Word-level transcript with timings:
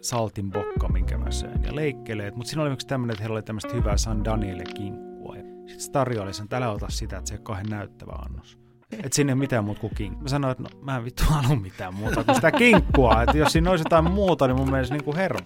saltin 0.00 0.50
bokka, 0.50 0.88
minkä 0.88 1.18
mä 1.18 1.30
söin, 1.30 1.62
ja 1.64 1.74
leikkeleet. 1.74 2.36
Mutta 2.36 2.50
siinä 2.50 2.62
oli 2.62 2.70
myös 2.70 2.86
tämmöinen, 2.86 3.14
että 3.14 3.22
heillä 3.22 3.34
oli 3.34 3.42
tämmöistä 3.42 3.74
hyvää 3.74 3.96
San 3.96 4.24
Daniele 4.24 4.64
kinkkua. 4.74 5.34
Sitten 5.34 5.80
se 5.80 5.90
tarjoili 5.90 6.34
sen, 6.34 6.44
että 6.44 6.56
älä 6.56 6.70
ota 6.70 6.86
sitä, 6.88 7.18
että 7.18 7.28
se 7.28 7.34
on 7.34 7.42
kauhean 7.42 7.66
näyttävä 7.70 8.12
annos. 8.12 8.58
Että 8.92 9.22
ei 9.22 9.24
ole 9.24 9.34
mitään 9.34 9.64
muuta 9.64 9.80
kuin 9.80 9.94
kinkku. 9.94 10.22
Mä 10.22 10.28
sanoin, 10.28 10.52
että 10.52 10.62
no, 10.62 10.68
mä 10.82 10.96
en 10.96 11.04
vittu 11.04 11.22
halua 11.26 11.56
mitään 11.56 11.94
muuta 11.94 12.24
kuin 12.24 12.34
sitä 12.34 12.50
kinkkua. 12.50 13.22
Että 13.22 13.38
jos 13.38 13.52
siinä 13.52 13.70
olisi 13.70 13.84
jotain 13.84 14.10
muuta, 14.10 14.46
niin 14.46 14.56
mun 14.56 14.70
mielestä 14.70 14.96
niin 14.96 15.16
hermot. 15.16 15.44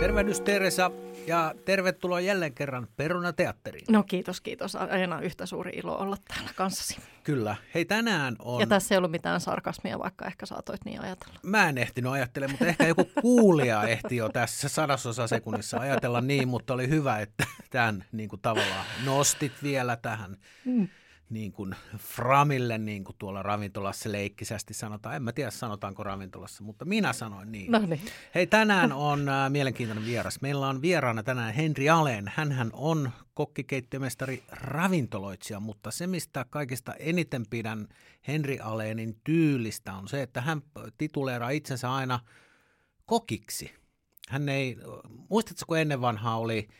Tervehdys 0.00 0.40
Teresa 0.40 0.90
ja 1.26 1.54
tervetuloa 1.64 2.20
jälleen 2.20 2.54
kerran 2.54 2.88
Peruna-teatteriin. 2.96 3.84
No 3.88 4.02
kiitos, 4.02 4.40
kiitos. 4.40 4.76
Aina 4.76 5.20
yhtä 5.20 5.46
suuri 5.46 5.70
ilo 5.74 5.98
olla 5.98 6.16
täällä 6.28 6.50
kanssasi. 6.56 7.00
Kyllä. 7.24 7.56
Hei, 7.74 7.84
tänään 7.84 8.36
on... 8.38 8.60
Ja 8.60 8.66
tässä 8.66 8.94
ei 8.94 8.96
ollut 8.96 9.10
mitään 9.10 9.40
sarkasmia, 9.40 9.98
vaikka 9.98 10.26
ehkä 10.26 10.46
saatoit 10.46 10.84
niin 10.84 11.00
ajatella. 11.00 11.34
Mä 11.42 11.68
en 11.68 11.78
ehtinyt 11.78 12.12
ajattelemaan, 12.12 12.52
mutta 12.52 12.66
ehkä 12.66 12.86
joku 12.86 13.04
kuulija 13.20 13.84
ehti 13.84 14.16
jo 14.16 14.28
tässä 14.28 14.68
sadasosa 14.68 15.26
sekunnissa 15.26 15.78
ajatella 15.78 16.20
niin, 16.20 16.48
mutta 16.48 16.74
oli 16.74 16.88
hyvä, 16.88 17.18
että 17.18 17.46
tämän 17.70 18.04
niin 18.12 18.28
kuin 18.28 18.40
tavallaan 18.40 18.86
nostit 19.04 19.52
vielä 19.62 19.96
tähän. 19.96 20.36
Mm 20.64 20.88
niin 21.30 21.52
kuin 21.52 21.76
framille, 21.98 22.78
niin 22.78 23.04
kuin 23.04 23.16
tuolla 23.18 23.42
ravintolassa 23.42 24.12
leikkisästi 24.12 24.74
sanotaan. 24.74 25.16
En 25.16 25.22
mä 25.22 25.32
tiedä, 25.32 25.50
sanotaanko 25.50 26.02
ravintolassa, 26.02 26.64
mutta 26.64 26.84
minä 26.84 27.12
sanoin 27.12 27.52
niin. 27.52 27.72
No 27.72 27.78
niin. 27.78 28.00
Hei, 28.34 28.46
tänään 28.46 28.92
on 28.92 29.28
äh, 29.28 29.50
mielenkiintoinen 29.50 30.06
vieras. 30.06 30.40
Meillä 30.40 30.68
on 30.68 30.82
vieraana 30.82 31.22
tänään 31.22 31.54
Henri 31.54 31.90
Aleen. 31.90 32.32
Hänhän 32.36 32.70
on 32.72 33.10
kokkikeittiömestari 33.34 34.42
ravintoloitsija, 34.50 35.60
mutta 35.60 35.90
se, 35.90 36.06
mistä 36.06 36.46
kaikista 36.50 36.94
eniten 36.94 37.44
pidän 37.50 37.88
Henri 38.28 38.58
Aleenin 38.58 39.16
tyylistä, 39.24 39.94
on 39.94 40.08
se, 40.08 40.22
että 40.22 40.40
hän 40.40 40.62
tituleeraa 40.98 41.50
itsensä 41.50 41.92
aina 41.92 42.20
kokiksi. 43.06 43.70
Hän 44.28 44.48
ei, 44.48 44.76
muistatko, 45.30 45.64
kun 45.66 45.78
ennen 45.78 46.00
vanhaa 46.00 46.38
oli– 46.38 46.68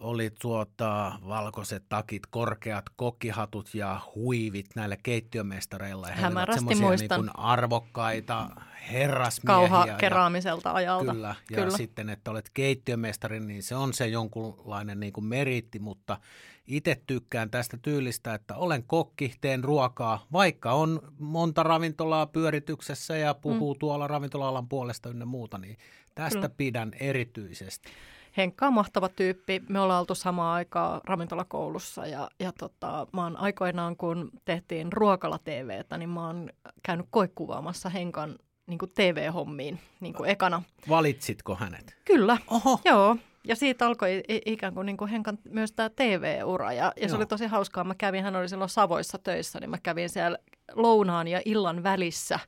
oli 0.00 0.30
tuota, 0.40 1.12
valkoiset 1.28 1.84
takit, 1.88 2.22
korkeat 2.30 2.84
kokkihatut 2.96 3.74
ja 3.74 4.00
huivit 4.14 4.66
näillä 4.74 4.96
keittiömestareilla. 5.02 6.08
Ja 6.08 6.14
Hämärästi 6.14 6.74
muistan. 6.74 7.20
Niin 7.20 7.38
arvokkaita 7.38 8.48
herrasmiehiä. 8.92 9.68
Kauha 9.68 9.86
keraamiselta 9.86 10.72
ajalta. 10.72 11.12
Kyllä, 11.12 11.34
ja 11.50 11.56
kyllä. 11.56 11.76
sitten, 11.76 12.10
että 12.10 12.30
olet 12.30 12.50
keittiömestari, 12.54 13.40
niin 13.40 13.62
se 13.62 13.74
on 13.74 13.92
se 13.92 14.06
jonkunlainen 14.06 15.00
niin 15.00 15.12
kuin 15.12 15.24
meriitti, 15.24 15.78
mutta 15.78 16.20
itse 16.66 17.02
tykkään 17.06 17.50
tästä 17.50 17.76
tyylistä, 17.76 18.34
että 18.34 18.56
olen 18.56 18.82
kokki, 18.82 19.34
teen 19.40 19.64
ruokaa, 19.64 20.26
vaikka 20.32 20.72
on 20.72 21.00
monta 21.18 21.62
ravintolaa 21.62 22.26
pyörityksessä 22.26 23.16
ja 23.16 23.34
puhuu 23.34 23.74
mm. 23.74 23.78
tuolla 23.78 24.06
ravintola-alan 24.06 24.68
puolesta 24.68 25.08
ynnä 25.08 25.24
muuta, 25.24 25.58
niin 25.58 25.76
tästä 26.14 26.38
kyllä. 26.38 26.54
pidän 26.56 26.92
erityisesti. 27.00 27.90
Henkka 28.36 28.66
on 28.66 28.72
mahtava 28.72 29.08
tyyppi. 29.08 29.62
Me 29.68 29.80
ollaan 29.80 30.00
oltu 30.00 30.14
samaan 30.14 30.54
aikaa 30.54 31.00
ravintolakoulussa 31.04 32.06
ja, 32.06 32.30
ja 32.40 32.52
tota, 32.52 33.06
mä 33.12 33.22
oon 33.22 33.36
aikoinaan, 33.36 33.96
kun 33.96 34.30
tehtiin 34.44 34.92
ruokala 34.92 35.38
TVtä, 35.38 35.98
niin 35.98 36.08
mä 36.10 36.26
oon 36.26 36.50
käynyt 36.82 37.06
koekuvaamassa 37.10 37.88
Henkan 37.88 38.38
niin 38.66 38.78
kuin 38.78 38.92
TV-hommiin 38.94 39.80
niin 40.00 40.14
kuin 40.14 40.30
ekana. 40.30 40.62
Valitsitko 40.88 41.54
hänet? 41.54 41.96
Kyllä, 42.04 42.38
Oho. 42.46 42.80
joo. 42.84 43.16
Ja 43.44 43.56
siitä 43.56 43.86
alkoi 43.86 44.22
ikään 44.28 44.74
kuin, 44.74 44.86
niin 44.86 44.96
kuin 44.96 45.10
Henkan 45.10 45.38
myös 45.48 45.72
tämä 45.72 45.88
TV-ura 45.88 46.72
ja, 46.72 46.92
ja 47.00 47.08
se 47.08 47.16
oli 47.16 47.26
tosi 47.26 47.46
hauskaa. 47.46 47.84
Mä 47.84 47.94
kävin, 47.94 48.22
hän 48.24 48.36
oli 48.36 48.48
silloin 48.48 48.70
Savoissa 48.70 49.18
töissä, 49.18 49.60
niin 49.60 49.70
mä 49.70 49.78
kävin 49.82 50.08
siellä 50.08 50.38
lounaan 50.74 51.28
ja 51.28 51.40
illan 51.44 51.82
välissä 51.82 52.38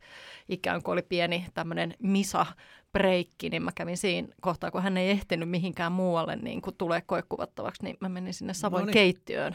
ikään 0.48 0.82
kuin 0.82 0.92
oli 0.92 1.02
pieni 1.02 1.46
tämmöinen 1.54 1.94
misa 1.98 2.46
breikki, 2.92 3.50
niin 3.50 3.62
mä 3.62 3.70
kävin 3.74 3.96
siinä 3.96 4.28
kohtaa, 4.40 4.70
kun 4.70 4.82
hän 4.82 4.96
ei 4.96 5.10
ehtinyt 5.10 5.48
mihinkään 5.48 5.92
muualle 5.92 6.36
niin 6.36 6.62
kuin 6.62 6.76
tulee 6.76 7.00
koekuvattavaksi, 7.00 7.82
niin 7.82 7.96
mä 8.00 8.08
menin 8.08 8.34
sinne 8.34 8.54
Savoin 8.54 8.80
no 8.80 8.86
niin. 8.86 8.92
keittiöön 8.92 9.54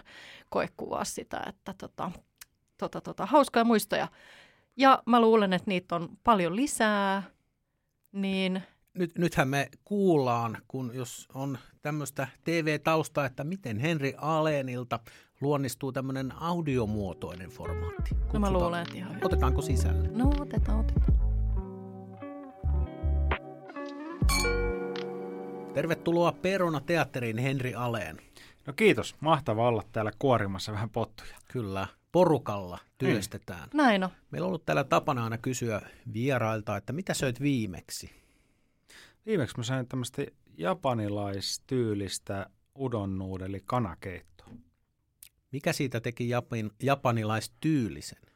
koekuvaa 0.49 1.03
sitä, 1.03 1.43
että 1.47 1.73
tota, 1.77 2.11
tota, 2.77 3.01
tota, 3.01 3.25
hauskaa 3.25 3.63
muistoja. 3.63 4.07
Ja 4.77 5.03
mä 5.05 5.21
luulen, 5.21 5.53
että 5.53 5.69
niitä 5.71 5.95
on 5.95 6.09
paljon 6.23 6.55
lisää, 6.55 7.23
niin... 8.11 8.61
Nyt, 8.93 9.17
nythän 9.17 9.47
me 9.47 9.69
kuullaan, 9.85 10.57
kun 10.67 10.91
jos 10.93 11.27
on 11.33 11.57
tämmöistä 11.81 12.27
TV-taustaa, 12.43 13.25
että 13.25 13.43
miten 13.43 13.79
Henri 13.79 14.13
Aleenilta 14.17 14.99
luonnistuu 15.41 15.91
tämmöinen 15.91 16.33
audiomuotoinen 16.35 17.49
formaatti. 17.49 18.01
Kutsutaan. 18.01 18.33
No 18.33 18.39
mä 18.39 18.51
luulen, 18.51 18.81
että 18.81 18.97
ihan 18.97 19.19
Otetaanko 19.23 19.61
sisälle? 19.61 20.07
No 20.11 20.33
otetaan, 20.39 20.79
otetaan. 20.79 21.26
Tervetuloa 25.73 26.31
Peruna 26.31 26.79
teatteriin 26.79 27.37
Henri 27.37 27.73
Aleen. 27.73 28.17
No 28.67 28.73
kiitos, 28.73 29.15
mahtava 29.19 29.67
olla 29.67 29.83
täällä 29.91 30.11
kuorimassa 30.19 30.71
vähän 30.71 30.89
pottuja. 30.89 31.37
Kyllä, 31.51 31.87
porukalla 32.11 32.79
työstetään. 32.97 33.59
Niin. 33.61 33.77
Näin 33.77 34.03
on. 34.03 34.09
Meillä 34.31 34.45
on 34.45 34.47
ollut 34.47 34.65
täällä 34.65 34.83
tapana 34.83 35.23
aina 35.23 35.37
kysyä 35.37 35.81
vierailta, 36.13 36.77
että 36.77 36.93
mitä 36.93 37.13
söit 37.13 37.41
viimeksi? 37.41 38.09
Viimeksi 39.25 39.57
mä 39.57 39.63
sain 39.63 39.87
tämmöistä 39.87 40.25
japanilaistyylistä 40.57 42.49
udon 42.79 43.17
nuudeli 43.17 43.61
kanakeittoa. 43.65 44.47
Mikä 45.51 45.73
siitä 45.73 45.99
teki 45.99 46.29
Japan, 46.29 46.71
japanilaistyylisen? 46.83 48.26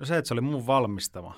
No 0.00 0.06
se, 0.06 0.16
että 0.16 0.28
se 0.28 0.34
oli 0.34 0.40
mun 0.40 0.66
valmistama. 0.66 1.34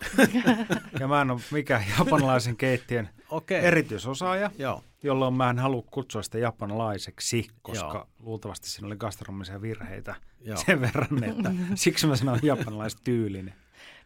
ja 1.00 1.08
mä 1.08 1.20
en 1.20 1.30
ole 1.30 1.40
mikään 1.50 1.84
japanilaisen 1.98 2.56
keittiön 2.56 3.08
okay. 3.30 3.56
erityisosaaja, 3.56 4.50
Joo. 4.58 4.84
jolloin 5.02 5.34
mä 5.34 5.50
en 5.50 5.58
halua 5.58 5.82
kutsua 5.90 6.22
sitä 6.22 6.38
japanilaiseksi, 6.38 7.48
koska 7.62 7.94
Joo. 7.94 8.08
luultavasti 8.18 8.70
siinä 8.70 8.86
oli 8.86 8.96
gastronomisia 8.96 9.62
virheitä 9.62 10.14
Joo. 10.40 10.56
sen 10.66 10.80
verran, 10.80 11.24
että 11.24 11.52
siksi 11.74 12.06
mä 12.06 12.16
sanon 12.16 12.38
japanilaistyylinen. 12.42 13.54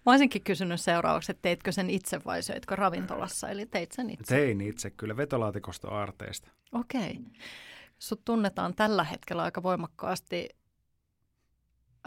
Mä 0.06 0.12
olisinkin 0.12 0.42
kysynyt 0.42 0.80
seuraavaksi, 0.80 1.32
että 1.32 1.42
teitkö 1.42 1.72
sen 1.72 1.90
itse 1.90 2.20
vai 2.24 2.42
söitkö 2.42 2.76
ravintolassa, 2.76 3.48
eli 3.48 3.66
teit 3.66 3.92
sen 3.92 4.10
itse? 4.10 4.34
Tein 4.34 4.60
itse, 4.60 4.90
kyllä 4.90 5.16
vetolaatikosta 5.16 5.88
aarteista. 5.88 6.50
Okei. 6.72 7.10
Okay. 7.10 7.22
Sut 7.98 8.24
tunnetaan 8.24 8.74
tällä 8.74 9.04
hetkellä 9.04 9.42
aika 9.42 9.62
voimakkaasti, 9.62 10.48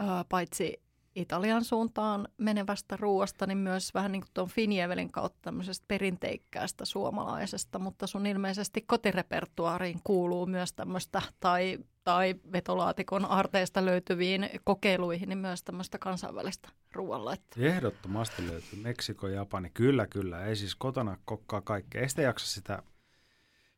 äh, 0.00 0.24
paitsi 0.28 0.89
Italian 1.16 1.64
suuntaan 1.64 2.28
menevästä 2.38 2.96
ruoasta, 2.96 3.46
niin 3.46 3.58
myös 3.58 3.94
vähän 3.94 4.12
niin 4.12 4.22
kuin 4.22 4.30
tuon 4.34 4.48
Finievelin 4.48 5.12
kautta 5.12 5.38
tämmöisestä 5.42 5.84
perinteikkäästä 5.88 6.84
suomalaisesta, 6.84 7.78
mutta 7.78 8.06
sun 8.06 8.26
ilmeisesti 8.26 8.80
kotirepertuaariin 8.80 10.00
kuuluu 10.04 10.46
myös 10.46 10.72
tämmöistä 10.72 11.22
tai, 11.40 11.78
tai 12.04 12.34
vetolaatikon 12.52 13.24
arteista 13.24 13.84
löytyviin 13.84 14.50
kokeiluihin, 14.64 15.28
niin 15.28 15.38
myös 15.38 15.62
tämmöistä 15.62 15.98
kansainvälistä 15.98 16.68
ruoanlaittoa. 16.92 17.64
Ehdottomasti 17.64 18.46
löytyy 18.48 18.78
Meksiko, 18.82 19.28
Japani, 19.28 19.70
kyllä 19.74 20.06
kyllä, 20.06 20.44
ei 20.44 20.56
siis 20.56 20.74
kotona 20.74 21.16
kokkaa 21.24 21.60
kaikkea, 21.60 22.00
ei 22.00 22.08
sitä 22.08 22.22
jaksa 22.22 22.46
sitä 22.46 22.82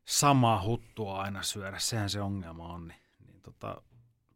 samaa 0.05 0.63
huttua 0.63 1.21
aina 1.21 1.43
syödä, 1.43 1.79
sehän 1.79 2.09
se 2.09 2.21
ongelma 2.21 2.67
on, 2.67 2.87
niin, 2.87 3.01
niin 3.27 3.41
tota, 3.41 3.81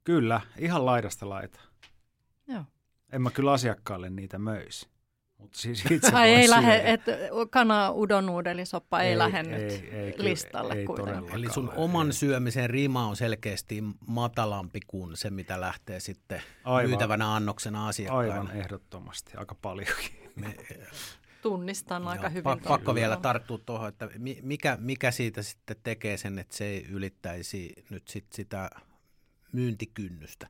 kyllä, 0.04 0.42
ihan 0.58 0.86
laidasta 0.86 1.30
laita. 1.30 1.60
Joo. 2.48 2.64
En 3.12 3.22
mä 3.22 3.32
kyllä 3.32 3.52
asiakkaalle 3.52 4.10
niitä 4.10 4.40
möisi. 4.40 4.88
Mutta 5.38 5.58
siis 5.58 5.86
itse 5.92 6.12
Ai 6.14 6.30
ei 6.30 6.50
lähde, 6.50 6.82
että 6.86 7.12
kana 7.50 7.92
udonuudelisoppa 7.92 9.02
ei, 9.02 9.10
ei 9.10 9.18
lähde 9.18 9.44
nyt 9.44 9.72
ei, 9.72 9.90
ei, 9.92 10.14
listalle 10.18 10.74
ei, 10.74 10.86
kuitenkaan. 10.86 11.34
Eli 11.34 11.54
sun 11.54 11.72
oman 11.76 12.14
syömisen 12.14 12.70
rima 12.70 13.08
on 13.08 13.16
selkeästi 13.16 13.84
matalampi 14.08 14.80
kuin 14.88 15.18
se, 15.18 15.30
mitä 15.30 15.62
lähtee 15.62 16.00
sitten 16.00 16.42
aivan, 16.64 16.90
myytävänä 16.90 17.36
annoksena 17.36 17.88
asiakkaille. 17.88 18.34
Aivan 18.34 18.52
ehdottomasti, 18.52 19.38
aika 19.38 19.56
paljonkin. 19.56 20.32
Me, 20.36 20.56
Tunnistan 21.42 22.02
joo, 22.02 22.12
aika 22.12 22.30
hyvin. 22.30 22.44
Pakko, 22.44 22.70
pakko 22.70 22.96
vielä 22.96 23.18
tarttua 23.18 23.58
tuohon, 23.58 23.90
että 23.90 24.10
mikä, 24.42 24.78
mikä 24.82 25.12
siitä 25.12 25.42
sitten 25.42 25.78
tekee 25.84 26.18
sen, 26.18 26.40
että 26.40 26.56
se 26.56 26.66
ei 26.66 26.86
ylittäisi 26.90 27.74
nyt 27.90 28.08
sit 28.08 28.26
sitä 28.34 28.70
myyntikynnystä? 29.52 30.48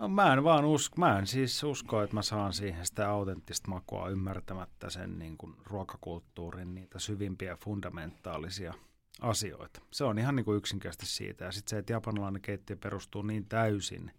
No, 0.00 0.08
mä 0.08 0.32
en 0.32 0.44
vaan 0.44 0.64
usko, 0.64 0.96
mä 0.98 1.18
en 1.18 1.26
siis 1.26 1.64
usko, 1.64 2.02
että 2.02 2.16
mä 2.16 2.22
saan 2.22 2.52
siihen 2.52 2.86
sitä 2.86 3.10
autenttista 3.10 3.70
makua 3.70 4.08
ymmärtämättä 4.08 4.90
sen 4.90 5.18
niin 5.18 5.36
kuin 5.36 5.56
ruokakulttuurin 5.64 6.74
niitä 6.74 6.98
syvimpiä 6.98 7.56
fundamentaalisia 7.56 8.74
asioita. 9.20 9.80
Se 9.92 10.04
on 10.04 10.18
ihan 10.18 10.36
niin 10.36 10.44
kuin 10.44 10.56
yksinkertaisesti 10.56 11.16
siitä. 11.16 11.44
Ja 11.44 11.52
sitten 11.52 11.70
se, 11.70 11.78
että 11.78 11.92
japanilainen 11.92 12.42
keittiö 12.42 12.76
perustuu 12.76 13.22
niin 13.22 13.48
täysin 13.48 14.12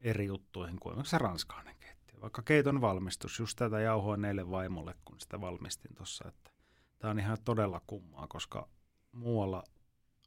eri 0.00 0.26
juttuihin 0.26 0.80
kuin 0.80 1.04
se 1.04 1.18
ranskainen 1.18 1.76
keittiö. 1.80 2.20
Vaikka 2.20 2.42
keiton 2.42 2.80
valmistus, 2.80 3.38
just 3.38 3.56
tätä 3.56 3.80
jauhoin 3.80 4.22
neille 4.22 4.50
vaimolle, 4.50 4.94
kun 5.04 5.20
sitä 5.20 5.40
valmistin 5.40 5.94
tuossa, 5.94 6.28
että 6.28 6.50
tämä 6.98 7.10
on 7.10 7.18
ihan 7.18 7.38
todella 7.44 7.80
kummaa, 7.86 8.26
koska 8.26 8.68
muualla 9.12 9.64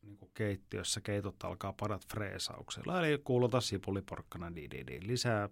niin 0.01 0.17
kuin 0.17 0.31
keittiössä 0.33 1.01
keitot 1.01 1.43
alkaa 1.43 1.73
padat 1.73 2.07
freesauksella. 2.07 3.07
Eli 3.07 3.17
kuuluta 3.23 3.61
sipuliporkkana, 3.61 4.55
di, 4.55 4.99
lisää 5.01 5.49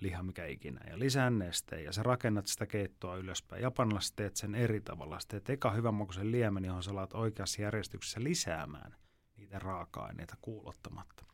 liha 0.00 0.22
mikä 0.22 0.46
ikinä 0.46 0.80
ja 0.90 0.98
lisää 0.98 1.30
nesteen. 1.30 1.84
Ja 1.84 1.92
sä 1.92 2.02
rakennat 2.02 2.46
sitä 2.46 2.66
keittoa 2.66 3.16
ylöspäin. 3.16 3.62
Japanilaiset 3.62 4.16
teet 4.16 4.36
sen 4.36 4.54
eri 4.54 4.80
tavalla. 4.80 5.20
Sä 5.20 5.28
teet 5.28 5.50
eka 5.50 5.70
hyvänmakuisen 5.70 6.32
liemen, 6.32 6.64
johon 6.64 6.82
sä 6.82 6.94
laat 6.94 7.14
oikeassa 7.14 7.62
järjestyksessä 7.62 8.22
lisäämään 8.22 8.96
niitä 9.36 9.58
raaka-aineita 9.58 10.36
kuulottamatta. 10.40 11.24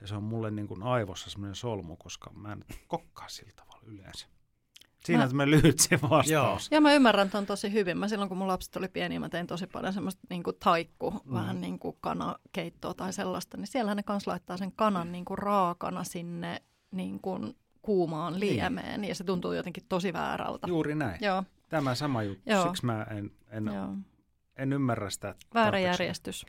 Ja 0.00 0.06
se 0.06 0.14
on 0.14 0.22
mulle 0.22 0.50
niin 0.50 0.68
kuin 0.68 0.82
aivossa 0.82 1.30
semmoinen 1.30 1.54
solmu, 1.54 1.96
koska 1.96 2.32
mä 2.32 2.52
en 2.52 2.64
kokkaa 2.88 3.28
sillä 3.28 3.52
tavalla 3.56 3.82
yleensä. 3.86 4.26
Siinä 5.04 5.28
mä, 5.32 5.42
on 5.42 5.50
lyhyt 5.50 5.78
se 5.78 5.98
vastaus. 6.02 6.30
Joo. 6.30 6.58
Ja 6.70 6.80
mä 6.80 6.92
ymmärrän 6.92 7.30
ton 7.30 7.46
tosi 7.46 7.72
hyvin. 7.72 7.98
Mä 7.98 8.08
silloin 8.08 8.28
kun 8.28 8.38
mun 8.38 8.48
lapset 8.48 8.76
oli 8.76 8.88
pieni, 8.88 9.18
mä 9.18 9.28
tein 9.28 9.46
tosi 9.46 9.66
paljon 9.66 9.92
semmoista 9.92 10.20
niin 10.30 10.42
kuin 10.42 10.56
taikku, 10.64 11.10
mm. 11.10 11.34
vähän 11.34 11.60
niin 11.60 11.78
kuin 11.78 11.96
kanakeittoa 12.00 12.94
tai 12.94 13.12
sellaista. 13.12 13.56
Niin 13.56 13.66
siellä 13.66 13.94
ne 13.94 14.02
kanssa 14.02 14.30
laittaa 14.30 14.56
sen 14.56 14.72
kanan 14.72 15.12
niin 15.12 15.24
kuin 15.24 15.38
raakana 15.38 16.04
sinne 16.04 16.62
niin 16.90 17.20
kuin 17.20 17.56
kuumaan 17.82 18.40
liemeen. 18.40 19.00
Niin. 19.00 19.08
Ja 19.08 19.14
se 19.14 19.24
tuntuu 19.24 19.52
jotenkin 19.52 19.84
tosi 19.88 20.12
väärältä. 20.12 20.66
Juuri 20.66 20.94
näin. 20.94 21.18
Joo. 21.20 21.44
Tämä 21.68 21.94
sama 21.94 22.22
juttu. 22.22 22.42
Joo. 22.46 22.62
Siksi 22.62 22.86
mä 22.86 23.06
en, 23.10 23.30
en, 23.50 23.66
Joo. 23.66 23.88
en 24.56 24.72
ymmärrä 24.72 25.10
sitä. 25.10 25.34
Väärä 25.54 25.78
järjestys. 25.78 26.46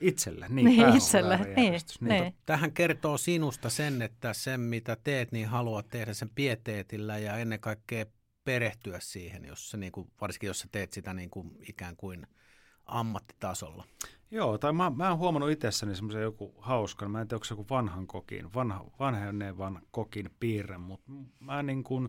Itselle, 0.00 0.46
niin, 0.48 0.64
niin 0.64 0.96
itselle. 0.96 1.36
Niin, 1.36 1.56
niin. 1.56 1.82
niin. 2.00 2.34
Tähän 2.46 2.72
kertoo 2.72 3.18
sinusta 3.18 3.70
sen, 3.70 4.02
että 4.02 4.32
sen 4.32 4.60
mitä 4.60 4.96
teet, 5.04 5.32
niin 5.32 5.48
haluat 5.48 5.88
tehdä 5.88 6.14
sen 6.14 6.30
pieteetillä 6.34 7.18
ja 7.18 7.36
ennen 7.36 7.60
kaikkea 7.60 8.06
perehtyä 8.44 8.98
siihen, 9.00 9.44
jos 9.44 9.70
sä, 9.70 9.76
niin 9.76 9.92
kuin, 9.92 10.10
varsinkin 10.20 10.46
jos 10.46 10.58
sä 10.58 10.68
teet 10.72 10.92
sitä 10.92 11.14
niin 11.14 11.30
kuin, 11.30 11.50
ikään 11.68 11.96
kuin 11.96 12.26
ammattitasolla. 12.86 13.84
Joo, 14.30 14.58
tai 14.58 14.72
mä, 14.72 14.90
mä 14.90 15.08
oon 15.08 15.18
huomannut 15.18 15.50
itsessäni 15.50 15.94
semmoisen 15.94 16.22
joku 16.22 16.54
hauskan, 16.58 17.10
mä 17.10 17.20
en 17.20 17.28
tiedä, 17.28 17.36
onko 17.36 17.44
se 17.44 17.52
joku 17.54 17.66
vanhan 17.70 18.06
kokin, 18.06 18.54
vanha, 18.54 18.84
vanhenevan 18.98 19.82
kokin 19.90 20.30
piirre, 20.40 20.78
mutta 20.78 21.12
mä 21.40 21.62
niin 21.62 21.84
kuin 21.84 22.08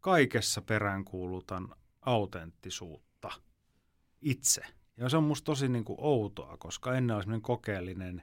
kaikessa 0.00 0.62
peräänkuulutan 0.62 1.74
autenttisuutta 2.00 3.30
itse– 4.20 4.62
ja 4.96 5.08
se 5.08 5.16
on 5.16 5.24
musta 5.24 5.44
tosi 5.44 5.68
niin 5.68 5.84
kuin 5.84 5.98
outoa, 6.00 6.56
koska 6.56 6.94
ennen 6.94 7.16
oli 7.16 7.22
semmoinen 7.22 7.42
kokeellinen 7.42 8.22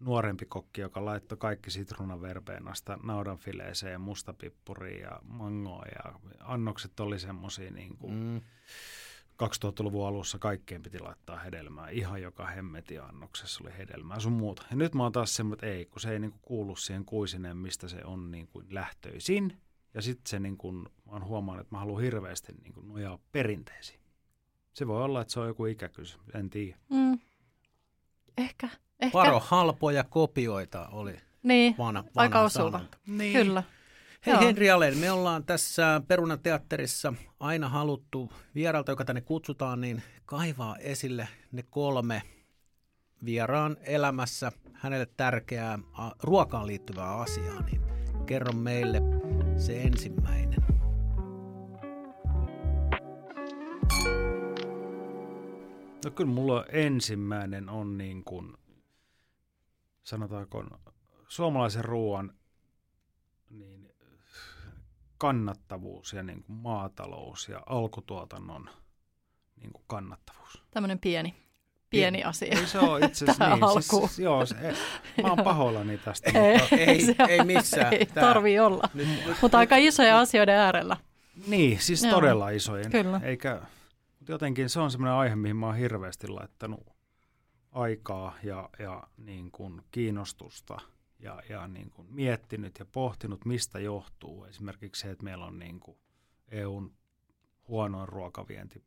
nuorempi 0.00 0.46
kokki, 0.46 0.80
joka 0.80 1.04
laittoi 1.04 1.38
kaikki 1.38 1.70
sitruunaverbeenasta 1.70 2.98
naudanfileeseen 3.02 3.92
ja 3.92 3.98
mustapippuriin 3.98 5.00
ja 5.00 5.20
mangoa 5.22 5.84
ja 5.94 6.12
annokset 6.40 7.00
oli 7.00 7.18
semmoisia 7.18 7.70
niin 7.70 7.96
kuin 7.96 8.14
mm. 8.14 8.40
2000-luvun 9.42 10.06
alussa 10.06 10.38
kaikkeen 10.38 10.82
piti 10.82 11.00
laittaa 11.00 11.38
hedelmää. 11.38 11.90
Ihan 11.90 12.22
joka 12.22 12.46
hemmeti 12.46 12.98
annoksessa 12.98 13.64
oli 13.64 13.78
hedelmää 13.78 14.20
sun 14.20 14.32
muuta. 14.32 14.62
Ja 14.70 14.76
nyt 14.76 14.94
mä 14.94 15.02
oon 15.02 15.12
taas 15.12 15.36
semmoinen, 15.36 15.54
että 15.54 15.78
ei, 15.78 15.86
kun 15.86 16.00
se 16.00 16.12
ei 16.12 16.18
niin 16.18 16.30
kuin 16.30 16.42
kuulu 16.42 16.76
siihen 16.76 17.04
kuisineen, 17.04 17.56
mistä 17.56 17.88
se 17.88 18.04
on 18.04 18.30
niin 18.30 18.48
kuin 18.48 18.66
lähtöisin. 18.70 19.60
Ja 19.94 20.02
sitten 20.02 20.30
se 20.30 20.38
niin 20.38 20.56
kuin, 20.56 20.76
mä 20.76 21.12
oon 21.12 21.24
huomannut, 21.24 21.60
että 21.60 21.74
mä 21.74 21.78
haluan 21.78 22.02
hirveästi 22.02 22.52
niin 22.52 22.72
kuin 22.72 22.88
nojaa 22.88 23.18
perinteisiin. 23.32 23.97
Se 24.78 24.86
voi 24.86 25.02
olla, 25.02 25.20
että 25.20 25.32
se 25.32 25.40
on 25.40 25.46
joku 25.46 25.66
ikäkysymys, 25.66 26.26
en 26.34 26.50
tiedä. 26.50 26.78
Mm. 26.90 27.18
Ehkä, 28.36 28.68
ehkä. 29.00 29.18
Varo 29.18 29.40
halpoja 29.44 30.04
kopioita 30.04 30.88
oli 30.88 31.16
niin, 31.42 31.74
vanha, 31.78 32.02
vanha 32.02 32.10
aika 32.14 32.40
osuva. 32.40 32.80
Niin. 33.06 33.32
Kyllä. 33.32 33.62
Hei 34.26 34.34
Joo. 34.34 34.42
Henri 34.42 34.70
Alen, 34.70 34.98
me 34.98 35.10
ollaan 35.10 35.44
tässä 35.44 36.02
Perunateatterissa 36.08 37.14
aina 37.40 37.68
haluttu 37.68 38.32
vieralta, 38.54 38.92
joka 38.92 39.04
tänne 39.04 39.20
kutsutaan, 39.20 39.80
niin 39.80 40.02
kaivaa 40.26 40.76
esille 40.76 41.28
ne 41.52 41.62
kolme 41.70 42.22
vieraan 43.24 43.76
elämässä 43.80 44.52
hänelle 44.72 45.06
tärkeää 45.16 45.78
ruokaan 46.22 46.66
liittyvää 46.66 47.16
asiaa, 47.16 47.62
niin 47.62 47.80
kerro 48.26 48.52
meille 48.52 49.02
se 49.56 49.82
ensimmäinen. 49.82 50.77
No 56.04 56.10
kyllä 56.10 56.30
mulla 56.30 56.64
ensimmäinen 56.72 57.68
on 57.68 57.98
niin 57.98 58.24
kuin, 58.24 58.56
sanotaanko, 60.02 60.64
suomalaisen 61.28 61.84
ruoan 61.84 62.34
niin 63.50 63.92
kannattavuus 65.18 66.12
ja 66.12 66.22
niin 66.22 66.42
kuin 66.42 66.56
maatalous 66.56 67.48
ja 67.48 67.62
alkutuotannon 67.66 68.70
niin 69.60 69.72
kuin 69.72 69.84
kannattavuus. 69.86 70.62
Tämmöinen 70.70 70.98
pieni, 70.98 71.34
pieni 71.90 72.24
asia. 72.24 72.58
Ei 72.58 72.66
se 72.66 72.78
on 72.78 73.04
itse 73.04 73.24
asiassa 73.24 73.48
niin. 73.56 73.82
Siis, 73.82 74.18
joo, 74.18 74.46
se, 74.46 74.54
mä 75.22 75.28
oon 75.28 75.44
pahoillani 75.44 75.98
tästä. 75.98 76.30
ei, 76.34 76.58
mutta 76.58 76.76
ei, 76.76 77.16
ei 77.28 77.44
missään. 77.44 77.94
Ei 77.94 78.06
Tää. 78.06 78.24
tarvii 78.24 78.58
olla, 78.58 78.88
mutta 79.42 79.58
aika 79.58 79.76
isoja 79.76 80.20
asioiden 80.20 80.54
äärellä. 80.54 80.96
Niin, 81.46 81.80
siis 81.80 82.02
joo. 82.02 82.12
todella 82.12 82.50
isojen. 82.50 82.90
Kyllä. 82.90 83.20
Eikä, 83.24 83.62
jotenkin 84.28 84.68
se 84.68 84.80
on 84.80 84.90
semmoinen 84.90 85.14
aihe, 85.14 85.36
mihin 85.36 85.56
mä 85.56 85.66
oon 85.66 85.76
hirveästi 85.76 86.28
laittanut 86.28 86.86
aikaa 87.72 88.34
ja, 88.42 88.70
ja 88.78 89.04
niin 89.16 89.50
kuin 89.50 89.82
kiinnostusta 89.90 90.80
ja, 91.18 91.42
ja 91.48 91.68
niin 91.68 91.90
kuin 91.90 92.08
miettinyt 92.10 92.78
ja 92.78 92.84
pohtinut, 92.84 93.44
mistä 93.44 93.78
johtuu. 93.78 94.44
Esimerkiksi 94.44 95.00
se, 95.00 95.10
että 95.10 95.24
meillä 95.24 95.44
on 95.44 95.58
niin 95.58 95.80
kuin 95.80 95.98
EUn 96.48 96.94
huonoin 97.68 98.08
ruokavienti 98.08 98.84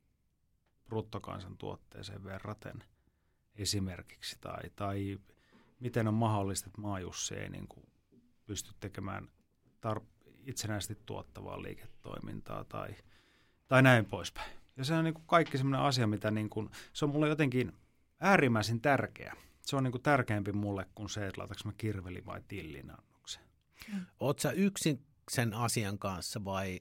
bruttokansantuotteeseen 0.85 2.23
verraten 2.23 2.83
esimerkiksi. 3.55 4.37
Tai, 4.41 4.69
tai 4.75 5.19
miten 5.79 6.07
on 6.07 6.13
mahdollista, 6.13 6.67
että 6.67 6.81
maajussi 6.81 7.35
ei 7.35 7.49
niin 7.49 7.67
kuin 7.67 7.85
pysty 8.45 8.71
tekemään 8.79 9.27
tar- 9.87 10.05
itsenäisesti 10.45 11.03
tuottavaa 11.05 11.61
liiketoimintaa 11.61 12.63
tai, 12.63 12.95
tai 13.67 13.81
näin 13.81 14.05
poispäin. 14.05 14.60
Ja 14.81 14.86
se 14.86 14.94
on 14.94 15.04
niin 15.04 15.13
kuin 15.13 15.25
kaikki 15.28 15.57
sellainen 15.57 15.81
asia, 15.81 16.07
mitä 16.07 16.31
niin 16.31 16.50
kuin, 16.50 16.69
se 16.94 17.06
on 17.06 17.12
mulle 17.12 17.30
jotenkin 17.30 17.74
äärimmäisen 18.19 18.81
tärkeä. 18.81 19.33
Se 19.62 19.75
on 19.75 19.83
niin 19.83 19.92
kuin 19.92 20.01
tärkeämpi 20.01 20.51
mulle 20.51 20.86
kuin 20.95 21.10
se, 21.10 21.28
että 21.28 21.42
laitanko 21.42 21.62
mä 21.66 21.74
kirveli 21.78 22.25
vai 22.25 22.42
tillin 22.48 22.89
annoksen. 22.89 23.44
Oletko 24.19 24.50
yksin 24.56 25.06
sen 25.31 25.54
asian 25.54 26.00
kanssa 26.00 26.45
vai, 26.45 26.80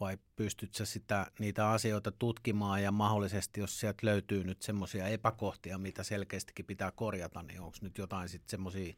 vai 0.00 0.18
pystyt 0.36 0.74
sä 0.74 0.84
sitä, 0.84 1.26
niitä 1.38 1.70
asioita 1.70 2.12
tutkimaan 2.12 2.82
ja 2.82 2.92
mahdollisesti, 2.92 3.60
jos 3.60 3.80
sieltä 3.80 4.06
löytyy 4.06 4.44
nyt 4.44 4.62
semmoisia 4.62 5.06
epäkohtia, 5.06 5.78
mitä 5.78 6.02
selkeästikin 6.02 6.66
pitää 6.66 6.90
korjata, 6.90 7.42
niin 7.42 7.60
onko 7.60 7.78
nyt 7.80 7.98
jotain 7.98 8.28
sitten 8.28 8.50
semmoisia 8.50 8.94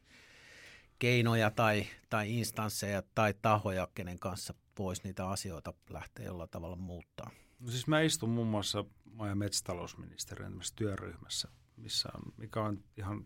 keinoja 0.99 1.51
tai, 1.51 1.87
tai 2.09 2.39
instansseja 2.39 3.03
tai 3.15 3.33
tahoja, 3.41 3.87
kenen 3.95 4.19
kanssa 4.19 4.53
voisi 4.79 5.01
niitä 5.03 5.29
asioita 5.29 5.73
lähteä 5.89 6.25
jollain 6.25 6.49
tavalla 6.49 6.75
muuttaa? 6.75 7.31
No 7.61 7.67
siis 7.67 7.87
mä 7.87 8.01
istun 8.01 8.29
muun 8.29 8.47
muassa 8.47 8.85
maa- 9.13 9.27
ja 9.27 9.35
metsätalousministeriön 9.35 10.59
työryhmässä, 10.75 11.49
missä 11.77 12.09
on, 12.15 12.33
mikä 12.37 12.61
on 12.61 12.83
ihan 12.97 13.25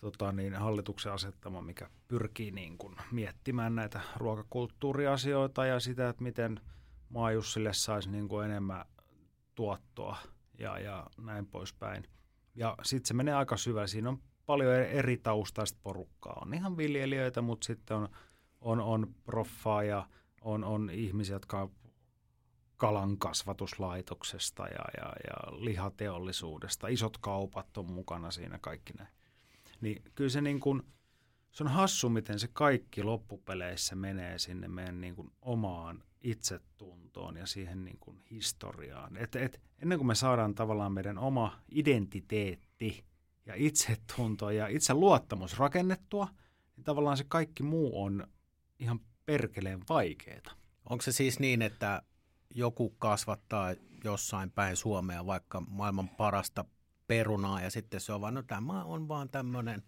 tota 0.00 0.32
niin, 0.32 0.54
hallituksen 0.54 1.12
asettama, 1.12 1.62
mikä 1.62 1.90
pyrkii 2.08 2.50
niin 2.50 2.78
kuin 2.78 2.96
miettimään 3.12 3.74
näitä 3.74 4.00
ruokakulttuuriasioita 4.16 5.66
ja 5.66 5.80
sitä, 5.80 6.08
että 6.08 6.22
miten 6.22 6.60
maajussille 7.08 7.72
saisi 7.72 8.10
niin 8.10 8.28
kuin 8.28 8.46
enemmän 8.46 8.84
tuottoa 9.54 10.16
ja, 10.58 10.78
ja 10.78 11.06
näin 11.18 11.46
poispäin. 11.46 12.04
Ja 12.54 12.76
sitten 12.82 13.08
se 13.08 13.14
menee 13.14 13.34
aika 13.34 13.56
syvä. 13.56 13.86
Siinä 13.86 14.08
on 14.08 14.22
paljon 14.46 14.74
eri 14.74 15.16
taustaista 15.16 15.78
porukkaa. 15.82 16.38
On 16.42 16.54
ihan 16.54 16.76
viljelijöitä, 16.76 17.42
mutta 17.42 17.64
sitten 17.64 17.96
on, 17.96 18.08
on, 18.60 18.80
on 18.80 19.14
proffaa 19.24 19.82
ja 19.82 20.08
on, 20.40 20.64
on 20.64 20.90
ihmisiä, 20.90 21.34
jotka 21.34 21.70
kalan 22.78 23.18
kasvatuslaitoksesta 23.18 24.66
ja, 24.66 24.84
ja, 24.96 25.12
ja 25.26 25.64
lihateollisuudesta. 25.64 26.88
Isot 26.88 27.18
kaupat 27.18 27.78
on 27.78 27.92
mukana 27.92 28.30
siinä 28.30 28.58
kaikki 28.58 28.92
näin. 28.92 29.08
Niin 29.80 30.02
kyllä 30.14 30.30
se, 30.30 30.40
niin 30.40 30.60
kuin, 30.60 30.82
se 31.50 31.64
on 31.64 31.70
hassu, 31.70 32.08
miten 32.08 32.38
se 32.38 32.48
kaikki 32.52 33.02
loppupeleissä 33.02 33.96
menee 33.96 34.38
sinne 34.38 34.68
meidän 34.68 35.00
niin 35.00 35.16
kuin 35.16 35.30
omaan 35.42 36.04
itsetuntoon 36.22 37.36
ja 37.36 37.46
siihen 37.46 37.84
niin 37.84 37.98
kuin 38.00 38.22
historiaan. 38.30 39.16
Et, 39.16 39.36
et, 39.36 39.60
ennen 39.82 39.98
kuin 39.98 40.06
me 40.06 40.14
saadaan 40.14 40.54
tavallaan 40.54 40.92
meidän 40.92 41.18
oma 41.18 41.62
identiteetti 41.72 43.04
ja 43.46 43.54
itsetunto 43.56 44.50
ja 44.50 44.66
itseluottamus 44.66 45.58
rakennettua, 45.58 46.28
niin 46.76 46.84
tavallaan 46.84 47.16
se 47.16 47.24
kaikki 47.28 47.62
muu 47.62 48.02
on 48.02 48.26
ihan 48.78 49.00
perkeleen 49.26 49.80
vaikeaa. 49.88 50.52
Onko 50.90 51.02
se 51.02 51.12
siis 51.12 51.38
niin, 51.40 51.62
että 51.62 52.02
joku 52.54 52.90
kasvattaa 52.90 53.74
jossain 54.04 54.50
päin 54.50 54.76
Suomea 54.76 55.26
vaikka 55.26 55.60
maailman 55.60 56.08
parasta 56.08 56.64
perunaa 57.06 57.60
ja 57.60 57.70
sitten 57.70 58.00
se 58.00 58.12
on 58.12 58.20
vaan, 58.20 58.34
no 58.34 58.42
tämä 58.42 58.84
on 58.84 59.08
vaan 59.08 59.28
tämmöinen 59.28 59.82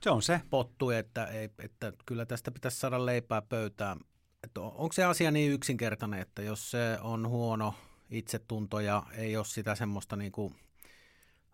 se 0.00 0.10
on 0.10 0.22
se. 0.22 0.40
pottu, 0.50 0.90
että, 0.90 1.24
ei, 1.24 1.50
että 1.58 1.92
kyllä 2.06 2.26
tästä 2.26 2.50
pitäisi 2.50 2.78
saada 2.78 3.06
leipää 3.06 3.42
pöytään. 3.42 4.00
Että 4.44 4.60
onko 4.60 4.92
se 4.92 5.04
asia 5.04 5.30
niin 5.30 5.52
yksinkertainen, 5.52 6.20
että 6.20 6.42
jos 6.42 6.70
se 6.70 6.98
on 7.00 7.28
huono 7.28 7.74
itsetunto 8.10 8.80
ja 8.80 9.02
ei 9.12 9.36
ole 9.36 9.44
sitä 9.44 9.74
semmoista 9.74 10.16
niin 10.16 10.32
kuin 10.32 10.54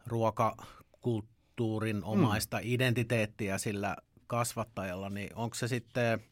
ruoka 0.07 0.57
kulttuurin 1.01 2.05
omaista 2.05 2.57
mm. 2.57 2.63
identiteettiä 2.65 3.59
sillä 3.59 3.97
kasvattajalla, 4.27 5.11
niin 5.11 5.35
onko 5.35 5.55
se 5.55 5.69
sitten, 5.69 6.25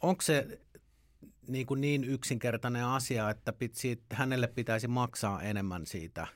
onko 0.00 0.22
se 0.22 0.60
niin, 1.48 1.66
kuin 1.66 1.80
niin 1.80 2.04
yksinkertainen 2.04 2.84
asia, 2.84 3.30
että 3.30 3.52
pit, 3.52 3.74
siitä, 3.74 4.02
hänelle 4.12 4.46
pitäisi 4.46 4.88
maksaa 4.88 5.42
enemmän 5.42 5.86
siitä 5.86 6.26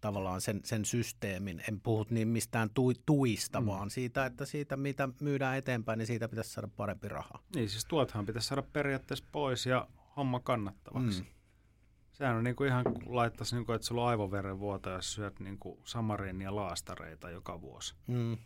tavallaan 0.00 0.40
sen, 0.40 0.60
sen 0.64 0.84
systeemin. 0.84 1.62
En 1.68 1.80
puhu 1.80 2.06
niin 2.10 2.28
mistään 2.28 2.70
tu, 2.74 2.92
tuista, 3.06 3.60
mm. 3.60 3.66
vaan 3.66 3.90
siitä, 3.90 4.26
että 4.26 4.44
siitä 4.44 4.76
mitä 4.76 5.08
myydään 5.20 5.56
eteenpäin, 5.56 5.98
niin 5.98 6.06
siitä 6.06 6.28
pitäisi 6.28 6.50
saada 6.50 6.68
parempi 6.76 7.08
raha. 7.08 7.42
Niin, 7.54 7.68
siis 7.68 7.84
tuothan 7.84 8.26
pitäisi 8.26 8.48
saada 8.48 8.62
periaatteessa 8.62 9.26
pois 9.32 9.66
ja 9.66 9.88
homma 10.16 10.40
kannattavaksi. 10.40 11.22
Mm. 11.22 11.28
Sehän 12.12 12.36
on 12.36 12.44
niin 12.44 12.56
kuin 12.56 12.68
ihan 12.68 12.84
laittaisi, 13.06 13.56
niin 13.56 13.66
kuin, 13.66 13.76
että 13.76 13.86
sulla 13.86 14.02
on 14.02 14.08
aivoverenvuoto, 14.08 14.90
jos 14.90 15.12
syöt 15.12 15.40
niin 15.40 15.58
kuin 15.58 15.78
samariinia 15.84 16.56
laastareita 16.56 17.30
joka 17.30 17.60
vuosi. 17.60 17.94
Mm. 18.06 18.36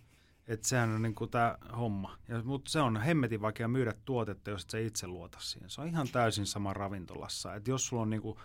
Että 0.49 0.69
sehän 0.69 0.91
on 0.91 1.03
niin 1.03 1.15
tämä 1.31 1.59
homma. 1.77 2.19
Mutta 2.45 2.71
se 2.71 2.81
on 2.81 2.97
hemmetin 2.97 3.41
vaikea 3.41 3.69
myydä 3.69 3.95
tuotetta, 4.05 4.51
jos 4.51 4.63
et 4.63 4.71
sä 4.71 4.79
itse 4.79 5.07
luota 5.07 5.39
siihen. 5.41 5.71
Se 5.71 5.81
on 5.81 5.87
ihan 5.87 6.09
täysin 6.13 6.47
sama 6.47 6.75
ravintolassa. 6.75 7.55
Että 7.55 7.71
jos 7.71 7.87
sulla 7.87 8.03
on 8.03 8.11
niin 8.11 8.23
kuin 8.23 8.39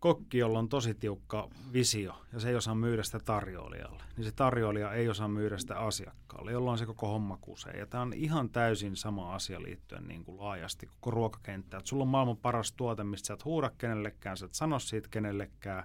kokki, 0.00 0.38
jolla 0.38 0.58
on 0.58 0.68
tosi 0.68 0.94
tiukka 0.94 1.48
visio 1.72 2.24
ja 2.32 2.40
se 2.40 2.48
ei 2.48 2.54
osaa 2.54 2.74
myydä 2.74 3.02
sitä 3.02 3.18
tarjoilijalle, 3.18 4.02
niin 4.16 4.24
se 4.24 4.32
tarjoilija 4.32 4.92
ei 4.92 5.08
osaa 5.08 5.28
myydä 5.28 5.58
sitä 5.58 5.78
asiakkaalle, 5.78 6.52
jolloin 6.52 6.78
se 6.78 6.86
koko 6.86 7.08
homma 7.08 7.38
kusee. 7.40 7.72
Ja 7.72 7.86
tämä 7.86 8.02
on 8.02 8.12
ihan 8.12 8.50
täysin 8.50 8.96
sama 8.96 9.34
asia 9.34 9.62
liittyen 9.62 10.08
niin 10.08 10.24
kuin 10.24 10.40
laajasti 10.40 10.86
koko 10.86 11.10
ruokakenttään. 11.10 11.86
Sulla 11.86 12.02
on 12.02 12.08
maailman 12.08 12.36
paras 12.36 12.72
tuote, 12.72 13.04
mistä 13.04 13.26
sä 13.26 13.34
et 13.34 13.44
huuda 13.44 13.70
kenellekään, 13.78 14.36
sä 14.36 14.46
et 14.46 14.54
sano 14.54 14.78
siitä 14.78 15.08
kenellekään, 15.10 15.84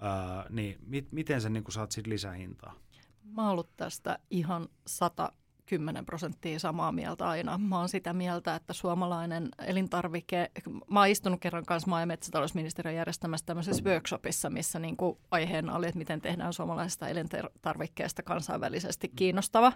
ää, 0.00 0.46
niin 0.50 0.78
mit, 0.86 1.12
miten 1.12 1.40
sä 1.40 1.48
niin 1.48 1.64
kuin 1.64 1.72
saat 1.72 1.92
siitä 1.92 2.10
lisähintaa? 2.10 2.74
Mä 3.36 3.42
oon 3.42 3.50
ollut 3.50 3.76
tästä 3.76 4.18
ihan 4.30 4.68
sata 4.86 5.32
10 5.66 6.06
prosenttia 6.06 6.58
samaa 6.58 6.92
mieltä 6.92 7.28
aina. 7.28 7.58
Mä 7.58 7.78
oon 7.78 7.88
sitä 7.88 8.12
mieltä, 8.12 8.54
että 8.54 8.72
suomalainen 8.72 9.48
elintarvike, 9.66 10.50
mä 10.90 11.00
oon 11.00 11.08
istunut 11.08 11.40
kerran 11.40 11.64
kanssa 11.64 11.90
maa- 11.90 12.00
ja 12.00 12.06
metsätalousministeriön 12.06 12.96
järjestämässä 12.96 13.46
tämmöisessä 13.46 13.84
workshopissa, 13.84 14.50
missä 14.50 14.78
niin 14.78 14.96
kuin 14.96 15.18
aiheena 15.30 15.74
oli, 15.76 15.86
että 15.86 15.98
miten 15.98 16.20
tehdään 16.20 16.52
suomalaisesta 16.52 17.08
elintarvikkeesta 17.08 18.22
kansainvälisesti 18.22 19.08
kiinnostava. 19.16 19.72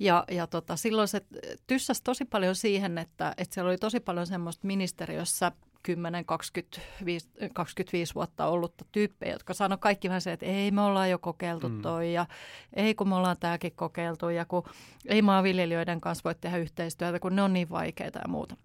Ja, 0.00 0.24
ja 0.30 0.46
tota, 0.46 0.76
silloin 0.76 1.08
se 1.08 1.20
tyssäsi 1.66 2.02
tosi 2.02 2.24
paljon 2.24 2.54
siihen, 2.54 2.98
että, 2.98 3.34
että 3.36 3.54
siellä 3.54 3.68
oli 3.68 3.78
tosi 3.78 4.00
paljon 4.00 4.26
semmoista 4.26 4.66
ministeriössä 4.66 5.52
10, 5.82 6.24
25, 6.24 7.28
25 7.54 8.14
vuotta 8.14 8.46
ollutta 8.46 8.84
tyyppejä, 8.92 9.32
jotka 9.32 9.54
sanoo 9.54 9.78
kaikki 9.78 10.08
vähän 10.08 10.20
se, 10.20 10.32
että 10.32 10.46
ei 10.46 10.70
me 10.70 10.80
ollaan 10.80 11.10
jo 11.10 11.18
kokeiltu 11.18 11.68
mm. 11.68 11.82
toi 11.82 12.12
ja 12.12 12.26
ei 12.72 12.94
kun 12.94 13.08
me 13.08 13.14
ollaan 13.14 13.36
tämäkin 13.40 13.72
kokeiltu 13.76 14.28
ja 14.28 14.44
kun 14.44 14.62
ei 15.06 15.22
maanviljelijöiden 15.22 16.00
kanssa 16.00 16.24
voi 16.24 16.34
tehdä 16.34 16.56
yhteistyötä, 16.56 17.20
kun 17.20 17.36
ne 17.36 17.42
on 17.42 17.52
niin 17.52 17.70
vaikeita 17.70 18.18
ja 18.18 18.28
muuta. 18.28 18.56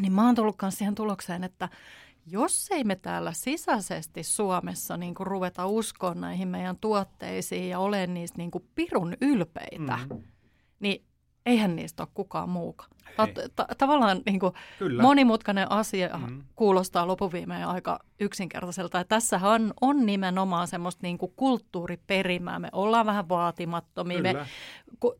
Niin 0.00 0.12
mä 0.12 0.26
oon 0.26 0.34
tullut 0.34 0.56
myös 0.62 0.78
siihen 0.78 0.94
tulokseen, 0.94 1.44
että 1.44 1.68
jos 2.26 2.68
ei 2.70 2.84
me 2.84 2.96
täällä 2.96 3.32
sisäisesti 3.32 4.22
Suomessa 4.22 4.96
niin 4.96 5.14
kuin 5.14 5.26
ruveta 5.26 5.66
uskoa 5.66 6.14
näihin 6.14 6.48
meidän 6.48 6.76
tuotteisiin 6.80 7.68
ja 7.68 7.78
ole 7.78 8.06
niistä 8.06 8.38
niin 8.38 8.50
kuin 8.50 8.68
pirun 8.74 9.16
ylpeitä, 9.20 9.98
mm. 10.10 10.22
niin 10.80 11.04
eihän 11.46 11.76
niistä 11.76 12.02
ole 12.02 12.08
kukaan 12.14 12.48
muukaan. 12.48 12.90
Ta- 13.16 13.26
ta- 13.56 13.66
tavallaan 13.78 14.22
niin 14.26 14.40
kuin 14.40 14.52
monimutkainen 15.02 15.72
asia 15.72 16.18
mm. 16.18 16.42
kuulostaa 16.56 17.06
lopuviimeen 17.06 17.66
aika 17.66 17.98
yksinkertaiselta. 18.20 18.98
Ja 18.98 19.04
tässähän 19.04 19.72
on 19.80 20.06
nimenomaan 20.06 20.68
semmoista 20.68 21.00
niin 21.02 21.18
kuin 21.18 21.32
kulttuuriperimää. 21.36 22.58
Me 22.58 22.68
ollaan 22.72 23.06
vähän 23.06 23.28
vaatimattomia. 23.28 24.16
Kyllä. 24.16 24.32
Me 24.32 24.46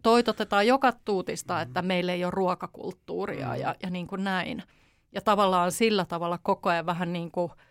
toitotetaan 0.02 0.66
joka 0.66 0.92
tuutista, 1.04 1.54
mm. 1.54 1.62
että 1.62 1.82
meillä 1.82 2.12
ei 2.12 2.24
ole 2.24 2.32
ruokakulttuuria 2.34 3.48
mm. 3.48 3.60
ja, 3.60 3.74
ja 3.82 3.90
niin 3.90 4.06
kuin 4.06 4.24
näin. 4.24 4.62
Ja 5.12 5.20
tavallaan 5.20 5.72
sillä 5.72 6.04
tavalla 6.04 6.38
koko 6.42 6.70
ajan 6.70 6.86
vähän 6.86 7.12
niin 7.12 7.30
kuin– 7.30 7.52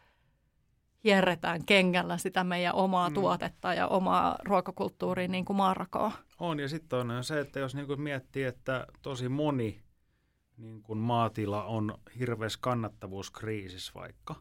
hierretään 1.03 1.65
kengällä 1.65 2.17
sitä 2.17 2.43
meidän 2.43 2.75
omaa 2.75 3.09
mm. 3.09 3.13
tuotetta 3.13 3.73
ja 3.73 3.87
omaa 3.87 4.35
ruokakulttuuria 4.43 5.27
niin 5.27 5.45
kuin 5.45 5.57
maarakoa. 5.57 6.11
On, 6.39 6.59
ja 6.59 6.69
sitten 6.69 6.99
on 6.99 7.23
se, 7.23 7.39
että 7.39 7.59
jos 7.59 7.75
niin 7.75 7.87
kuin 7.87 8.01
miettii, 8.01 8.43
että 8.43 8.87
tosi 9.01 9.29
moni 9.29 9.83
niin 10.57 10.83
kuin 10.83 10.99
maatila 10.99 11.63
on 11.63 11.97
hirveässä 12.19 12.59
kannattavuuskriisissä 12.61 13.91
vaikka, 13.95 14.35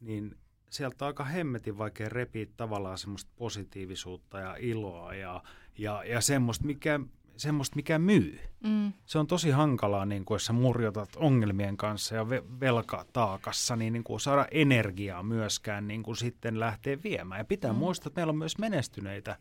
niin 0.00 0.36
sieltä 0.70 1.04
on 1.04 1.06
aika 1.06 1.24
hemmetin 1.24 1.78
vaikea 1.78 2.08
repiä 2.08 2.46
tavallaan 2.56 2.98
semmoista 2.98 3.30
positiivisuutta 3.36 4.40
ja 4.40 4.56
iloa 4.58 5.14
ja, 5.14 5.42
ja, 5.78 6.04
ja 6.04 6.20
semmoista, 6.20 6.66
mikä 6.66 7.00
semmoista, 7.36 7.76
mikä 7.76 7.98
myy. 7.98 8.40
Mm. 8.64 8.92
Se 9.06 9.18
on 9.18 9.26
tosi 9.26 9.50
hankalaa, 9.50 10.06
niin 10.06 10.24
kuin, 10.24 10.34
jos 10.34 10.46
sä 10.46 10.52
murjotat 10.52 11.08
ongelmien 11.16 11.76
kanssa 11.76 12.14
ja 12.14 12.24
ve- 12.24 12.60
velkataakassa, 12.60 13.76
niin, 13.76 13.92
niin 13.92 14.04
kuin 14.04 14.20
saada 14.20 14.46
energiaa 14.50 15.22
myöskään 15.22 15.88
niin 15.88 16.02
kuin 16.02 16.16
sitten 16.16 16.60
lähtee 16.60 16.98
viemään. 17.04 17.38
Ja 17.38 17.44
pitää 17.44 17.72
mm. 17.72 17.78
muistaa, 17.78 18.08
että 18.08 18.18
meillä 18.18 18.30
on 18.30 18.38
myös 18.38 18.58
menestyneitä 18.58 19.36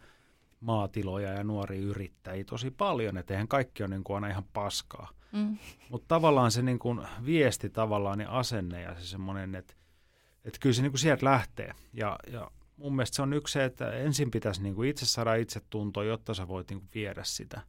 maatiloja 0.59 1.33
ja 1.33 1.43
nuoria 1.43 1.81
yrittäjiä 1.81 2.43
tosi 2.43 2.71
paljon, 2.71 3.17
että 3.17 3.33
eihän 3.33 3.47
kaikki 3.47 3.83
ole 3.83 3.89
niin 3.89 4.03
kuin 4.03 4.15
aina 4.15 4.27
ihan 4.27 4.45
paskaa. 4.53 5.09
Mm. 5.31 5.57
Mutta 5.89 6.07
tavallaan 6.07 6.51
se 6.51 6.62
niin 6.62 6.79
kuin 6.79 7.01
viesti 7.25 7.69
tavallaan 7.69 8.17
niin 8.17 8.29
asenne 8.29 8.81
ja 8.81 8.95
se 8.95 9.05
semmoinen, 9.05 9.55
että, 9.55 9.73
että 10.45 10.59
kyllä 10.59 10.73
se 10.73 10.81
niin 10.81 10.91
kuin 10.91 11.00
sieltä 11.00 11.25
lähtee. 11.25 11.73
Ja, 11.93 12.19
ja 12.31 12.51
mun 12.77 12.95
mielestä 12.95 13.15
se 13.15 13.21
on 13.21 13.33
yksi 13.33 13.51
se, 13.51 13.65
että 13.65 13.91
ensin 13.91 14.31
pitäisi 14.31 14.63
niin 14.63 14.75
kuin 14.75 14.89
itse 14.89 15.05
saada 15.05 15.35
itse 15.35 15.62
tuntoa, 15.69 16.03
jotta 16.03 16.33
sä 16.33 16.47
voit 16.47 16.69
niin 16.69 16.79
kuin 16.79 16.89
viedä 16.95 17.23
sitä 17.23 17.62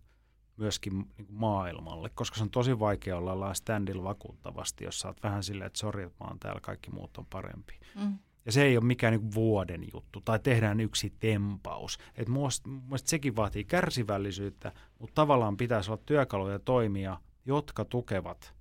myöskin 0.57 0.99
niin 0.99 1.27
kuin 1.27 1.39
maailmalle, 1.39 2.11
koska 2.15 2.37
se 2.37 2.43
on 2.43 2.51
tosi 2.51 2.79
vaikea 2.79 3.17
olla 3.17 3.55
standilla 3.55 4.05
vakuuttavasti, 4.05 4.85
jos 4.85 5.01
sä 5.01 5.09
oot 5.09 5.23
vähän 5.23 5.43
silleen, 5.43 5.67
että 5.67 5.79
sori, 5.79 6.03
että 6.03 6.25
mä 6.25 6.29
oon 6.29 6.39
täällä, 6.39 6.61
kaikki 6.61 6.91
muut 6.91 7.17
on 7.17 7.27
parempi. 7.27 7.81
Mm. 7.95 8.19
Ja 8.47 8.53
se 8.53 8.63
ei 8.63 8.77
ole 8.77 8.85
mikään 8.85 9.13
niin 9.13 9.35
vuoden 9.35 9.85
juttu, 9.95 10.21
tai 10.21 10.39
tehdään 10.39 10.81
yksi 10.81 11.13
tempaus. 11.19 11.99
Et 12.15 12.29
mielestäni 12.29 12.81
sekin 13.05 13.37
vaatii 13.37 13.65
kärsivällisyyttä, 13.65 14.73
mutta 14.99 15.15
tavallaan 15.15 15.57
pitäisi 15.57 15.91
olla 15.91 16.03
työkaluja 16.07 16.59
toimia, 16.59 17.21
jotka 17.47 17.85
tukevat 17.85 18.55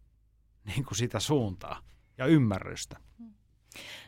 niin 0.66 0.86
kuin 0.86 0.98
sitä 0.98 1.20
suuntaa 1.20 1.80
ja 2.18 2.26
ymmärrystä. 2.26 2.98
Mm. 3.18 3.34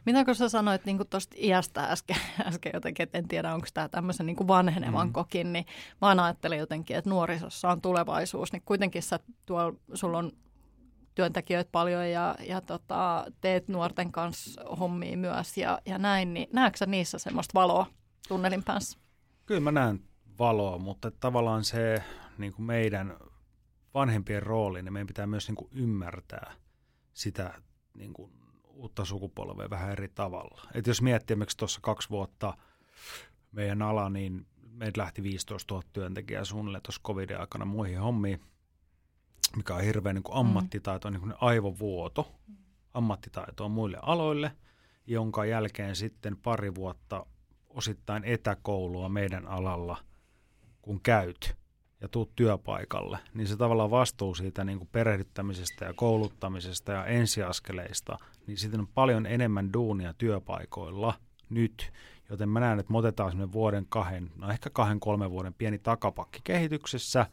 Mitä 0.05 0.25
kun 0.25 0.36
sä 0.36 0.50
sanoit 0.50 0.86
niin 0.86 1.00
tuosta 1.10 1.36
iästä 1.39 1.84
äsken, 1.84 2.17
äsken 2.48 2.72
jotenkin, 2.74 3.03
että 3.03 3.17
en 3.17 3.27
tiedä 3.27 3.53
onko 3.53 3.67
tämä 3.74 3.89
tämmöisen 3.89 4.25
niin 4.25 4.48
vanhenevan 4.48 5.07
mm. 5.07 5.13
kokin, 5.13 5.53
niin 5.53 5.65
mä 6.01 6.07
aina 6.07 6.25
ajattelin 6.25 6.60
jotenkin, 6.60 6.98
että 6.98 7.10
nuorisossa 7.10 7.69
on 7.69 7.81
tulevaisuus, 7.81 8.51
niin 8.51 8.63
kuitenkin 8.65 9.03
sä 9.03 9.19
tuolla, 9.45 9.79
sulla 9.93 10.17
on 10.17 10.31
työntekijöitä 11.15 11.69
paljon 11.72 12.10
ja, 12.10 12.36
ja 12.48 12.62
tota, 12.62 13.25
teet 13.41 13.67
nuorten 13.67 14.12
kanssa 14.12 14.63
hommia 14.79 15.17
myös 15.17 15.57
ja, 15.57 15.79
ja 15.86 15.98
näin, 15.98 16.34
niin 16.34 16.50
näetkö 16.53 16.77
sä 16.77 16.86
niissä 16.86 17.19
semmoista 17.19 17.53
valoa 17.53 17.86
tunnelin 18.27 18.63
päässä? 18.63 19.00
Kyllä 19.45 19.62
mä 19.62 19.72
näen 19.72 20.00
valoa, 20.39 20.77
mutta 20.77 21.12
tavallaan 21.12 21.63
se 21.63 22.03
niin 22.38 22.53
kuin 22.53 22.65
meidän 22.65 23.17
vanhempien 23.93 24.43
rooli, 24.43 24.81
niin 24.81 24.93
meidän 24.93 25.07
pitää 25.07 25.27
myös 25.27 25.48
niin 25.48 25.55
kuin 25.55 25.69
ymmärtää 25.72 26.53
sitä 27.13 27.62
niin 27.93 28.13
kuin 28.13 28.31
uutta 28.75 29.05
sukupolvea 29.05 29.70
vähän 29.70 29.91
eri 29.91 30.08
tavalla. 30.08 30.62
Et 30.74 30.88
jos 30.88 31.01
miettii 31.01 31.36
miksi 31.36 31.58
tuossa 31.58 31.79
kaksi 31.82 32.10
vuotta 32.10 32.58
meidän 33.51 33.82
ala, 33.82 34.10
niin 34.10 34.46
meitä 34.72 35.01
lähti 35.01 35.24
15 35.24 35.74
000 35.74 35.88
työntekijää 35.94 36.46
suunnilleen 36.46 36.82
tuossa 36.82 37.01
covidin 37.05 37.39
aikana 37.39 37.65
muihin 37.65 38.00
hommiin, 38.00 38.41
mikä 39.55 39.75
on 39.75 39.82
hirveän 39.82 40.15
niin 40.15 40.24
kuin 40.24 40.38
ammattitaito, 40.38 41.10
niin 41.10 41.22
kuin 41.22 41.34
aivovuoto 41.41 42.32
ammattitaitoa 42.94 43.70
muille 43.70 43.98
aloille, 44.01 44.51
jonka 45.08 45.46
jälkeen 45.46 45.96
sitten 45.96 46.38
pari 46.38 46.75
vuotta 46.75 47.25
osittain 47.70 48.24
etäkoulua 48.24 49.10
meidän 49.10 49.48
alalla, 49.48 49.98
kun 50.82 51.01
käyt 51.01 51.55
ja 52.01 52.08
tuut 52.08 52.36
työpaikalle, 52.36 53.20
niin 53.34 53.48
se 53.48 53.58
tavallaan 53.58 53.91
vastuu 53.91 54.36
siitä 54.36 54.63
niin 54.63 54.77
kuin 54.77 54.89
perehdyttämisestä 54.91 55.86
ja 55.86 55.94
kouluttamisesta 55.94 56.91
ja 56.91 57.05
ensiaskeleista, 57.05 58.17
niin 58.48 58.58
sitten 58.58 58.80
on 58.80 58.88
paljon 58.88 59.25
enemmän 59.25 59.74
duunia 59.74 60.14
työpaikoilla 60.14 61.14
nyt, 61.50 61.92
joten 62.30 62.50
mä 62.50 62.60
näen, 62.60 62.80
että 62.80 62.92
me 62.92 62.98
otetaan 62.98 63.32
semmoinen 63.32 63.54
vuoden 63.54 63.86
kahden, 63.90 64.32
no 64.36 64.50
ehkä 64.50 64.70
kahden, 64.70 65.00
kolmen 65.00 65.32
vuoden 65.32 65.54
pieni 65.54 65.80
takapakki 65.80 66.40
kehityksessä, 66.44 67.25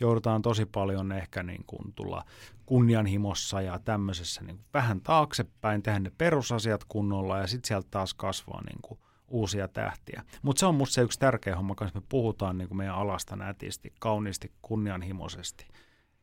joudutaan 0.00 0.42
tosi 0.42 0.66
paljon 0.66 1.12
ehkä 1.12 1.42
niin 1.42 1.64
kuin 1.66 1.92
tulla 1.94 2.24
kunnianhimossa 2.66 3.60
ja 3.60 3.78
tämmöisessä 3.78 4.44
niin 4.44 4.56
kuin 4.56 4.66
vähän 4.74 5.00
taaksepäin, 5.00 5.82
tehdä 5.82 5.98
ne 5.98 6.12
perusasiat 6.18 6.84
kunnolla 6.84 7.38
ja 7.38 7.46
sitten 7.46 7.68
sieltä 7.68 7.88
taas 7.90 8.14
kasvaa 8.14 8.62
niin 8.62 8.78
kuin 8.82 9.00
uusia 9.28 9.68
tähtiä. 9.68 10.22
Mutta 10.42 10.60
se 10.60 10.66
on 10.66 10.74
musta 10.74 10.94
se 10.94 11.02
yksi 11.02 11.18
tärkeä 11.18 11.56
homma, 11.56 11.74
koska 11.74 12.00
me 12.00 12.06
puhutaan 12.08 12.58
niin 12.58 12.68
kuin 12.68 12.78
meidän 12.78 12.94
alasta 12.94 13.36
nätisti, 13.36 13.92
kauniisti, 14.00 14.52
kunnianhimoisesti. 14.62 15.66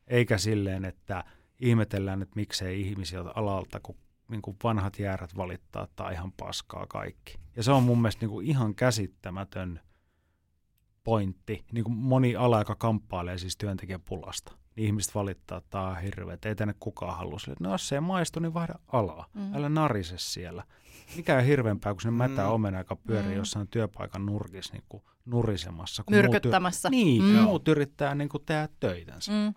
Eikä 0.08 0.38
silleen, 0.38 0.86
että 0.86 1.24
ihmetellään, 1.60 2.22
että 2.22 2.36
miksei 2.36 2.82
ihmisiä 2.82 3.22
alalta, 3.36 3.80
kun 3.80 3.96
niin 4.28 4.42
kuin 4.42 4.58
vanhat 4.64 5.00
jäärät 5.00 5.38
valittaa 5.38 5.88
tai 5.96 6.14
ihan 6.14 6.32
paskaa 6.32 6.86
kaikki. 6.88 7.38
Ja 7.56 7.64
se 7.64 7.72
on 7.72 7.84
mun 7.84 8.02
mielestä 8.02 8.22
niin 8.22 8.30
kuin 8.30 8.48
ihan 8.48 8.76
käsittämätön 8.76 9.80
pointti, 11.04 11.66
niin 11.72 11.84
kuin 11.84 11.98
moni 11.98 12.36
ala, 12.36 12.60
joka 12.60 12.76
kamppailee 12.76 13.38
siis 13.38 13.58
työntekijäpulasta. 13.58 14.52
Niin 14.76 14.86
ihmiset 14.86 15.16
valittaa, 15.16 15.58
että 15.58 15.70
tämä 15.70 15.88
on 15.88 16.02
hirveä, 16.02 16.34
että 16.34 16.50
ei 16.50 16.56
tänne 16.56 16.76
kukaan 16.80 17.18
halua. 17.18 17.40
Sille, 17.40 17.54
että 17.54 17.64
no 17.64 17.72
jos 17.72 17.88
se 17.88 17.96
ei 17.96 18.02
maistu, 18.02 18.40
niin 18.40 18.54
vaihda 18.54 18.76
alaa. 18.88 19.26
Mm. 19.34 19.56
Älä 19.56 19.70
narise 19.70 20.18
siellä. 20.18 20.64
Mikä 21.16 21.38
on 21.38 21.44
hirveämpää, 21.44 21.94
kun 21.94 22.02
sinne 22.02 22.18
mätää 22.18 22.48
mm. 22.48 22.54
omena, 22.54 22.78
joka 22.78 22.96
pyörii 22.96 23.32
mm. 23.32 23.38
jossain 23.38 23.68
työpaikan 23.68 24.26
nurkissa 24.26 24.74
niin 24.74 24.84
kuin 24.90 25.04
nurisemassa. 25.26 26.04
Kun 26.04 26.16
Myrkyttämässä. 26.16 26.90
Muut, 26.90 27.06
niin, 27.06 27.24
mm. 27.24 27.40
muut 27.40 27.68
yrittää 27.68 28.16
niin 28.16 28.30
kuin 28.30 28.46
tehdä 28.46 28.70
töitänsä. 28.80 29.32
Mm. 29.32 29.54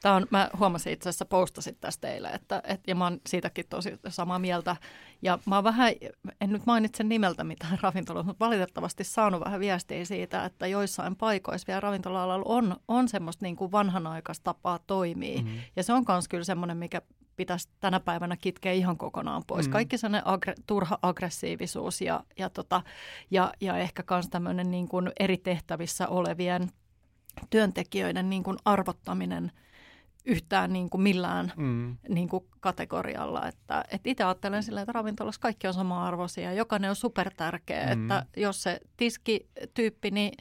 Tämä 0.00 0.14
on, 0.14 0.26
mä 0.30 0.50
huomasin 0.58 0.92
itse 0.92 1.08
asiassa, 1.08 1.24
postasit 1.24 1.80
tästä 1.80 2.08
teille, 2.08 2.28
että, 2.28 2.62
et, 2.64 2.80
ja 2.86 2.94
mä 2.94 3.04
oon 3.04 3.20
siitäkin 3.26 3.64
tosi 3.68 3.98
samaa 4.08 4.38
mieltä. 4.38 4.76
Ja 5.22 5.38
mä 5.46 5.54
oon 5.54 5.64
vähän, 5.64 5.92
en 6.40 6.50
nyt 6.50 6.66
mainitse 6.66 7.04
nimeltä 7.04 7.44
mitään 7.44 7.78
ravintoloita, 7.82 8.26
mutta 8.26 8.44
valitettavasti 8.44 9.04
saanut 9.04 9.44
vähän 9.44 9.60
viestiä 9.60 10.04
siitä, 10.04 10.44
että 10.44 10.66
joissain 10.66 11.16
paikoissa 11.16 11.66
vielä 11.66 11.80
ravintola-alalla 11.80 12.44
on, 12.48 12.76
on 12.88 13.08
semmoista 13.08 13.44
niin 13.44 13.56
kuin 13.56 13.72
vanhanaikaista 13.72 14.44
tapaa 14.44 14.78
toimia. 14.78 15.42
Mm-hmm. 15.42 15.60
Ja 15.76 15.82
se 15.82 15.92
on 15.92 16.04
myös 16.08 16.28
kyllä 16.28 16.44
semmoinen, 16.44 16.76
mikä 16.76 17.02
pitäisi 17.42 17.68
tänä 17.80 18.00
päivänä 18.00 18.36
kitkeä 18.36 18.72
ihan 18.72 18.98
kokonaan 18.98 19.42
pois. 19.46 19.66
Mm. 19.66 19.72
Kaikki 19.72 19.98
sellainen 19.98 20.26
agre- 20.26 20.62
turha 20.66 20.98
aggressiivisuus 21.02 22.00
ja, 22.00 22.24
ja, 22.38 22.50
tota, 22.50 22.82
ja, 23.30 23.52
ja 23.60 23.76
ehkä 23.76 24.04
myös 24.10 24.28
tämmöinen 24.28 24.70
niin 24.70 24.88
kuin 24.88 25.12
eri 25.20 25.36
tehtävissä 25.36 26.08
olevien 26.08 26.68
työntekijöiden 27.50 28.30
niin 28.30 28.42
kuin 28.42 28.56
arvottaminen 28.64 29.52
yhtään 30.24 30.72
niin 30.72 30.90
kuin 30.90 31.02
millään 31.02 31.52
mm. 31.56 31.96
niin 32.08 32.28
kuin 32.28 32.44
kategorialla. 32.60 33.48
Että, 33.48 33.84
että 33.92 34.10
itse 34.10 34.24
ajattelen 34.24 34.62
silleen, 34.62 34.82
että 34.82 34.92
ravintolassa 34.92 35.40
kaikki 35.40 35.66
on 35.66 35.74
sama-arvoisia. 35.74 36.52
Jokainen 36.52 36.90
on 36.90 36.96
supertärkeä, 36.96 37.94
mm. 37.94 38.10
että 38.10 38.26
jos 38.36 38.62
se 38.62 38.80
tiskityyppi 38.96 40.10
niin 40.10 40.32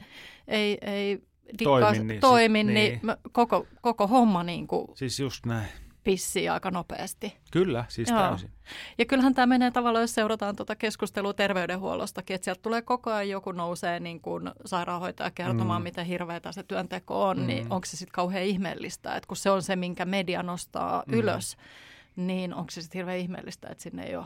ei, 0.48 0.78
ei 0.82 1.24
toimi, 1.64 2.04
niin, 2.04 2.22
toimi, 2.22 2.64
niin, 2.64 2.74
niin 2.74 3.02
koko, 3.32 3.68
koko 3.82 4.08
homma 4.08 4.44
niin 4.44 4.68
kuin 4.68 4.88
Siis 4.94 5.20
just 5.20 5.46
näin 5.46 5.68
pissii 6.04 6.50
aika 6.50 6.72
nopeasti. 6.72 7.38
Kyllä, 7.52 7.86
siis 7.88 8.10
Joo. 8.10 8.20
täysin. 8.20 8.52
Ja 8.98 9.06
kyllähän 9.06 9.34
tämä 9.34 9.46
menee 9.46 9.72
tavallaan, 9.72 10.04
jos 10.04 10.16
seurataan 10.16 10.56
tuota 10.56 10.76
keskustelua 10.76 11.34
terveydenhuollostakin, 11.34 12.36
että 12.36 12.46
sieltä 12.46 12.62
tulee 12.62 12.82
koko 12.82 13.12
ajan 13.12 13.30
joku 13.30 13.52
nousee 13.52 14.00
niin 14.00 14.22
kuin 14.22 14.52
sairaanhoitaja 14.66 15.32
kertomaan, 15.32 15.82
mm. 15.82 15.84
miten 15.84 16.06
hirveätä 16.06 16.52
se 16.52 16.64
työnteko 16.64 17.28
on, 17.28 17.38
niin 17.38 17.44
mm. 17.44 17.48
niin 17.48 17.74
onko 17.74 17.86
se 17.86 17.98
sitten 17.98 18.14
kauhean 18.14 18.46
ihmeellistä, 18.46 19.16
että 19.16 19.28
kun 19.28 19.38
se 19.38 19.50
on 19.50 19.62
se, 19.62 19.76
minkä 19.76 20.06
media 20.06 20.44
nostaa 20.44 21.04
mm. 21.08 21.14
ylös, 21.14 21.58
niin 22.16 22.54
onko 22.54 22.72
se 22.72 22.82
sitten 22.82 23.00
hirveän 23.00 23.20
ihmeellistä, 23.20 23.68
että 23.72 23.84
sinne 23.84 24.04
ei 24.04 24.16
ole 24.16 24.26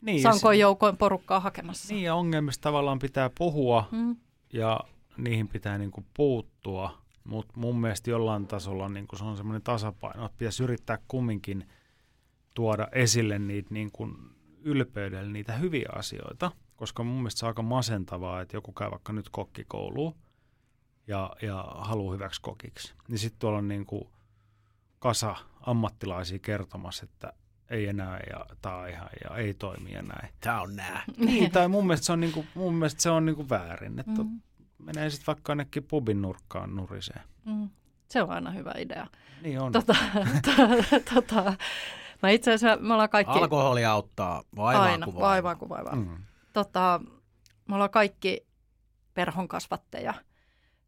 niin, 0.00 0.22
sankoin 0.22 0.58
joukoin 0.58 0.96
porukkaa 0.96 1.40
hakemassa. 1.40 1.94
Niin 1.94 2.04
ja 2.04 2.14
ongelmista 2.14 2.62
tavallaan 2.62 2.98
pitää 2.98 3.30
puhua 3.38 3.88
mm. 3.90 4.16
ja 4.52 4.80
niihin 5.16 5.48
pitää 5.48 5.78
niin 5.78 5.90
kuin 5.90 6.06
puuttua– 6.16 6.90
mutta 7.24 7.52
mun 7.56 7.80
mielestä 7.80 8.10
jollain 8.10 8.46
tasolla 8.46 8.88
niin 8.88 9.06
se 9.16 9.24
on 9.24 9.36
semmoinen 9.36 9.62
tasapaino, 9.62 10.26
että 10.26 10.38
pitäisi 10.38 10.62
yrittää 10.62 10.98
kumminkin 11.08 11.68
tuoda 12.54 12.88
esille 12.92 13.38
niitä 13.38 13.68
niin 13.74 13.90
ylpeydellä 14.62 15.32
niitä 15.32 15.52
hyviä 15.52 15.88
asioita, 15.94 16.52
koska 16.76 17.04
mun 17.04 17.16
mielestä 17.16 17.38
se 17.38 17.46
on 17.46 17.50
aika 17.50 17.62
masentavaa, 17.62 18.40
että 18.40 18.56
joku 18.56 18.72
käy 18.72 18.90
vaikka 18.90 19.12
nyt 19.12 19.28
kokkikouluun 19.28 20.14
ja, 21.06 21.30
ja 21.42 21.64
haluaa 21.78 22.14
hyväksi 22.14 22.40
kokiksi. 22.42 22.94
Niin 23.08 23.18
sitten 23.18 23.38
tuolla 23.38 23.58
on 23.58 23.68
niin 23.68 23.86
kuin 23.86 24.08
kasa 24.98 25.36
ammattilaisia 25.60 26.38
kertomassa, 26.38 27.04
että 27.04 27.32
ei 27.70 27.86
enää 27.86 28.20
ja 28.30 28.46
tämä 28.62 28.86
ihan 28.86 29.08
ja 29.24 29.36
ei 29.36 29.54
toimi 29.54 29.92
ja 29.92 30.02
näin. 30.02 30.34
Tämä 30.40 30.60
on 30.60 30.76
nää. 30.76 31.02
Niin, 31.16 31.50
tai 31.50 31.68
mun 31.68 31.86
mielestä 31.86 32.06
se 32.06 32.12
on, 32.12 32.20
niin 32.20 32.32
kuin, 32.32 32.46
mun 32.54 32.74
mielestä 32.74 33.02
se 33.02 33.10
on 33.10 33.26
niin 33.26 33.36
kuin 33.36 33.48
väärin. 33.48 33.98
Että 33.98 34.22
mm 34.22 34.40
menee 34.82 35.10
sitten 35.10 35.26
vaikka 35.26 35.52
ainakin 35.52 35.84
pubin 35.84 36.22
nurkkaan 36.22 36.76
nuriseen. 36.76 37.20
Mm. 37.44 37.68
Se 38.08 38.22
on 38.22 38.30
aina 38.30 38.50
hyvä 38.50 38.72
idea. 38.78 39.06
Niin 39.42 39.60
on. 39.60 39.72
Tota, 39.72 39.96
to, 40.46 40.52
tota, 41.14 41.54
mä 42.22 42.30
itse 42.30 42.52
asiassa, 42.52 42.82
me 42.82 42.92
ollaan 42.92 43.08
kaikki... 43.08 43.38
Alkoholi 43.38 43.84
auttaa 43.84 44.42
vaivaa 44.56 44.82
aina, 44.82 45.04
kuin 45.04 45.14
vaivaa. 45.14 45.30
vaivaa 45.30 45.56
kuin 45.56 45.68
vaivaa. 45.68 45.96
Mm. 45.96 46.16
Tota, 46.52 47.00
me 47.68 47.74
ollaan 47.74 47.90
kaikki 47.90 48.46
perhon 49.14 49.48
kasvatteja. 49.48 50.14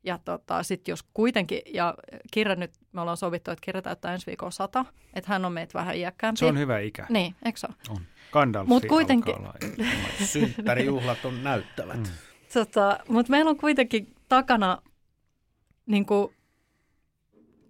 Ja 0.05 0.19
tota, 0.25 0.63
sitten 0.63 0.93
jos 0.93 1.03
kuitenkin, 1.15 1.61
ja 1.75 1.95
Kirja 2.31 2.57
nyt, 2.57 2.73
me 2.93 3.01
ollaan 3.01 3.17
sovittu, 3.17 3.51
että 3.51 3.65
Kirja 3.65 3.83
täyttää 3.83 4.13
ensi 4.13 4.27
viikolla 4.27 4.51
sata, 4.51 4.85
että 5.15 5.33
hän 5.33 5.45
on 5.45 5.53
meitä 5.53 5.79
vähän 5.79 5.97
iäkkäämpi. 5.97 6.39
Se 6.39 6.47
on 6.47 6.59
hyvä 6.59 6.79
ikä. 6.79 7.07
Niin, 7.09 7.35
eikö 7.45 7.59
se 7.59 7.69
On. 7.89 8.01
Gandalfi 8.33 8.69
Mut 8.69 8.85
kuitenkin... 8.89 9.35
Synttärijuhlat 10.33 11.25
on 11.25 11.45
näyttävät. 11.45 11.97
Mm. 11.97 12.34
Tota, 12.55 12.99
Mutta 13.09 13.31
meillä 13.31 13.49
on 13.49 13.57
kuitenkin 13.57 14.15
takana 14.29 14.83
niin 15.87 16.07
kuin 16.07 16.35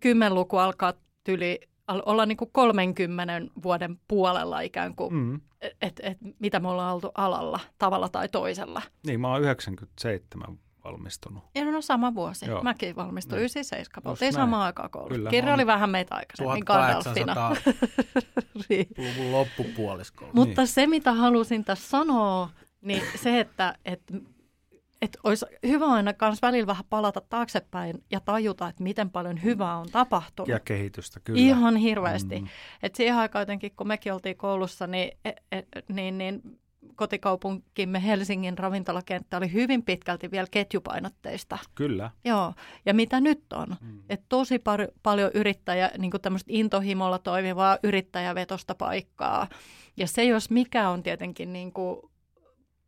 kymmenluku 0.01 0.57
alkaa 0.57 0.92
tyli 1.25 1.61
olla 1.88 2.27
niin 2.27 2.37
kuin 2.37 2.51
30 2.53 3.33
vuoden 3.62 4.01
puolella 4.09 4.61
ikään 4.61 4.94
kuin, 4.94 5.14
mm. 5.14 5.40
että 5.83 6.03
et, 6.03 6.18
mitä 6.38 6.61
me 6.61 6.68
ollaan 6.68 6.94
oltu 6.94 7.11
alalla 7.14 7.61
tavalla 7.79 8.09
tai 8.09 8.29
toisella. 8.29 8.83
Niin, 9.07 9.20
mä 9.20 9.33
oon 9.33 9.42
97 9.42 10.59
valmistunut. 10.85 11.44
Ja 11.55 11.64
no 11.64 11.81
sama 11.81 12.14
vuosi. 12.14 12.47
Joo. 12.47 12.62
Mäkin 12.62 12.97
valmistuin 12.97 13.37
niin. 13.37 13.40
97. 13.40 14.11
Oltiin 14.11 14.33
samaan 14.33 14.62
aikaan 14.62 14.90
koulussa. 14.90 15.31
Kirja 15.31 15.55
oli 15.55 15.66
vähän 15.66 15.90
meitä 15.90 16.14
aikaisemmin 16.14 16.64
Gandalfina. 16.66 17.35
niin. 18.68 18.88
loppupuoliskolla. 19.33 20.33
Mutta 20.35 20.61
niin. 20.61 20.68
se, 20.68 20.87
mitä 20.87 21.12
halusin 21.12 21.64
tässä 21.64 21.88
sanoa, 21.88 22.51
niin 22.81 23.03
se, 23.14 23.40
että, 23.40 23.75
että 23.85 24.14
että 25.05 25.19
olisi 25.25 25.47
hyvä 25.67 25.87
aina 25.87 26.14
myös 26.21 26.43
välillä 26.43 26.67
vähän 26.67 26.85
palata 26.90 27.21
taaksepäin 27.21 28.05
ja 28.11 28.21
tajuta, 28.21 28.69
että 28.69 28.83
miten 28.83 29.11
paljon 29.11 29.43
hyvää 29.43 29.77
on 29.77 29.88
tapahtunut. 29.93 30.49
Ja 30.49 30.61
kehitystä, 30.61 31.21
kyllä. 31.25 31.40
Ihan 31.40 31.77
hirveästi. 31.77 32.40
Mm. 32.40 32.49
Et 32.83 32.95
siihen 32.95 33.17
aikaan 33.17 33.43
jotenkin, 33.43 33.73
kun 33.77 33.88
mekin 33.88 34.12
oltiin 34.12 34.37
koulussa, 34.37 34.87
niin, 34.87 35.19
et, 35.25 35.37
et, 35.53 35.88
niin, 35.88 36.19
niin 36.19 36.43
kotikaupunkimme 36.97 38.05
Helsingin 38.05 38.59
ravintolakenttä 38.59 39.37
oli 39.37 39.53
hyvin 39.53 39.83
pitkälti 39.83 40.31
vielä 40.31 40.47
ketjupainotteista. 40.51 41.59
Kyllä. 41.75 42.11
Joo, 42.25 42.55
ja 42.87 42.95
mitä 42.95 43.21
nyt 43.21 43.53
on? 43.53 43.77
Mm. 43.81 44.03
Et 44.09 44.23
tosi 44.29 44.57
par- 44.57 44.93
paljon 45.03 45.31
yrittäjä, 45.35 45.90
niin 45.99 46.11
tämmöistä 46.23 46.51
intohimolla 46.53 47.19
toimivaa 47.19 47.79
yrittäjävetosta 47.83 48.75
paikkaa. 48.75 49.49
Ja 49.97 50.07
se, 50.07 50.25
jos 50.25 50.51
mikä 50.51 50.88
on 50.88 51.03
tietenkin 51.03 51.53
niin 51.53 51.73
kuin 51.73 52.01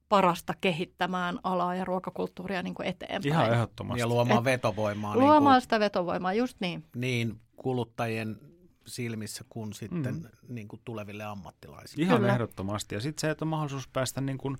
parasta 0.08 0.54
kehittämään 0.60 1.38
alaa 1.42 1.74
ja 1.74 1.84
ruokakulttuuria 1.84 2.62
niin 2.62 2.74
kuin 2.74 2.88
eteenpäin. 2.88 3.26
Ihan 3.26 3.52
ehdottomasti. 3.52 4.00
Ja 4.00 4.06
luomaan 4.06 4.38
Et, 4.38 4.44
vetovoimaa. 4.44 5.16
Luomaan 5.16 5.42
niin 5.42 5.44
kuin, 5.44 5.60
sitä 5.60 5.80
vetovoimaa, 5.80 6.34
just 6.34 6.56
niin. 6.60 6.84
Niin 6.96 7.40
kuluttajien 7.56 8.40
silmissä 8.86 9.44
kuin 9.48 9.72
sitten 9.72 10.14
mm. 10.14 10.28
niin 10.48 10.68
kuin 10.68 10.82
tuleville 10.84 11.24
ammattilaisille. 11.24 12.04
Ihan 12.04 12.18
Kyllä. 12.18 12.32
ehdottomasti. 12.32 12.94
Ja 12.94 13.00
sitten 13.00 13.20
se, 13.20 13.30
että 13.30 13.44
on 13.44 13.48
mahdollisuus 13.48 13.88
päästä 13.88 14.20
niin 14.20 14.38
kuin 14.38 14.56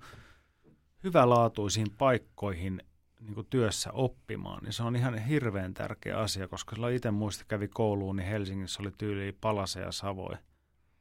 hyvälaatuisiin 1.03 1.87
paikkoihin 1.97 2.81
niin 3.19 3.35
kuin 3.35 3.47
työssä 3.49 3.91
oppimaan, 3.91 4.63
niin 4.63 4.73
se 4.73 4.83
on 4.83 4.95
ihan 4.95 5.17
hirveän 5.17 5.73
tärkeä 5.73 6.17
asia, 6.17 6.47
koska 6.47 6.75
silloin 6.75 6.95
itse 6.95 7.11
muista 7.11 7.45
kävi 7.47 7.67
kouluun, 7.67 8.15
niin 8.15 8.29
Helsingissä 8.29 8.83
oli 8.83 8.91
tyyli 8.97 9.37
Palase 9.41 9.79
ja 9.79 9.91
Savoi. 9.91 10.35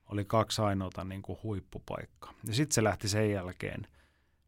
Oli 0.07 0.25
kaksi 0.25 0.63
ainoata 0.63 1.05
niin 1.05 1.23
kuin 1.23 1.39
huippupaikkaa. 1.43 2.33
Ja 2.47 2.55
sitten 2.55 2.75
se 2.75 2.85
lähti 2.85 3.09
sen 3.09 3.31
jälkeen 3.31 3.87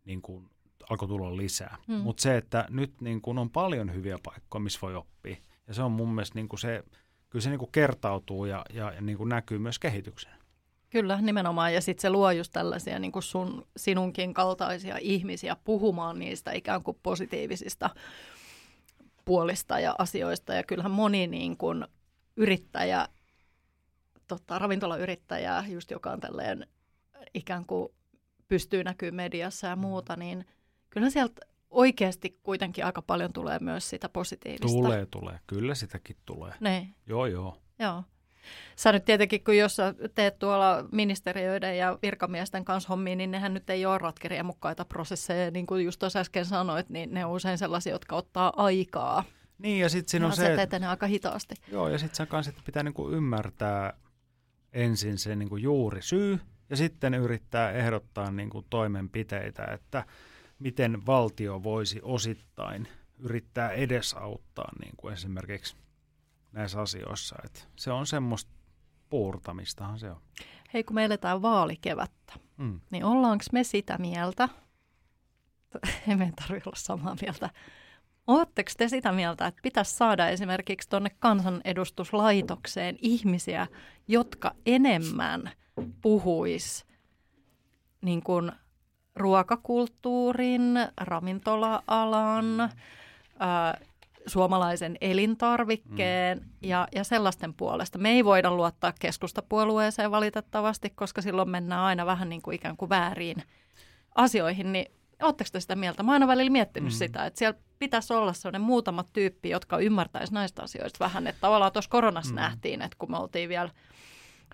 niin 0.09 0.23
kuin 0.23 0.51
alkoi 0.91 1.09
tulla 1.09 1.37
lisää. 1.37 1.77
Mm. 1.87 1.95
Mutta 1.95 2.23
se, 2.23 2.37
että 2.37 2.67
nyt 2.71 3.01
niin 3.01 3.21
kuin 3.21 3.39
on 3.39 3.51
paljon 3.51 3.95
hyviä 3.95 4.19
paikkoja, 4.23 4.61
missä 4.61 4.79
voi 4.83 4.95
oppia. 4.95 5.37
Ja 5.67 5.75
se 5.75 5.83
on 5.83 5.93
mun 5.93 6.15
mielestä 6.15 6.35
niin 6.35 6.49
kuin 6.49 6.61
se, 6.61 6.85
kyllä 7.31 7.43
se 7.43 7.51
niin 7.51 7.59
kuin 7.59 7.73
kertautuu 7.73 8.45
ja, 8.45 8.65
ja, 8.73 8.93
ja 8.93 9.01
niin 9.01 9.19
kuin 9.19 9.29
näkyy 9.29 9.59
myös 9.59 9.79
kehityksen. 9.79 10.33
Kyllä, 10.91 11.21
nimenomaan. 11.21 11.75
Ja 11.75 11.81
sitten 11.81 12.03
se 12.03 12.11
luo 12.11 12.31
just 12.31 12.53
tällaisia 12.53 12.99
niin 12.99 13.13
kuin 13.13 13.23
sun, 13.23 13.67
sinunkin 13.77 14.35
kaltaisia 14.35 14.99
ihmisiä 15.01 15.57
puhumaan 15.65 16.19
niistä 16.19 16.53
ikään 16.53 16.83
kuin 16.83 16.99
positiivisista 17.03 17.91
puolista 19.25 19.81
ja 19.81 19.95
asioista. 19.99 20.55
Ja 20.55 20.63
kyllähän 20.63 20.93
moni 20.93 21.27
niin 21.27 21.57
kuin 21.57 21.87
yrittäjä, 22.37 23.09
tota, 24.29 24.59
ravintolayrittäjä, 24.59 25.65
just 25.69 25.91
joka 25.91 26.11
on 26.11 26.21
tälleen 26.21 26.67
ikään 27.35 27.67
kuin 27.67 27.93
pystyy 28.49 28.85
näkyy 28.85 29.11
mediassa 29.11 29.67
ja 29.67 29.77
muuta, 29.77 30.17
niin 30.17 30.47
kyllä 30.91 31.11
sieltä 31.11 31.47
oikeasti 31.71 32.39
kuitenkin 32.43 32.85
aika 32.85 33.03
paljon 33.03 33.33
tulee 33.33 33.59
myös 33.59 33.91
sitä 33.91 34.09
positiivista. 34.09 34.67
Tulee, 34.67 35.07
tulee. 35.07 35.41
Kyllä 35.47 35.75
sitäkin 35.75 36.17
tulee. 36.27 36.55
Ne. 36.61 36.89
Joo, 37.07 37.27
joo. 37.27 37.59
Joo. 37.79 38.05
Sä 38.77 38.93
nyt 38.93 39.05
tietenkin, 39.05 39.45
kun 39.45 39.57
jos 39.57 39.77
teet 40.15 40.39
tuolla 40.39 40.89
ministeriöiden 40.93 41.79
ja 41.79 41.99
virkamiesten 42.03 42.65
kanssa 42.65 42.89
hommia, 42.89 43.17
niin 43.17 43.31
nehän 43.31 43.55
nyt 43.55 43.71
ei 43.71 43.87
ole 43.87 43.99
ratkeriemukkaita 43.99 44.85
prosesseja. 44.85 45.51
Niin 45.51 45.67
kuin 45.67 45.85
just 45.85 45.99
tuossa 45.99 46.19
äsken 46.19 46.45
sanoit, 46.45 46.89
niin 46.89 47.15
ne 47.15 47.25
on 47.25 47.33
usein 47.33 47.59
sellaisia, 47.59 47.93
jotka 47.93 48.17
ottaa 48.17 48.53
aikaa. 48.57 49.25
Niin, 49.59 49.81
ja 49.81 49.89
sitten 49.89 50.11
siinä 50.11 50.27
on 50.27 50.33
se... 50.33 50.63
etenee 50.63 50.89
aika 50.89 51.07
hitaasti. 51.07 51.55
Joo, 51.73 51.89
ja 51.89 51.99
sitten 51.99 52.17
sen 52.17 52.27
kanssa 52.27 52.53
pitää 52.65 52.83
niinku 52.83 53.11
ymmärtää 53.11 53.93
ensin 54.73 55.19
se 55.19 55.37
niinku 55.37 55.57
juuri 55.57 56.03
syy, 56.03 56.39
ja 56.71 56.77
sitten 56.77 57.15
yrittää 57.15 57.71
ehdottaa 57.71 58.31
niin 58.31 58.51
kuin 58.51 58.67
toimenpiteitä, 58.71 59.65
että 59.65 60.05
miten 60.59 61.07
valtio 61.07 61.63
voisi 61.63 62.01
osittain 62.03 62.89
yrittää 63.19 63.71
edesauttaa 63.71 64.71
niin 64.81 64.95
kuin 64.97 65.15
esimerkiksi 65.15 65.77
näissä 66.53 66.81
asioissa. 66.81 67.37
että 67.45 67.61
se 67.77 67.91
on 67.93 68.07
semmoista 68.07 68.51
puurtamistahan 69.11 69.99
se 69.99 70.11
on. 70.11 70.21
Hei, 70.75 70.85
kun 70.85 70.95
me 70.95 71.05
eletään 71.05 71.43
vaalikevättä, 71.43 72.33
mm. 72.57 72.81
niin 72.91 73.05
ollaanko 73.05 73.45
me 73.53 73.65
sitä 73.65 73.99
mieltä, 73.99 74.49
emme 76.09 76.33
tarvitse 76.37 76.69
olla 76.69 76.79
samaa 76.79 77.17
mieltä, 77.21 77.51
Oletteko 78.29 78.71
te 78.77 78.89
sitä 78.89 79.13
mieltä, 79.13 79.47
että 79.47 79.61
pitäisi 79.63 79.95
saada 79.95 80.29
esimerkiksi 80.29 80.89
tuonne 80.89 81.11
kansanedustuslaitokseen 81.19 82.99
ihmisiä, 83.03 83.67
jotka 84.09 84.55
enemmän 84.67 85.51
puhuis 86.03 86.87
niin 88.03 88.23
kuin 88.23 88.53
ruokakulttuurin, 89.17 90.79
ravintola-alan, 91.01 92.71
ää, 93.39 93.81
suomalaisen 94.27 94.97
elintarvikkeen 95.01 96.39
mm. 96.39 96.45
ja, 96.63 96.89
ja 96.95 97.05
sellaisten 97.05 97.55
puolesta. 97.55 97.99
Me 97.99 98.11
ei 98.11 98.25
voida 98.25 98.51
luottaa 98.51 98.93
keskustapuolueeseen 99.01 100.11
valitettavasti, 100.11 100.91
koska 100.91 101.23
silloin 101.23 101.51
mennään 101.51 101.83
aina 101.83 102.07
vähän 102.07 102.29
niin 102.29 102.43
kuin 102.43 102.55
ikään 102.55 102.77
kuin 102.77 102.89
väärin 102.89 103.43
asioihin, 104.15 104.73
niin 104.73 104.87
Oletteko 105.23 105.51
te 105.53 105.61
sitä 105.61 105.77
mieltä? 105.77 106.03
Mä 106.03 106.11
oon 106.11 106.15
aina 106.15 106.27
välillä 106.27 106.51
miettinyt 106.51 106.93
mm. 106.93 106.97
sitä, 106.97 107.27
että 107.27 107.39
siellä 107.39 107.59
pitäisi 107.79 108.13
olla 108.13 108.33
sellainen 108.33 108.61
muutama 108.61 109.05
tyyppi, 109.13 109.51
jotka 109.51 109.79
ymmärtäisi 109.79 110.35
näistä 110.35 110.63
asioista 110.63 111.05
vähän. 111.05 111.27
Että 111.27 111.41
tavallaan 111.41 111.73
tuossa 111.73 111.91
koronassa 111.91 112.33
mm. 112.33 112.37
nähtiin, 112.37 112.83
että 112.83 112.97
kun 112.99 113.11
me 113.11 113.17
oltiin 113.17 113.49
vielä 113.49 113.71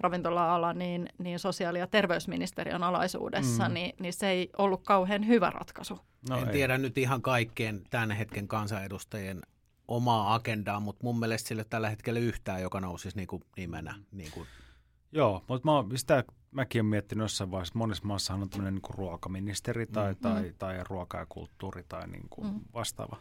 ravintola-ala, 0.00 0.72
niin, 0.72 1.08
niin 1.18 1.38
sosiaali- 1.38 1.78
ja 1.78 1.86
terveysministeriön 1.86 2.82
alaisuudessa, 2.82 3.68
mm. 3.68 3.74
niin, 3.74 3.94
niin 4.00 4.12
se 4.12 4.28
ei 4.28 4.50
ollut 4.58 4.82
kauhean 4.84 5.26
hyvä 5.26 5.50
ratkaisu. 5.50 5.98
No 6.28 6.38
en 6.38 6.46
ei. 6.46 6.52
tiedä 6.52 6.78
nyt 6.78 6.98
ihan 6.98 7.22
kaikkien 7.22 7.82
tämän 7.90 8.10
hetken 8.10 8.48
kansanedustajien 8.48 9.40
omaa 9.88 10.34
agendaa, 10.34 10.80
mutta 10.80 11.04
mun 11.04 11.18
mielestä 11.18 11.48
sille 11.48 11.64
tällä 11.64 11.90
hetkellä 11.90 12.20
yhtään, 12.20 12.62
joka 12.62 12.80
nousisi 12.80 13.16
niin 13.16 13.28
kuin 13.28 13.42
nimenä. 13.56 13.94
Niin 14.12 14.30
kuin. 14.30 14.46
Joo, 15.12 15.44
mutta 15.48 15.70
mä, 15.70 15.96
sitä 15.96 16.24
mäkin 16.54 16.80
olen 16.80 16.90
miettinyt 16.90 17.24
jossain 17.24 17.50
vaiheessa, 17.50 17.78
monessa 17.78 18.06
maassa 18.06 18.34
on 18.34 18.50
tämmöinen 18.50 18.74
niin 18.74 18.94
ruokaministeri 18.94 19.86
tai, 19.86 20.12
mm. 20.12 20.18
tai, 20.20 20.54
tai 20.58 20.84
ruoka 20.84 21.18
ja 21.18 21.26
kulttuuri 21.28 21.84
tai 21.88 22.08
niin 22.08 22.28
kuin 22.30 22.46
mm. 22.52 22.60
vastaava. 22.74 23.16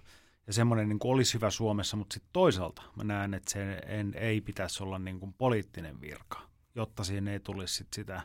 Ja 0.47 0.53
semmoinen 0.53 0.89
niin 0.89 0.99
olisi 1.03 1.33
hyvä 1.33 1.49
Suomessa, 1.49 1.97
mutta 1.97 2.13
sitten 2.13 2.29
toisaalta 2.33 2.81
mä 2.95 3.03
näen, 3.03 3.33
että 3.33 3.51
se 3.51 3.73
en, 3.73 4.13
ei 4.15 4.41
pitäisi 4.41 4.83
olla 4.83 4.99
niin 4.99 5.19
kuin 5.19 5.33
poliittinen 5.33 6.01
virka, 6.01 6.41
jotta 6.75 7.03
siihen 7.03 7.27
ei 7.27 7.39
tulisi 7.39 7.73
sit 7.73 7.87
sitä 7.93 8.21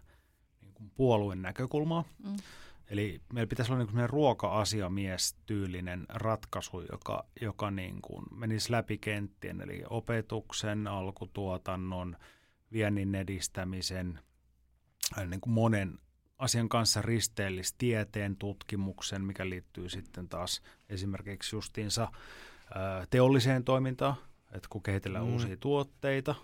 niin 0.61 0.75
kuin 0.75 0.91
puolueen 0.91 1.43
näkökulmaa. 1.43 2.05
Mm. 2.25 2.37
Eli 2.91 3.21
meillä 3.33 3.49
pitäisi 3.49 3.73
olla 3.73 3.85
niin 3.85 4.11
ruoka-asiamies-tyylinen 4.11 6.07
ratkaisu, 6.09 6.81
joka, 6.93 7.25
joka 7.41 7.71
niin 7.71 8.03
kuin 8.03 8.25
menisi 8.31 8.73
läpi 8.73 8.99
kenttien, 8.99 9.61
eli 9.61 9.83
opetuksen, 9.91 10.87
alkutuotannon, 10.87 12.17
viennin 12.73 13.15
edistämisen, 13.15 14.19
niin 15.27 15.41
kuin 15.41 15.53
monen 15.53 15.99
asian 16.39 16.69
kanssa 16.69 17.03
risteellistä 17.03 17.75
tieteen 17.79 18.37
tutkimuksen, 18.37 19.25
mikä 19.25 19.49
liittyy 19.49 19.89
sitten 19.89 20.29
taas 20.29 20.63
esimerkiksi 20.89 21.57
justiinsa 21.57 22.09
teolliseen 23.11 23.65
toimintaan, 23.65 24.15
että 24.53 24.69
kun 24.71 24.83
kehitellään 24.83 25.25
mm. 25.25 25.33
uusia 25.33 25.57
tuotteita 25.57 26.35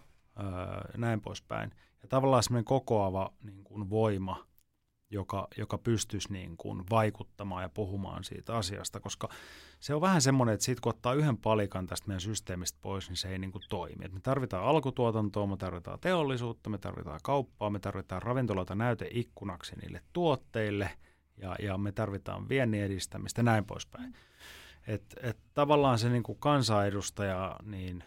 ja 0.93 0.99
näin 0.99 1.21
poispäin. 1.21 1.73
Ja 2.03 2.09
tavallaan 2.09 2.43
semmoinen 2.43 2.65
kokoava 2.65 3.33
niin 3.43 3.65
kuin 3.65 3.91
voima 3.91 4.47
joka, 5.11 5.49
joka 5.57 5.79
pystyisi 5.79 6.33
niin 6.33 6.57
kuin 6.57 6.85
vaikuttamaan 6.91 7.63
ja 7.63 7.69
puhumaan 7.69 8.25
siitä 8.25 8.57
asiasta, 8.57 9.01
koska 9.01 9.29
se 9.81 9.95
on 9.95 10.01
vähän 10.01 10.23
semmoinen, 10.23 10.55
että 10.55 10.65
siitä 10.65 10.81
kun 10.83 10.91
ottaa 10.91 11.15
yhden 11.15 11.37
palikan 11.37 11.87
tästä 11.87 12.09
meidän 12.09 12.21
systeemistä 12.21 12.79
pois, 12.83 13.09
niin 13.09 13.17
se 13.17 13.29
ei 13.29 13.39
niin 13.39 13.53
kuin 13.53 13.65
toimi. 13.69 14.05
Et 14.05 14.13
me 14.13 14.21
tarvitaan 14.21 14.65
alkutuotantoa, 14.65 15.47
me 15.47 15.57
tarvitaan 15.57 16.01
teollisuutta, 16.01 16.71
me 16.71 16.79
tarvitaan 16.79 17.21
kauppaa, 17.23 17.71
me 17.71 17.79
tarvitaan 17.79 18.23
ravintoloita 18.23 18.75
näyteikkunaksi 18.75 19.77
niille 19.77 20.03
tuotteille 20.13 20.91
ja, 21.37 21.57
ja 21.63 21.79
me 21.79 21.93
tarvitaan 21.93 22.49
viennin 22.49 22.83
edistämistä 22.83 23.39
ja 23.39 23.45
näin 23.45 23.65
poispäin. 23.65 24.15
Et, 24.87 25.15
et 25.23 25.39
tavallaan 25.55 25.99
se 25.99 26.09
niin 26.09 26.23
kuin 26.23 26.39
kansanedustaja, 26.39 27.57
niin 27.63 28.05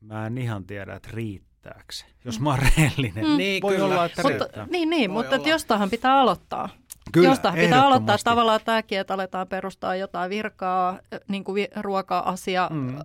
mä 0.00 0.26
en 0.26 0.38
ihan 0.38 0.66
tiedä, 0.66 0.94
että 0.94 1.10
riittää 1.12 1.49
riittääkö 1.64 1.92
jos 2.24 2.40
mä 2.40 2.50
oon 2.50 2.58
rehellinen. 2.58 3.24
Mm. 3.24 3.36
Niin, 3.36 3.62
Voi 3.62 3.72
kyllä. 3.74 3.84
olla, 3.84 4.04
että 4.04 4.22
mutta, 4.22 4.44
riittää. 4.44 4.66
Niin, 4.70 4.90
niin 4.90 5.10
mutta 5.10 5.36
että 5.36 5.48
jostahan 5.48 5.90
pitää 5.90 6.20
aloittaa. 6.20 6.68
Kyllä, 7.12 7.28
Jostain 7.28 7.54
pitää 7.54 7.86
aloittaa 7.86 8.16
tavallaan 8.24 8.60
tämäkin, 8.64 8.98
että 8.98 9.14
aletaan 9.14 9.48
perustaa 9.48 9.96
jotain 9.96 10.30
virkaa 10.30 10.98
niin 11.28 11.44
kuin 11.44 11.68
ruoka-asia 11.76 12.68
mm. 12.72 12.98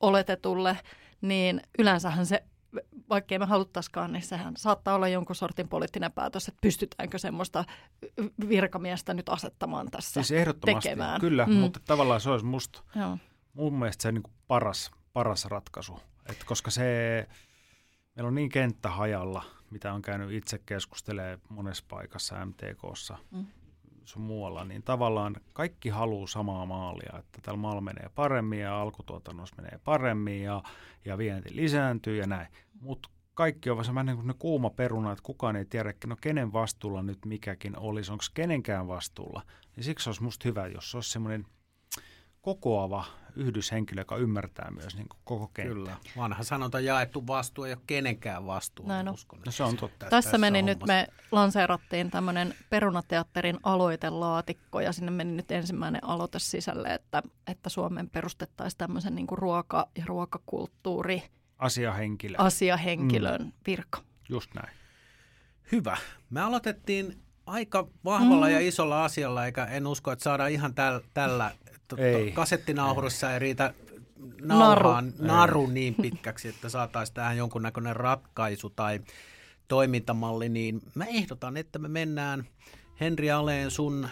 oletetulle, 0.00 0.78
niin 1.20 1.60
yleensähän 1.78 2.26
se, 2.26 2.44
vaikkei 3.08 3.38
me 3.38 3.46
haluttaisikaan, 3.46 4.12
niin 4.12 4.22
sehän 4.22 4.54
saattaa 4.56 4.94
olla 4.94 5.08
jonkun 5.08 5.36
sortin 5.36 5.68
poliittinen 5.68 6.12
päätös, 6.12 6.48
että 6.48 6.58
pystytäänkö 6.62 7.18
semmoista 7.18 7.64
virkamiestä 8.48 9.14
nyt 9.14 9.28
asettamaan 9.28 9.90
tässä 9.90 10.22
siis 10.22 10.30
ehdottomasti, 10.40 10.88
tekemään. 10.88 11.20
Kyllä, 11.20 11.46
mm. 11.46 11.54
mutta 11.54 11.80
tavallaan 11.84 12.20
se 12.20 12.30
olisi 12.30 12.46
musta, 12.46 12.82
Joo. 12.96 13.18
mun 13.54 13.74
mielestä 13.78 14.02
se 14.02 14.12
niin 14.12 14.22
kuin 14.22 14.34
paras, 14.46 14.90
paras 15.12 15.44
ratkaisu, 15.44 16.00
että 16.30 16.44
koska 16.44 16.70
se 16.70 17.26
meillä 18.18 18.28
on 18.28 18.34
niin 18.34 18.48
kenttä 18.48 18.90
hajalla, 18.90 19.44
mitä 19.70 19.92
on 19.92 20.02
käynyt 20.02 20.32
itse 20.32 20.60
keskustelee 20.66 21.38
monessa 21.48 21.84
paikassa 21.88 22.46
MTKssa 22.46 23.18
mm. 23.30 23.46
sun 24.04 24.22
muualla, 24.22 24.64
niin 24.64 24.82
tavallaan 24.82 25.36
kaikki 25.52 25.88
haluaa 25.88 26.26
samaa 26.26 26.66
maalia, 26.66 27.18
että 27.18 27.40
tällä 27.42 27.58
maalla 27.58 27.80
menee 27.80 28.10
paremmin 28.14 28.60
ja 28.60 28.80
alkutuotannossa 28.80 29.56
menee 29.56 29.80
paremmin 29.84 30.42
ja, 30.42 30.62
ja 31.04 31.18
vienti 31.18 31.56
lisääntyy 31.56 32.16
ja 32.16 32.26
näin. 32.26 32.48
Mutta 32.80 33.08
kaikki 33.34 33.70
on 33.70 33.76
vähän 33.76 34.06
niin 34.06 34.16
kuin 34.16 34.26
ne 34.26 34.34
kuuma 34.38 34.70
peruna, 34.70 35.12
että 35.12 35.22
kukaan 35.22 35.56
ei 35.56 35.64
tiedä, 35.64 35.94
no 36.06 36.16
kenen 36.20 36.52
vastuulla 36.52 37.02
nyt 37.02 37.18
mikäkin 37.24 37.78
olisi, 37.78 38.12
onko 38.12 38.24
kenenkään 38.34 38.88
vastuulla. 38.88 39.42
Niin 39.76 39.84
siksi 39.84 40.08
olisi 40.08 40.22
musta 40.22 40.48
hyvä, 40.48 40.66
jos 40.66 40.94
olisi 40.94 41.10
semmoinen 41.10 41.46
kokoava 42.40 43.04
yhdyshenkilö, 43.38 44.00
joka 44.00 44.16
ymmärtää 44.16 44.70
myös 44.70 44.96
niin 44.96 45.08
kuin 45.08 45.20
koko 45.24 45.50
kenttä. 45.54 45.74
Kyllä. 45.74 45.96
Vanha 46.16 46.42
sanonta 46.42 46.80
jaettu 46.80 47.26
vastuu 47.26 47.64
ei 47.64 47.72
ole 47.72 47.82
kenenkään 47.86 48.46
vastuu. 48.46 48.86
Näin 48.86 49.08
on. 49.08 49.14
Uskon, 49.14 49.40
no, 49.46 49.52
se 49.52 49.62
on 49.62 49.76
totta. 49.76 49.98
Tässä, 49.98 50.10
tässä 50.10 50.38
meni 50.38 50.58
hommassa. 50.58 50.78
nyt, 50.78 50.86
me 50.86 51.06
lanseerattiin 51.32 52.10
tämmöinen 52.10 52.54
perunateatterin 52.70 53.58
aloitelaatikko 53.62 54.80
ja 54.80 54.92
sinne 54.92 55.10
meni 55.10 55.32
nyt 55.32 55.50
ensimmäinen 55.50 56.04
aloite 56.04 56.38
sisälle, 56.38 56.88
että, 56.88 57.22
että 57.46 57.68
Suomeen 57.68 58.10
perustettaisiin 58.10 58.78
tämmöisen 58.78 59.14
niin 59.14 59.26
kuin 59.26 59.38
ruoka- 59.38 59.88
ja 59.98 60.04
ruokakulttuuri 60.06 61.22
asiahenkilö. 61.58 62.36
asiahenkilön 62.38 63.42
mm. 63.42 63.52
virka. 63.66 64.02
Just 64.28 64.54
näin. 64.54 64.76
Hyvä. 65.72 65.96
Me 66.30 66.40
aloitettiin 66.40 67.22
aika 67.46 67.88
vahvalla 68.04 68.46
mm. 68.46 68.52
ja 68.52 68.60
isolla 68.60 69.04
asialla, 69.04 69.46
eikä 69.46 69.64
en 69.64 69.86
usko, 69.86 70.12
että 70.12 70.22
saadaan 70.22 70.50
ihan 70.50 70.74
täl, 70.74 71.00
tällä 71.14 71.50
ei. 71.96 72.32
kasettinauhurissa 72.32 73.32
ei 73.32 73.38
riitä 73.38 73.74
nauhaan 74.42 75.12
naru. 75.18 75.26
naru 75.26 75.66
niin 75.66 75.94
pitkäksi, 75.94 76.48
että 76.48 76.68
saataisiin 76.68 77.14
tähän 77.14 77.36
jonkunnäköinen 77.36 77.96
ratkaisu 77.96 78.70
tai 78.70 79.00
toimintamalli, 79.68 80.48
niin 80.48 80.80
mä 80.94 81.04
ehdotan, 81.04 81.56
että 81.56 81.78
me 81.78 81.88
mennään 81.88 82.44
Henri 83.00 83.30
Aleen 83.30 83.70
sun 83.70 84.08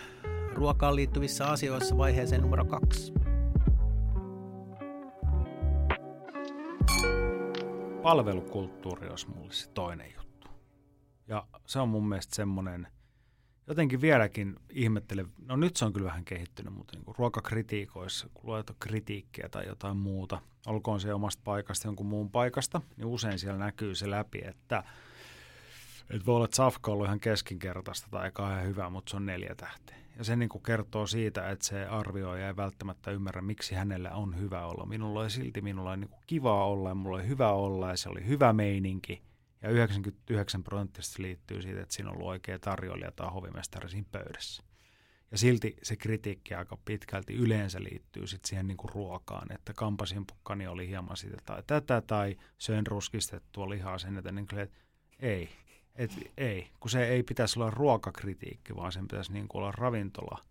ruokaan 0.55 0.97
liittyvissä 0.97 1.47
asioissa 1.47 1.99
vaiheeseen 1.99 2.41
numero 2.43 2.65
kaksi. 2.65 3.13
Palvelukulttuuri 8.03 9.09
olisi 9.09 9.29
mulle 9.29 9.53
se 9.53 9.71
toinen 9.71 10.15
juttu. 10.17 10.49
Ja 11.29 11.47
se 11.67 11.79
on 11.79 11.89
mun 11.89 12.09
mielestä 12.09 12.37
semmoinen– 12.37 12.89
jotenkin 13.67 14.01
vieläkin 14.01 14.57
ihmettelen, 14.71 15.27
no 15.47 15.57
nyt 15.57 15.77
se 15.77 15.85
on 15.85 15.93
kyllä 15.93 16.07
vähän 16.07 16.25
kehittynyt, 16.25 16.75
mutta 16.75 16.97
niin 16.97 17.15
ruokakritiikoissa, 17.19 18.29
kun 18.35 18.51
luet 18.51 18.73
kritiikkiä 18.81 19.49
tai 19.49 19.67
jotain 19.67 19.97
muuta, 19.97 20.41
olkoon 20.67 21.01
se 21.01 21.15
omasta 21.15 21.43
paikasta 21.45 21.89
jonkun 21.89 22.07
muun 22.07 22.31
paikasta, 22.31 22.81
niin 22.97 23.07
usein 23.07 23.39
siellä 23.39 23.59
näkyy 23.59 23.95
se 23.95 24.11
läpi, 24.11 24.39
että, 24.45 24.85
että 26.11 26.27
voi 26.27 26.37
olla, 26.37 26.45
että 26.45 26.57
safka 26.57 26.91
on 26.91 26.93
ollut 26.93 27.07
ihan 27.07 27.21
keskinkertaista 27.21 28.09
tai 28.11 28.31
kauhean 28.33 28.65
hyvä, 28.65 28.91
mutta 28.91 29.11
se 29.11 29.17
on 29.17 29.27
neljä 29.27 29.55
tähteä. 29.55 29.97
Ja 30.19 30.25
se 30.25 30.37
niin 30.37 30.49
kuin 30.49 30.63
kertoo 30.63 31.07
siitä, 31.07 31.51
että 31.51 31.67
se 31.67 31.87
arvioija 31.87 32.47
ei 32.47 32.57
välttämättä 32.57 33.11
ymmärrä, 33.11 33.43
miksi 33.43 33.75
hänellä 33.75 34.11
on 34.11 34.41
hyvä 34.41 34.67
olla. 34.67 34.87
Minulla 34.87 35.21
oli 35.21 35.31
silti 35.31 35.61
minulla 35.61 35.91
oli 35.91 35.97
niin 35.97 36.09
kuin 36.09 36.23
kivaa 36.27 36.65
olla 36.65 36.89
ja 36.89 36.95
mulla 36.95 37.17
oli 37.17 37.29
hyvä 37.29 37.53
olla 37.53 37.91
ja 37.91 37.97
se 37.97 38.09
oli 38.09 38.27
hyvä 38.27 38.53
meininki– 38.53 39.23
ja 39.63 39.71
99 39.71 40.63
prosenttisesti 40.63 41.23
liittyy 41.23 41.63
siitä, 41.63 41.81
että 41.81 41.95
siinä 41.95 42.11
on 42.11 42.17
ollut 42.17 42.29
oikea 42.29 42.59
tarjoilija 42.59 43.13
tai 43.13 43.31
hovimestari 43.31 43.91
siinä 43.91 44.09
pöydässä. 44.13 44.63
Ja 45.31 45.39
silti 45.39 45.77
se 45.83 45.97
kritiikki 45.97 46.55
aika 46.55 46.79
pitkälti 46.85 47.35
yleensä 47.35 47.83
liittyy 47.83 48.27
sitten 48.27 48.49
siihen 48.49 48.67
niin 48.67 48.77
kuin 48.77 48.95
ruokaan, 48.95 49.53
että 49.53 49.73
kampasin 49.75 50.27
pukkani 50.27 50.67
oli 50.67 50.89
hieman 50.89 51.17
sitä 51.17 51.37
tai 51.45 51.63
tätä, 51.67 52.03
tai 52.07 52.37
söin 52.59 52.87
ruskistettua 52.87 53.71
lihaa 53.71 53.99
sen, 53.99 54.19
että, 54.19 54.33
niin 54.33 54.47
kuin, 54.47 54.59
että 54.59 54.77
ei, 55.21 55.49
et, 55.95 56.11
ei, 56.37 56.71
kun 56.81 56.91
se 56.91 57.09
ei 57.09 57.23
pitäisi 57.23 57.59
olla 57.59 57.71
ruokakritiikki, 57.71 58.77
vaan 58.77 58.93
sen 58.93 59.09
pitäisi 59.09 59.33
niin 59.33 59.49
kuin 59.49 59.63
olla 59.63 59.73
ravintola 59.73 60.45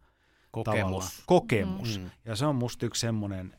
Kokemus. 0.52 0.82
tavallaan 0.82 1.12
kokemus. 1.26 2.00
Mm. 2.00 2.10
Ja 2.26 2.36
se 2.36 2.46
on 2.46 2.56
musta 2.56 2.86
yksi 2.86 3.02
semmoinen 3.02 3.56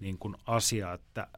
niin 0.00 0.18
kuin 0.18 0.36
asia, 0.46 0.92
että 0.92 1.28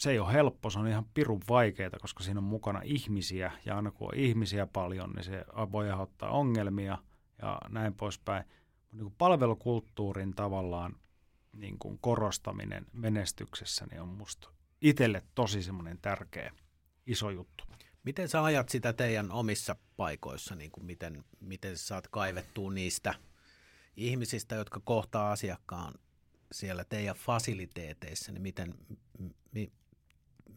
se 0.00 0.10
ei 0.10 0.18
ole 0.18 0.32
helppo, 0.32 0.70
se 0.70 0.78
on 0.78 0.88
ihan 0.88 1.04
pirun 1.14 1.40
vaikeaa, 1.48 1.90
koska 2.00 2.22
siinä 2.22 2.40
on 2.40 2.44
mukana 2.44 2.80
ihmisiä, 2.84 3.52
ja 3.64 3.76
aina 3.76 3.90
kun 3.90 4.08
on 4.08 4.18
ihmisiä 4.18 4.66
paljon, 4.66 5.10
niin 5.10 5.24
se 5.24 5.44
voi 5.72 5.90
aiheuttaa 5.90 6.30
ongelmia 6.30 6.98
ja 7.42 7.60
näin 7.68 7.94
poispäin. 7.94 8.44
Niin 8.92 9.02
kuin 9.02 9.14
palvelukulttuurin 9.18 10.34
tavallaan 10.34 10.96
niin 11.52 11.78
kuin 11.78 11.98
korostaminen 11.98 12.86
menestyksessä 12.92 13.86
niin 13.90 14.00
on 14.00 14.08
musta 14.08 14.50
itselle 14.80 15.22
tosi 15.34 15.62
semmoinen 15.62 15.98
tärkeä 16.02 16.52
iso 17.06 17.30
juttu. 17.30 17.64
Miten 18.04 18.28
sä 18.28 18.44
ajat 18.44 18.68
sitä 18.68 18.92
teidän 18.92 19.32
omissa 19.32 19.76
paikoissa, 19.96 20.54
niin 20.54 20.70
kuin 20.70 20.86
miten, 20.86 21.24
miten 21.40 21.76
sä 21.76 21.86
saat 21.86 22.08
kaivettua 22.08 22.72
niistä 22.72 23.14
ihmisistä, 23.96 24.54
jotka 24.54 24.80
kohtaa 24.84 25.32
asiakkaan 25.32 25.94
siellä 26.52 26.84
teidän 26.84 27.16
fasiliteeteissa, 27.16 28.32
niin 28.32 28.42
miten, 28.42 28.74
mi, 29.52 29.72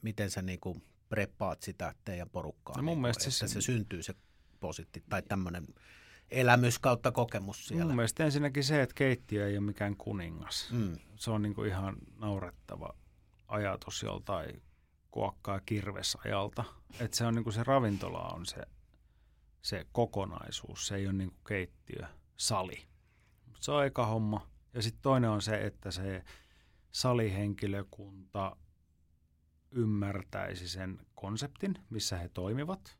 miten 0.04 0.32
sä 0.32 0.42
niin 0.42 0.60
kuin 0.60 0.84
preppaat 1.10 1.62
sitä 1.62 1.96
teidän 2.06 2.30
porukkaa, 2.30 2.76
No 2.78 2.84
mun 2.84 2.92
niin 2.92 3.02
mielestä 3.02 3.24
että 3.24 3.32
se- 3.32 3.48
se 3.48 3.62
syntyy 3.62 4.04
se 4.04 4.13
positti 4.60 5.04
tai 5.10 5.22
tämmöinen 5.22 5.66
elämys 6.32 6.80
kautta 6.80 7.12
kokemus 7.12 7.68
siellä. 7.68 7.86
Mun 7.86 7.96
mielestä 7.96 8.26
ensinnäkin 8.26 8.63
se, 8.63 8.82
että 8.82 8.96
keittiö 8.96 9.48
ei 9.48 9.58
ole 9.58 9.66
mikään 9.66 9.98
kuningas. 9.98 10.68
Mm. 10.72 10.98
Se 11.16 11.32
on 11.32 11.42
niin 11.42 11.56
kuin 11.56 11.70
ihan 11.70 11.96
naurettava 12.18 12.96
ajatus 13.48 14.04
joltain 14.04 14.62
kuokkaa 15.12 15.60
kirvesajalta. 15.66 16.63
Että 17.00 17.18
se 17.18 17.26
on 17.26 17.36
niin 17.36 17.44
kuin 17.44 17.54
se 17.54 17.63
ravintola 17.63 18.20
on 18.22 18.46
se, 18.46 18.63
se 19.62 19.86
kokonaisuus. 19.92 20.88
Se 20.88 20.96
ei 20.96 21.06
ole 21.06 21.13
niin 21.13 21.30
kuin 21.30 21.42
keittiö, 21.48 22.08
sali. 22.38 22.84
Mut 23.46 23.58
se 23.63 23.72
on 23.72 23.86
eka 23.86 24.06
homma. 24.06 24.48
Ja 24.74 24.82
sitten 24.82 25.02
toinen 25.02 25.30
on 25.30 25.42
se, 25.42 25.66
että 25.66 25.92
se 25.92 26.24
salihenkilökunta 26.92 28.56
ymmärtäisi 29.74 30.68
sen 30.68 31.00
konseptin, 31.16 31.76
missä 31.90 32.18
he 32.18 32.30
toimivat. 32.30 32.98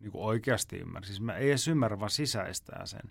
Niin 0.00 0.12
kuin 0.12 0.24
oikeasti 0.24 0.76
ymmärrä. 0.78 1.06
Siis 1.06 1.20
mä 1.20 1.36
ei 1.36 1.48
edes 1.48 1.68
ymmärrä, 1.68 2.00
vaan 2.00 2.10
sisäistää 2.10 2.86
sen. 2.86 3.10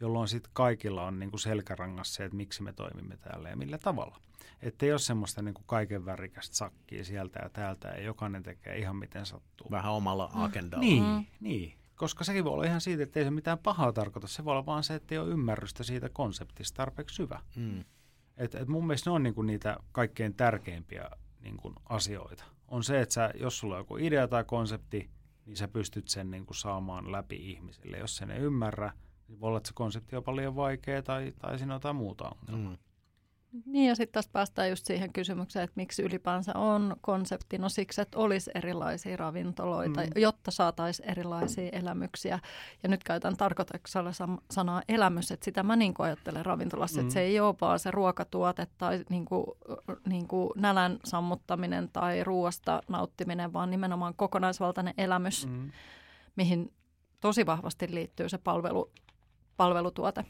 Jolloin 0.00 0.28
sitten 0.28 0.50
kaikilla 0.54 1.04
on 1.06 1.18
niin 1.18 1.30
kuin 1.30 1.40
selkärangas 1.40 2.14
se, 2.14 2.24
että 2.24 2.36
miksi 2.36 2.62
me 2.62 2.72
toimimme 2.72 3.16
täällä 3.16 3.48
ja 3.48 3.56
millä 3.56 3.78
tavalla. 3.78 4.20
Että 4.62 4.86
ei 4.86 4.92
ole 4.92 4.98
semmoista 4.98 5.42
niin 5.42 5.54
kuin 5.54 5.64
kaiken 5.66 6.04
värikästä 6.04 6.56
sakkia 6.56 7.04
sieltä 7.04 7.40
ja 7.42 7.50
täältä 7.50 7.88
ja 7.88 8.00
jokainen 8.02 8.42
tekee 8.42 8.78
ihan 8.78 8.96
miten 8.96 9.26
sattuu. 9.26 9.70
Vähän 9.70 9.92
omalla 9.92 10.30
agendalla. 10.34 10.84
Niin, 10.84 11.02
Mm. 11.04 11.24
niin. 11.40 11.74
Koska 11.94 12.24
sekin 12.24 12.44
voi 12.44 12.52
olla 12.52 12.64
ihan 12.64 12.80
siitä, 12.80 13.02
että 13.02 13.18
ei 13.18 13.24
se 13.24 13.30
mitään 13.30 13.58
pahaa 13.58 13.92
tarkoita. 13.92 14.28
Se 14.28 14.44
voi 14.44 14.52
olla 14.52 14.66
vaan 14.66 14.84
se, 14.84 14.94
että 14.94 15.14
ei 15.14 15.18
ole 15.18 15.30
ymmärrystä 15.30 15.82
siitä 15.84 16.08
konseptista 16.08 16.76
tarpeeksi 16.76 17.14
syvä. 17.16 17.40
Mm. 17.56 17.84
Et, 18.36 18.54
et 18.54 18.68
mun 18.68 18.86
mielestä 18.86 19.10
ne 19.10 19.14
on 19.14 19.22
niinku 19.22 19.42
niitä 19.42 19.76
kaikkein 19.92 20.34
tärkeimpiä 20.34 21.10
niinku 21.44 21.72
asioita. 21.88 22.44
On 22.68 22.84
se, 22.84 23.00
että 23.00 23.12
sä, 23.12 23.30
jos 23.40 23.58
sulla 23.58 23.74
on 23.74 23.80
joku 23.80 23.96
idea 23.96 24.28
tai 24.28 24.44
konsepti, 24.44 25.10
niin 25.46 25.56
sä 25.56 25.68
pystyt 25.68 26.08
sen 26.08 26.30
niinku 26.30 26.54
saamaan 26.54 27.12
läpi 27.12 27.50
ihmisille. 27.50 27.98
Jos 27.98 28.16
sen 28.16 28.30
ei 28.30 28.38
ymmärrä, 28.40 28.92
niin 29.28 29.40
voi 29.40 29.48
olla, 29.48 29.58
että 29.58 29.68
se 29.68 29.74
konsepti 29.74 30.16
on 30.16 30.24
paljon 30.24 30.56
vaikea 30.56 31.02
tai, 31.02 31.32
tai 31.38 31.58
siinä 31.58 31.74
on 31.74 31.76
jotain 31.76 31.96
muuta 31.96 32.30
ongelmaa. 32.30 32.72
Mm. 32.72 32.78
Niin 33.66 33.88
ja 33.88 33.94
sitten 33.94 34.12
tästä 34.12 34.32
päästään 34.32 34.70
just 34.70 34.86
siihen 34.86 35.12
kysymykseen, 35.12 35.64
että 35.64 35.72
miksi 35.76 36.02
ylipäänsä 36.02 36.52
on 36.58 36.96
konsepti. 37.00 37.58
No 37.58 37.68
siksi, 37.68 38.00
että 38.00 38.18
olisi 38.18 38.50
erilaisia 38.54 39.16
ravintoloita, 39.16 40.00
Mm. 40.00 40.06
jotta 40.16 40.50
saataisiin 40.50 41.10
erilaisia 41.10 41.68
elämyksiä. 41.72 42.38
Ja 42.82 42.88
nyt 42.88 43.04
käytän 43.04 43.36
tarkoituksella 43.36 44.10
sanaa 44.50 44.82
elämys, 44.88 45.30
että 45.32 45.44
sitä 45.44 45.62
mä 45.62 45.76
niin 45.76 45.94
ajattelen 45.98 46.46
ravintolassa, 46.46 47.00
Mm. 47.00 47.02
että 47.06 47.12
se 47.14 47.20
ei 47.20 47.40
ole 47.40 47.54
vaan 47.60 47.78
se 47.78 47.90
ruokatuote 47.90 48.66
tai 48.78 49.04
niin 49.10 49.24
kuin, 49.24 49.46
niin 50.08 50.28
kuin 50.28 50.50
nälän 50.56 50.98
sammuttaminen 51.04 51.88
tai 51.92 52.24
ruoasta 52.24 52.82
nauttiminen, 52.88 53.52
vaan 53.52 53.70
nimenomaan 53.70 54.14
kokonaisvaltainen 54.16 54.94
elämys. 54.98 55.46
Mm. 55.46 55.70
mihin 56.36 56.72
tosi 57.20 57.46
vahvasti 57.46 57.94
liittyy 57.94 58.28
se 58.28 58.38
palvelu, 58.38 58.90
palvelutuote. 59.56 60.24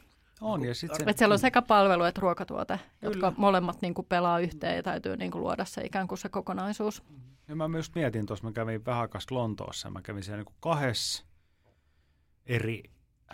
On, 0.45 0.65
ja 0.65 0.75
sit 0.75 0.93
se, 0.93 1.03
Että 1.03 1.17
siellä 1.17 1.33
on 1.33 1.39
sekä 1.39 1.61
palvelu 1.61 2.03
että 2.03 2.21
ruokatuote, 2.21 2.77
Kyllä. 2.77 3.13
jotka 3.13 3.33
molemmat 3.37 3.81
niin 3.81 3.93
kuin 3.93 4.07
pelaa 4.09 4.39
yhteen 4.39 4.75
ja 4.75 4.83
täytyy 4.83 5.17
niin 5.17 5.31
kuin 5.31 5.41
luoda 5.41 5.65
se 5.65 5.81
ikään 5.81 6.07
kuin 6.07 6.17
se 6.17 6.29
kokonaisuus. 6.29 7.03
Ja 7.47 7.55
mä 7.55 7.67
myös 7.67 7.95
mietin 7.95 8.25
tuossa, 8.25 8.45
mä 8.45 8.51
kävin 8.51 8.85
vähän 8.85 9.09
Lontoossa, 9.31 9.89
mä 9.89 10.01
kävin 10.01 10.23
siellä 10.23 10.43
niin 10.43 10.55
kahdessa 10.59 11.25
eri 12.45 12.83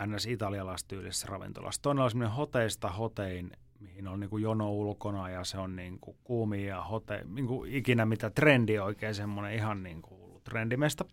ns. 0.06 0.26
italialaistyylisessä 0.26 1.26
ravintolassa. 1.26 1.82
Toinen 1.82 2.02
oli 2.02 2.10
semmoinen 2.10 2.36
hoteista 2.36 2.88
hotein, 2.88 3.50
mihin 3.80 4.08
on 4.08 4.20
niin 4.20 4.30
kuin 4.30 4.42
jono 4.42 4.72
ulkona 4.72 5.30
ja 5.30 5.44
se 5.44 5.58
on 5.58 5.76
niin 5.76 5.98
kuin 6.00 6.16
kuumi 6.24 6.66
ja 6.66 6.82
hote, 6.82 7.24
niin 7.24 7.46
kuin 7.46 7.74
ikinä 7.74 8.06
mitä 8.06 8.30
trendi 8.30 8.78
oikein 8.78 9.14
semmoinen 9.14 9.54
ihan 9.54 9.82
niin 9.82 10.02
kuin 10.02 10.42
trendimesta. 10.44 11.04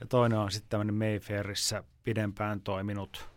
Ja 0.00 0.06
toinen 0.06 0.38
on 0.38 0.50
sitten 0.50 0.68
tämmöinen 0.68 0.94
Mayfairissä 0.94 1.84
pidempään 2.02 2.60
toiminut 2.60 3.30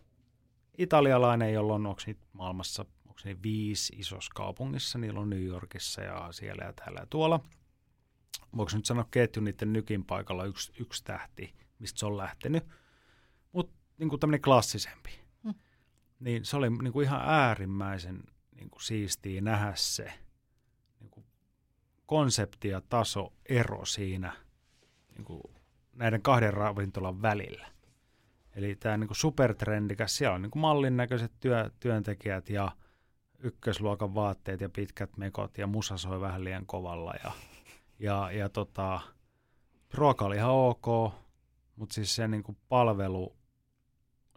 italialainen, 0.77 1.53
jolla 1.53 1.73
on, 1.73 1.85
onko 1.85 2.01
niitä 2.05 2.25
maailmassa, 2.33 2.85
onko 3.07 3.21
ne 3.25 3.37
viisi 3.43 3.95
isossa 3.97 4.31
kaupungissa, 4.35 4.97
niillä 4.97 5.19
on 5.19 5.29
New 5.29 5.43
Yorkissa 5.43 6.01
ja 6.01 6.31
siellä 6.31 6.63
ja 6.63 6.73
täällä 6.73 6.99
ja 6.99 7.05
tuolla 7.05 7.39
voiko 8.57 8.71
nyt 8.75 8.85
sanoa 8.85 9.07
ketju 9.11 9.41
niiden 9.41 9.73
nykin 9.73 10.05
paikalla 10.05 10.45
yksi, 10.45 10.73
yksi 10.79 11.03
tähti, 11.03 11.53
mistä 11.79 11.99
se 11.99 12.05
on 12.05 12.17
lähtenyt, 12.17 12.63
mutta 13.51 13.75
niin 13.97 14.19
tämmöinen 14.19 14.41
klassisempi. 14.41 15.09
Mm. 15.43 15.53
Niin 16.19 16.45
se 16.45 16.57
oli 16.57 16.69
niin 16.69 16.93
kuin 16.93 17.05
ihan 17.05 17.21
äärimmäisen 17.25 18.23
niin 18.55 18.69
kuin 18.69 18.81
siistiä 18.81 19.41
nähdä 19.41 19.73
se 19.75 20.13
niin 20.99 21.09
kuin 21.09 21.25
konsepti 22.05 22.67
ja 22.67 22.81
taso 22.81 23.33
ero 23.45 23.85
siinä 23.85 24.33
niin 25.09 25.25
kuin 25.25 25.41
näiden 25.93 26.21
kahden 26.21 26.53
ravintolan 26.53 27.21
välillä. 27.21 27.72
Eli 28.55 28.75
tämä 28.75 28.97
niin 28.97 29.09
supertrendikäs, 29.11 30.17
siellä 30.17 30.35
on 30.35 30.41
niin 30.41 30.51
mallin 30.55 30.97
näköiset 30.97 31.31
työ, 31.39 31.69
työntekijät 31.79 32.49
ja 32.49 32.71
ykkösluokan 33.39 34.15
vaatteet 34.15 34.61
ja 34.61 34.69
pitkät 34.69 35.17
mekot 35.17 35.57
ja 35.57 35.67
musa 35.67 35.97
soi 35.97 36.21
vähän 36.21 36.43
liian 36.43 36.65
kovalla 36.65 37.13
ja 37.23 37.31
ja, 37.99 38.31
ja 38.31 38.49
tota, 38.49 38.99
ruoka 39.93 40.25
oli 40.25 40.35
ihan 40.35 40.51
ok, 40.51 41.13
mutta 41.75 41.93
siis 41.93 42.15
se 42.15 42.27
niinku 42.27 42.57
palvelu, 42.69 43.35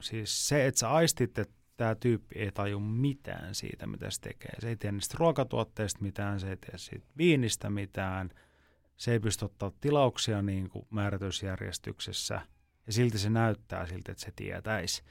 siis 0.00 0.48
se, 0.48 0.66
että 0.66 0.78
sä 0.78 0.90
aistit, 0.90 1.38
että 1.38 1.54
tämä 1.76 1.94
tyyppi 1.94 2.38
ei 2.38 2.52
taju 2.52 2.80
mitään 2.80 3.54
siitä, 3.54 3.86
mitä 3.86 4.10
se 4.10 4.20
tekee. 4.20 4.52
Se 4.58 4.68
ei 4.68 4.76
tiedä 4.76 4.92
niistä 4.92 5.16
ruokatuotteista 5.18 6.02
mitään, 6.02 6.40
se 6.40 6.50
ei 6.50 6.56
tiedä 6.56 6.78
siitä 6.78 7.06
viinistä 7.16 7.70
mitään, 7.70 8.30
se 8.96 9.12
ei 9.12 9.20
pysty 9.20 9.44
ottaa 9.44 9.72
tilauksia 9.80 10.42
niin 10.42 10.70
kuin 10.70 10.86
määrätysjärjestyksessä, 10.90 12.40
ja 12.86 12.92
silti 12.92 13.18
se 13.18 13.30
näyttää 13.30 13.86
siltä, 13.86 14.12
että 14.12 14.24
se 14.24 14.32
tietäisi. 14.36 15.02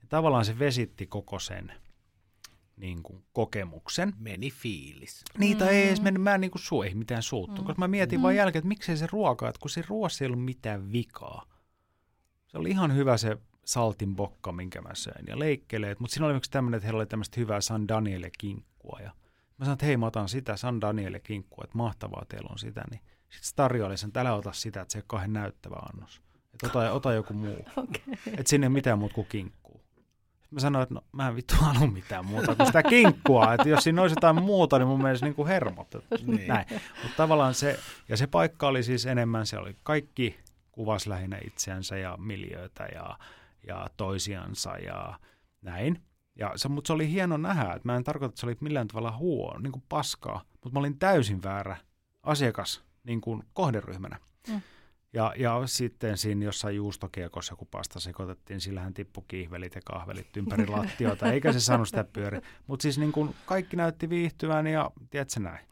Ja 0.00 0.06
tavallaan 0.08 0.44
se 0.44 0.58
vesitti 0.58 1.06
koko 1.06 1.38
sen 1.38 1.72
niin 2.76 3.02
kuin, 3.02 3.24
kokemuksen. 3.32 4.12
Meni 4.18 4.50
fiilis. 4.50 5.24
Niitä 5.38 5.64
Mm. 5.64 5.70
ei 5.70 5.86
edes 5.88 6.02
mennyt, 6.02 6.22
mä 6.22 6.34
en 6.34 6.40
niin 6.40 6.50
kuin 6.50 6.62
suu, 6.62 6.82
ei 6.82 6.94
mitään 6.94 7.22
suuttu, 7.22 7.62
Mm. 7.62 7.66
koska 7.66 7.80
mä 7.82 7.88
mietin 7.88 8.18
Mm. 8.18 8.22
vaan 8.22 8.36
jälkeen, 8.36 8.60
että 8.60 8.68
miksei 8.68 8.96
se 8.96 9.06
ruoka, 9.12 9.48
että 9.48 9.60
kun 9.60 9.70
se 9.70 9.82
ruoassa 9.88 10.24
ei 10.24 10.26
ollut 10.26 10.44
mitään 10.44 10.92
vikaa. 10.92 11.46
Se 12.46 12.58
oli 12.58 12.70
ihan 12.70 12.94
hyvä 12.96 13.16
se 13.16 13.36
saltin 13.64 14.16
bokka, 14.16 14.52
minkä 14.52 14.80
mä 14.82 14.94
söin, 14.94 15.26
ja 15.26 15.38
leikkeleet, 15.38 16.00
mutta 16.00 16.14
siinä 16.14 16.26
oli 16.26 16.36
yksi 16.36 16.50
tämmöinen, 16.50 16.76
että 16.78 16.86
heillä 16.86 16.98
oli 16.98 17.06
tämmöistä 17.06 17.40
hyvää 17.40 17.60
San 17.60 17.88
Daniele 17.88 18.30
kinkkua, 18.38 18.98
ja 19.02 19.10
mä 19.58 19.64
sanoin, 19.64 19.72
että 19.74 19.86
hei, 19.86 19.96
mä 19.96 20.06
otan 20.06 20.28
sitä 20.28 20.56
San 20.56 20.80
Daniele 20.80 21.20
kinkkua, 21.20 21.64
että 21.64 21.76
mahtavaa 21.78 22.24
teillä 22.28 22.48
on 22.50 22.58
sitä, 22.58 22.84
niin 22.90 23.00
sitten 23.28 23.48
se 23.48 23.54
tarjoili 23.54 23.96
sen, 23.96 24.08
että 24.08 24.20
älä 24.20 24.34
ota 24.34 24.52
sitä, 24.52 24.80
että 24.80 24.92
se 24.92 24.98
ei 24.98 25.00
ole 25.00 25.04
kauhean 25.06 25.32
näyttävä 25.32 25.76
annos. 25.76 26.22
Ota, 26.62 26.92
ota 26.92 27.12
joku 27.12 27.34
muu. 27.34 27.66
Okay. 27.76 28.14
Että 28.26 28.50
sinne 28.50 28.64
ei 28.64 28.68
mitään 28.68 28.98
muuta 28.98 29.14
kuin 29.14 29.26
kinkkuu. 29.26 29.80
Sitten 30.50 30.56
mä 30.56 30.60
sanoin, 30.60 30.82
että 30.82 30.94
no 30.94 31.04
mä 31.12 31.28
en 31.28 31.36
vittu 31.36 31.54
halua 31.58 31.86
mitään 31.86 32.24
muuta 32.24 32.54
kuin 32.54 32.66
sitä 32.66 32.82
kinkkua. 32.82 33.54
Että 33.54 33.68
jos 33.68 33.84
siinä 33.84 34.02
olisi 34.02 34.12
jotain 34.16 34.42
muuta, 34.42 34.78
niin 34.78 34.88
mun 34.88 35.02
mielestä 35.02 35.26
niin 35.26 35.34
kuin 35.34 35.48
hermot. 35.48 35.88
Niin. 36.26 36.48
Näin. 36.48 36.66
Mutta 37.02 37.16
tavallaan 37.16 37.54
se, 37.54 37.78
ja 38.08 38.16
se 38.16 38.26
paikka 38.26 38.68
oli 38.68 38.82
siis 38.82 39.06
enemmän, 39.06 39.46
se 39.46 39.58
oli 39.58 39.76
kaikki 39.82 40.40
kuvas 40.72 41.06
lähinnä 41.06 41.38
itseänsä 41.44 41.96
ja 41.96 42.16
miljöitä 42.16 42.88
ja, 42.94 43.18
ja 43.66 43.86
toisiansa 43.96 44.76
ja 44.76 45.18
näin. 45.62 46.00
Ja 46.38 46.52
se, 46.56 46.68
mutta 46.68 46.86
se 46.86 46.92
oli 46.92 47.10
hieno 47.10 47.36
nähdä, 47.36 47.72
että 47.72 47.88
mä 47.88 47.96
en 47.96 48.04
tarkoita, 48.04 48.30
että 48.30 48.40
se 48.40 48.46
oli 48.46 48.56
millään 48.60 48.88
tavalla 48.88 49.16
huono, 49.16 49.58
niin 49.58 49.72
kuin 49.72 49.84
paskaa, 49.88 50.42
mutta 50.52 50.70
mä 50.72 50.78
olin 50.78 50.98
täysin 50.98 51.42
väärä 51.42 51.76
asiakas 52.22 52.84
niin 53.04 53.20
kuin 53.20 53.42
kohderyhmänä. 53.52 54.18
Mm. 54.48 54.60
Ja, 55.12 55.34
ja 55.36 55.62
sitten 55.66 56.18
siinä 56.18 56.44
jossain 56.44 56.76
juustokiekossa, 56.76 57.56
kun 57.56 57.68
pasta 57.70 58.00
sekoitettiin, 58.00 58.60
sillähän 58.60 58.94
tippui 58.94 59.24
kiihvelit 59.28 59.74
ja 59.74 59.80
kahvelit 59.84 60.36
ympäri 60.36 60.66
lattioita, 60.76 61.32
eikä 61.32 61.52
se 61.52 61.60
saanut 61.60 61.88
sitä 61.88 62.04
pyöriä. 62.04 62.42
Mutta 62.66 62.82
siis 62.82 62.98
niin 62.98 63.12
kuin 63.12 63.34
kaikki 63.46 63.76
näytti 63.76 64.08
viihtyvän 64.08 64.66
ja 64.66 64.90
tiedätkö 65.10 65.40
näin. 65.40 65.66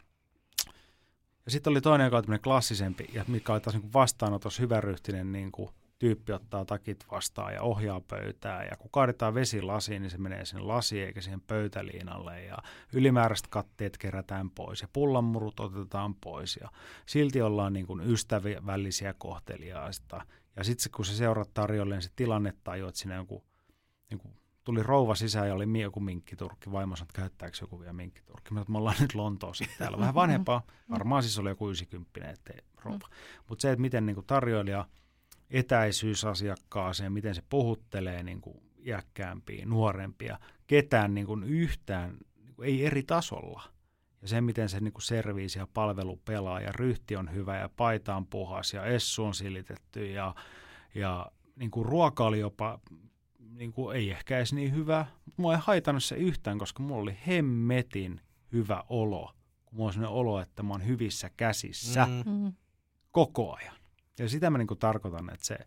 Ja 1.45 1.51
sitten 1.53 1.71
oli 1.71 1.81
toinen, 1.81 2.05
joka 2.05 2.23
oli 2.29 2.39
klassisempi, 2.39 3.09
ja 3.13 3.25
mikä 3.29 3.53
oli 3.53 3.61
taas 3.61 3.77
niin 3.77 3.93
vastaanotossa 3.93 4.63
hyväryhtinen 4.63 5.33
niin 5.33 5.53
kuin 5.53 5.71
tyyppi 5.99 6.33
ottaa 6.33 6.65
takit 6.65 7.05
vastaan 7.11 7.55
ja 7.55 7.63
ohjaa 7.63 8.01
pöytää. 8.01 8.65
Ja 8.65 8.77
kun 8.77 8.91
kaadetaan 8.91 9.35
vesi 9.35 9.63
lasiin, 9.63 10.03
niin 10.03 10.11
se 10.11 10.19
menee 10.19 10.45
sinne 10.45 10.63
lasiin 10.63 11.07
eikä 11.07 11.21
siihen 11.21 11.41
pöytäliinalle. 11.41 12.45
Ja 12.45 12.59
ylimääräiset 12.93 13.47
katteet 13.47 13.99
kerätään 13.99 14.51
pois 14.51 14.83
ja 14.83 14.89
pullanmurut 14.93 15.61
otetaan 15.61 16.15
pois. 16.15 16.59
Ja 16.63 16.71
silti 17.07 17.43
ollaan 17.43 17.73
niin 17.73 17.87
kuin 17.87 18.01
ystävällisiä 18.01 19.15
kohteliaista. 19.19 20.27
Ja 20.57 20.65
sitten 20.65 20.93
kun 20.93 21.05
se 21.05 21.15
seuraat 21.15 21.55
tarjolle, 21.55 21.95
niin 21.95 22.03
se 22.03 22.11
tilanne 22.17 22.55
tajuu, 22.65 22.89
että 22.89 23.01
siinä 23.01 23.15
joku, 23.15 23.45
niin 24.11 24.19
kuin 24.19 24.35
tuli 24.65 24.83
rouva 24.83 25.15
sisään 25.15 25.49
ja 25.49 25.55
oli 25.55 25.83
joku 25.83 26.01
minkkiturkki. 26.01 26.73
Vaimo 26.73 26.97
sanoi, 26.97 27.09
että 27.11 27.21
käyttääkö 27.21 27.57
joku 27.61 27.81
vielä 27.81 27.93
minkkiturkki. 27.93 28.55
Mä 28.55 28.65
me 28.69 28.79
ollaan 28.79 28.97
nyt 29.01 29.15
Lontoossa 29.15 29.65
täällä. 29.79 29.99
Vähän 29.99 30.15
vanhempaa. 30.15 30.63
Varmaan 30.91 31.23
siis 31.23 31.39
oli 31.39 31.49
joku 31.49 31.69
90 31.69 32.31
ettei 32.31 32.59
rouva. 32.77 33.09
Mutta 33.49 33.63
se, 33.63 33.71
että 33.73 33.81
miten 33.81 34.07
niin 34.07 34.15
kuin 34.15 34.27
tarjoilija– 34.27 34.85
etäisyys 35.51 36.25
asiakkaaseen, 36.25 37.13
miten 37.13 37.35
se 37.35 37.43
puhuttelee 37.49 38.23
niin 38.23 38.41
kuin 38.41 38.63
iäkkäämpiä, 38.87 39.67
nuorempia, 39.67 40.39
ketään 40.67 41.15
niin 41.15 41.27
kuin 41.27 41.45
yhtään, 41.45 42.19
niin 42.45 42.55
kuin 42.55 42.69
ei 42.69 42.87
eri 42.87 43.03
tasolla. 43.03 43.63
Ja 44.23 44.29
se, 44.29 44.41
miten 44.41 44.69
se 44.69 44.81
niin 44.81 44.93
kuin 44.93 45.03
serviisi 45.03 45.59
ja 45.59 45.67
palvelu 45.75 46.17
pelaa 46.17 46.61
ja 46.61 46.73
ryhti 46.73 47.17
on 47.17 47.33
hyvä 47.35 47.57
ja 47.57 47.69
paita 47.77 48.17
on 48.17 48.27
puhas 48.27 48.75
ja 48.75 48.85
essu 48.85 49.25
on 49.25 49.35
silitetty 49.35 50.11
ja, 50.11 50.35
ja 50.95 51.33
niin 51.57 51.71
kuin 51.71 51.87
ruoka 51.87 52.25
oli 52.25 52.41
jopa, 52.41 52.81
niin 53.39 53.73
kuin, 53.73 53.97
ei 53.97 54.11
ehkä 54.11 54.37
edes 54.37 54.53
niin 54.53 54.75
hyvä, 54.75 55.07
mutta 55.25 55.43
mua 55.43 55.55
ei 55.55 55.61
haitannut 55.63 56.05
se 56.05 56.17
yhtään, 56.17 56.59
koska 56.59 56.83
mulla 56.83 57.03
oli 57.03 57.17
hemmetin 57.27 58.21
hyvä 58.53 58.85
olo. 58.89 59.33
Kun 59.65 59.77
mulla 59.77 59.89
on 59.89 59.93
sellainen 59.93 60.17
olo, 60.17 60.41
että 60.41 60.63
mä 60.63 60.75
oon 60.75 60.87
hyvissä 60.87 61.31
käsissä 61.37 62.07
mm. 62.07 62.33
mm. 62.33 62.53
koko 63.13 63.55
ajan. 63.55 63.78
Ja 64.19 64.29
sitä 64.29 64.51
mä 64.51 64.59
niin 64.59 64.69
kuin 64.69 64.79
tarkoitan, 64.79 65.35
että 65.35 65.47
se 65.47 65.59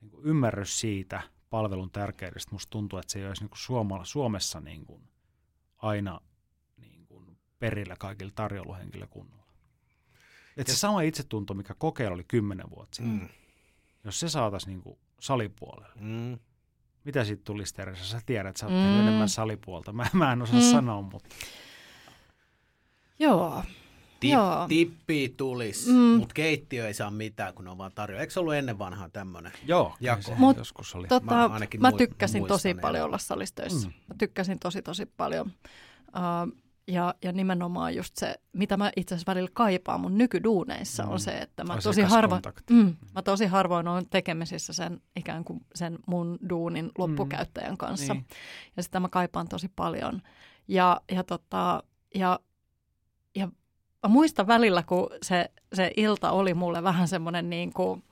niin 0.00 0.10
kuin 0.10 0.24
ymmärrys 0.24 0.80
siitä 0.80 1.22
palvelun 1.50 1.90
tärkeydestä, 1.90 2.52
musta 2.52 2.70
tuntuu, 2.70 2.98
että 2.98 3.12
se 3.12 3.18
ei 3.18 3.26
olisi 3.26 3.42
niin 3.42 3.50
kuin 3.50 3.58
Suomella, 3.58 4.04
Suomessa 4.04 4.60
niin 4.60 4.86
kuin 4.86 5.08
aina 5.76 6.20
niin 6.76 7.06
kuin 7.06 7.38
perillä 7.58 7.96
kaikille 7.98 8.32
tarjouluhenkilökunnalla. 8.34 9.44
Että 10.56 10.72
se 10.72 10.78
sama 10.78 11.00
itsetunto, 11.00 11.54
mikä 11.54 11.74
kokeilla 11.78 12.14
oli 12.14 12.24
kymmenen 12.24 12.70
vuotta 12.70 12.96
sitten, 12.96 13.20
mm. 13.20 13.28
jos 14.04 14.20
se 14.20 14.28
saataisiin 14.28 14.70
niin 14.70 14.82
kuin 14.82 14.98
salipuolelle, 15.20 15.94
mm. 16.00 16.38
mitä 17.04 17.24
siitä 17.24 17.42
tulisi 17.44 17.74
Teresa? 17.74 18.04
Sä 18.04 18.20
tiedät, 18.26 18.50
että 18.50 18.60
sä 18.60 18.66
oot 18.66 18.74
mm. 18.74 19.00
enemmän 19.00 19.28
salipuolta. 19.28 19.92
Mä, 19.92 20.06
mä 20.12 20.32
en 20.32 20.42
osaa 20.42 20.60
mm. 20.60 20.70
sanoa, 20.70 21.02
mutta... 21.02 21.28
Joo, 23.18 23.62
Tip, 24.24 24.32
Joo. 24.32 24.68
Tippi 24.68 25.34
tulisi, 25.36 25.90
mm. 25.90 25.96
mutta 25.96 26.34
keittiö 26.34 26.86
ei 26.86 26.94
saa 26.94 27.10
mitään, 27.10 27.54
kun 27.54 27.68
on 27.68 27.78
vaan 27.78 27.92
tarjoa. 27.94 28.20
Eikö 28.20 28.32
se 28.32 28.40
ollut 28.40 28.54
ennen 28.54 28.78
vanhaa 28.78 29.08
tämmöinen 29.08 29.52
Joo, 29.66 29.94
jako? 30.00 30.34
Mut, 30.36 30.56
joskus 30.56 30.94
oli. 30.94 31.08
Tota, 31.08 31.26
mä, 31.48 31.60
mä 31.80 31.92
tykkäsin 31.92 32.46
tosi 32.46 32.74
paljon 32.74 33.04
olla 33.04 33.18
salistöissä. 33.18 33.88
Mm. 33.88 33.94
Mä 34.08 34.14
tykkäsin 34.18 34.58
tosi 34.58 34.82
tosi 34.82 35.06
paljon. 35.06 35.46
Uh, 36.08 36.64
ja, 36.88 37.14
ja 37.22 37.32
nimenomaan 37.32 37.94
just 37.94 38.16
se, 38.16 38.34
mitä 38.52 38.76
mä 38.76 38.92
itse 38.96 39.14
asiassa 39.14 39.30
välillä 39.30 39.50
kaipaan 39.52 40.00
mun 40.00 40.18
nykyduuneissa, 40.18 41.02
mm. 41.02 41.10
on 41.10 41.20
se, 41.20 41.38
että 41.38 41.64
mä 41.64 41.78
tosi, 41.82 42.02
harvoin, 42.02 42.42
mm, 42.70 42.96
mä 43.14 43.22
tosi 43.22 43.46
harvoin 43.46 43.88
olen 43.88 44.06
tekemisissä 44.10 44.72
sen 44.72 45.00
ikään 45.16 45.44
kuin 45.44 45.60
sen 45.74 45.98
mun 46.06 46.38
duunin 46.48 46.90
loppukäyttäjän 46.98 47.72
mm. 47.72 47.76
kanssa. 47.76 48.14
Niin. 48.14 48.26
Ja 48.76 48.82
sitä 48.82 49.00
mä 49.00 49.08
kaipaan 49.08 49.48
tosi 49.48 49.70
paljon. 49.76 50.22
Ja, 50.68 51.00
ja, 51.12 51.24
tota, 51.24 51.82
ja, 52.14 52.40
ja 53.36 53.48
mä 54.04 54.08
muistan 54.08 54.46
välillä, 54.46 54.82
kun 54.82 55.10
se, 55.22 55.50
se 55.72 55.90
ilta 55.96 56.30
oli 56.30 56.54
mulle 56.54 56.82
vähän 56.82 57.08
semmoinen 57.08 57.50
niin 57.50 57.72
kuin, 57.72 58.04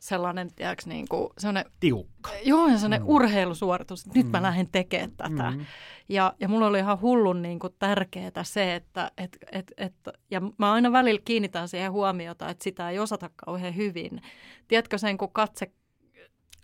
sellainen, 0.00 0.54
tiedätkö, 0.54 0.82
niin 0.86 1.08
kuin, 1.08 1.28
sellainen, 1.38 1.72
Tiukka. 1.80 2.30
Joo, 2.44 2.68
sellainen 2.68 3.00
mm. 3.00 3.08
urheilusuoritus, 3.08 4.06
että 4.06 4.18
nyt 4.18 4.26
mm. 4.26 4.32
mä 4.32 4.42
lähden 4.42 4.68
tekemään 4.72 5.12
tätä. 5.16 5.50
Mm. 5.50 5.66
Ja, 6.08 6.34
ja 6.40 6.48
mulla 6.48 6.66
oli 6.66 6.78
ihan 6.78 7.00
hullun 7.00 7.42
niin 7.42 7.58
kuin, 7.58 7.72
tärkeää 7.78 8.42
se, 8.42 8.74
että 8.74 9.12
et, 9.16 9.38
et, 9.52 9.72
et, 9.76 9.94
ja 10.30 10.40
mä 10.58 10.72
aina 10.72 10.92
välillä 10.92 11.20
kiinnitän 11.24 11.68
siihen 11.68 11.92
huomiota, 11.92 12.48
että 12.48 12.64
sitä 12.64 12.90
ei 12.90 12.98
osata 12.98 13.30
kauhean 13.36 13.76
hyvin. 13.76 14.20
Tiedätkö 14.68 14.98
sen, 14.98 15.18
kun 15.18 15.32
katse... 15.32 15.72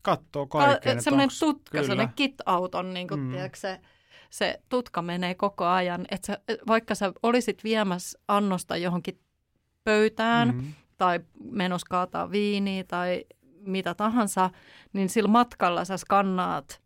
Katsoo 0.03 0.47
kaiken. 0.47 0.97
Ka- 0.97 1.03
semmoinen 1.03 1.29
tutka, 1.41 1.79
semmoinen 1.79 2.13
kit-auton, 2.17 2.95
niin 2.95 3.09
kuin, 3.09 3.21
mm. 3.21 3.31
tiedätkö, 3.31 3.59
se, 3.59 3.81
se 4.33 4.61
tutka 4.69 5.03
menee 5.03 5.35
koko 5.35 5.65
ajan. 5.65 6.05
Että 6.11 6.27
sä, 6.27 6.39
vaikka 6.67 6.95
sä 6.95 7.13
olisit 7.23 7.65
viemässä 7.65 8.19
annosta 8.29 8.77
johonkin 8.77 9.19
pöytään 9.85 10.49
mm-hmm. 10.49 10.73
tai 10.99 11.21
menos 11.51 11.85
kaataa 11.85 12.31
viiniä 12.31 12.85
tai 12.85 13.25
mitä 13.61 13.95
tahansa, 13.95 14.51
niin 14.93 15.09
sillä 15.09 15.29
matkalla 15.29 15.85
sä 15.85 15.97
skannaat 15.97 16.83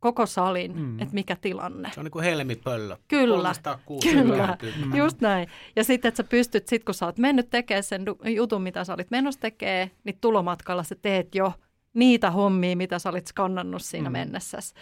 koko 0.00 0.26
salin, 0.26 0.76
mm. 0.76 1.00
että 1.00 1.14
mikä 1.14 1.36
tilanne. 1.40 1.90
Se 1.94 2.00
on 2.00 2.04
niin 2.04 2.12
kuin 2.12 2.24
helmipöllö. 2.24 2.96
Kyllä, 3.08 3.54
kyllä, 4.02 4.58
mm. 4.86 4.96
just 4.96 5.20
näin. 5.20 5.48
Ja 5.76 5.84
sitten, 5.84 6.08
että 6.08 6.16
sä 6.16 6.28
pystyt, 6.28 6.68
sit 6.68 6.84
kun 6.84 6.94
sä 6.94 7.06
oot 7.06 7.18
mennyt 7.18 7.50
tekemään 7.50 7.82
sen 7.82 8.04
jutun, 8.34 8.62
mitä 8.62 8.84
sä 8.84 8.94
olit 8.94 9.10
menossa 9.10 9.40
tekemään, 9.40 9.90
niin 10.04 10.18
tulomatkalla 10.20 10.82
sä 10.82 10.94
teet 11.02 11.34
jo 11.34 11.52
niitä 11.94 12.30
hommia, 12.30 12.76
mitä 12.76 12.98
sä 12.98 13.08
olit 13.08 13.26
skannannut 13.26 13.82
siinä 13.82 14.10
mm. 14.10 14.12
mennessäsi. 14.12 14.74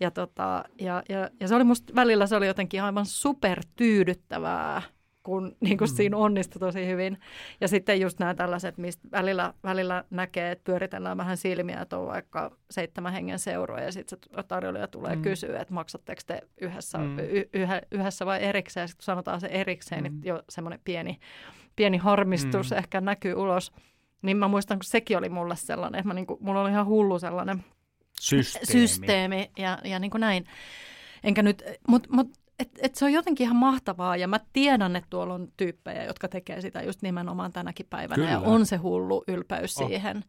Ja, 0.00 0.10
tota, 0.10 0.64
ja, 0.80 1.02
ja, 1.08 1.30
ja 1.40 1.48
se 1.48 1.54
oli 1.54 1.64
musta 1.64 1.94
välillä 1.94 2.26
se 2.26 2.36
oli 2.36 2.46
jotenkin 2.46 2.82
aivan 2.82 3.06
supertyydyttävää, 3.06 4.82
kun 5.22 5.56
niin 5.60 5.78
kuin 5.78 5.90
mm. 5.90 5.96
siinä 5.96 6.16
onnistui 6.16 6.60
tosi 6.60 6.86
hyvin. 6.86 7.18
Ja 7.60 7.68
sitten 7.68 8.00
just 8.00 8.18
nämä 8.18 8.34
tällaiset, 8.34 8.78
mistä 8.78 9.08
välillä, 9.12 9.54
välillä 9.64 10.04
näkee, 10.10 10.50
että 10.50 10.64
pyöritellään 10.64 11.16
vähän 11.16 11.36
silmiä, 11.36 11.80
että 11.80 11.98
on 11.98 12.06
vaikka 12.06 12.56
seitsemän 12.70 13.12
hengen 13.12 13.38
seuroja 13.38 13.84
ja 13.84 13.92
sitten 13.92 14.18
se 14.34 14.42
tarjoilija 14.42 14.88
tulee 14.88 15.16
mm. 15.16 15.22
kysyä, 15.22 15.60
että 15.60 15.74
maksatteko 15.74 16.20
te 16.26 16.40
yhdessä, 16.60 16.98
mm. 16.98 17.18
y, 17.18 17.48
yhdessä 17.92 18.26
vai 18.26 18.42
erikseen. 18.42 18.82
Ja 18.82 18.88
sitten 18.88 18.98
kun 18.98 19.04
sanotaan 19.04 19.40
se 19.40 19.46
erikseen, 19.46 20.02
niin 20.02 20.12
mm. 20.12 20.20
niin 20.20 20.28
jo 20.28 20.42
semmoinen 20.48 20.80
pieni, 20.84 21.18
pieni 21.76 21.96
harmistus 21.96 22.70
mm. 22.70 22.76
ehkä 22.76 23.00
näkyy 23.00 23.34
ulos. 23.34 23.72
Niin 24.22 24.36
mä 24.36 24.48
muistan, 24.48 24.78
kun 24.78 24.84
sekin 24.84 25.18
oli 25.18 25.28
mulle 25.28 25.56
sellainen, 25.56 25.98
että 25.98 26.08
mä 26.08 26.14
niin 26.14 26.26
kuin, 26.26 26.38
mulla 26.42 26.62
oli 26.62 26.70
ihan 26.70 26.86
hullu 26.86 27.18
sellainen– 27.18 27.64
systeemi, 28.28 28.66
systeemi 28.72 29.50
ja, 29.58 29.78
ja 29.84 29.98
niin 29.98 30.10
kuin 30.10 30.20
näin. 30.20 30.46
Enkä 31.24 31.42
nyt, 31.42 31.62
mutta 31.88 32.08
mut, 32.12 32.28
et, 32.58 32.70
et 32.82 32.94
se 32.94 33.04
on 33.04 33.12
jotenkin 33.12 33.44
ihan 33.44 33.56
mahtavaa 33.56 34.16
ja 34.16 34.28
mä 34.28 34.40
tiedän, 34.52 34.96
että 34.96 35.10
tuolla 35.10 35.34
on 35.34 35.48
tyyppejä, 35.56 36.04
jotka 36.04 36.28
tekee 36.28 36.60
sitä 36.60 36.82
just 36.82 37.02
nimenomaan 37.02 37.52
tänäkin 37.52 37.86
päivänä 37.90 38.16
Kyllä. 38.16 38.30
ja 38.30 38.40
on 38.40 38.66
se 38.66 38.76
hullu 38.76 39.24
ylpeys 39.28 39.78
oh. 39.78 39.88
siihen. 39.88 40.24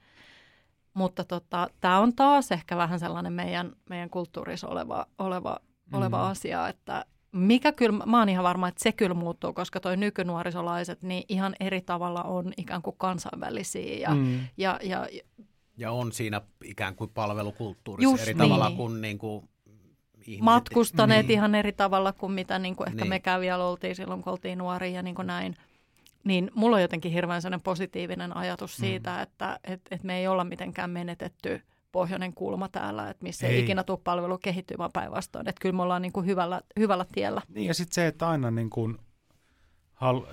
Mutta 0.93 1.23
tota, 1.23 1.69
tämä 1.81 1.99
on 1.99 2.15
taas 2.15 2.51
ehkä 2.51 2.77
vähän 2.77 2.99
sellainen 2.99 3.33
meidän, 3.33 3.71
meidän 3.89 4.09
kulttuurissa 4.09 4.67
oleva, 4.67 5.05
oleva, 5.17 5.57
mm. 5.91 5.97
oleva 5.97 6.29
asia, 6.29 6.67
että 6.67 7.05
mikä 7.31 7.71
kyllä, 7.71 8.05
mä 8.05 8.19
oon 8.19 8.29
ihan 8.29 8.43
varma, 8.43 8.67
että 8.67 8.83
se 8.83 8.91
kyllä 8.91 9.13
muuttuu, 9.13 9.53
koska 9.53 9.79
toi 9.79 9.97
nykynuorisolaiset 9.97 11.03
niin 11.03 11.23
ihan 11.29 11.55
eri 11.59 11.81
tavalla 11.81 12.23
on 12.23 12.53
ikään 12.57 12.81
kuin 12.81 12.95
kansainvälisiä 12.97 13.97
ja, 13.97 14.15
mm. 14.15 14.39
ja, 14.57 14.79
ja 14.83 15.07
ja 15.77 15.91
on 15.91 16.11
siinä 16.11 16.41
ikään 16.63 16.95
kuin 16.95 17.09
palvelukulttuurissa 17.13 18.11
Just 18.11 18.23
eri 18.23 18.33
niin. 18.33 18.37
tavalla 18.37 18.71
kuin, 18.71 19.01
niin 19.01 19.17
kuin 19.17 19.49
ihmiset. 20.17 20.43
Matkustaneet 20.43 21.27
niin. 21.27 21.33
ihan 21.33 21.55
eri 21.55 21.71
tavalla 21.71 22.13
kuin 22.13 22.31
mitä 22.31 22.59
niin 22.59 22.75
kuin 22.75 22.89
ehkä 22.89 23.05
niin. 23.05 23.09
me 23.09 23.39
vielä 23.39 23.65
oltiin 23.65 23.95
silloin, 23.95 24.23
kun 24.23 24.31
oltiin 24.31 24.57
nuoria 24.57 24.91
ja 24.91 25.01
niin 25.01 25.15
kuin 25.15 25.27
näin. 25.27 25.55
Niin 26.23 26.51
mulla 26.53 26.75
on 26.75 26.81
jotenkin 26.81 27.11
hirveän 27.11 27.41
sellainen 27.41 27.63
positiivinen 27.63 28.37
ajatus 28.37 28.79
mm. 28.79 28.81
siitä, 28.81 29.15
mm. 29.15 29.21
että 29.21 29.59
et, 29.63 29.81
et 29.91 30.03
me 30.03 30.17
ei 30.17 30.27
olla 30.27 30.43
mitenkään 30.43 30.89
menetetty 30.89 31.61
pohjoinen 31.91 32.33
kulma 32.33 32.69
täällä, 32.69 33.09
että 33.09 33.23
missä 33.23 33.47
ei, 33.47 33.55
ei 33.55 33.63
ikinä 33.63 33.83
tule 33.83 33.99
palvelu 34.03 34.37
kehittymään 34.37 34.91
päinvastoin. 34.93 35.49
Että 35.49 35.61
kyllä 35.61 35.75
me 35.75 35.81
ollaan 35.81 36.01
niin 36.01 36.11
kuin 36.11 36.25
hyvällä, 36.25 36.61
hyvällä 36.79 37.05
tiellä. 37.11 37.41
Niin 37.47 37.67
ja 37.67 37.73
sitten 37.73 37.93
se, 37.93 38.07
että 38.07 38.29
aina, 38.29 38.51
niin 38.51 38.69
kuin, 38.69 38.97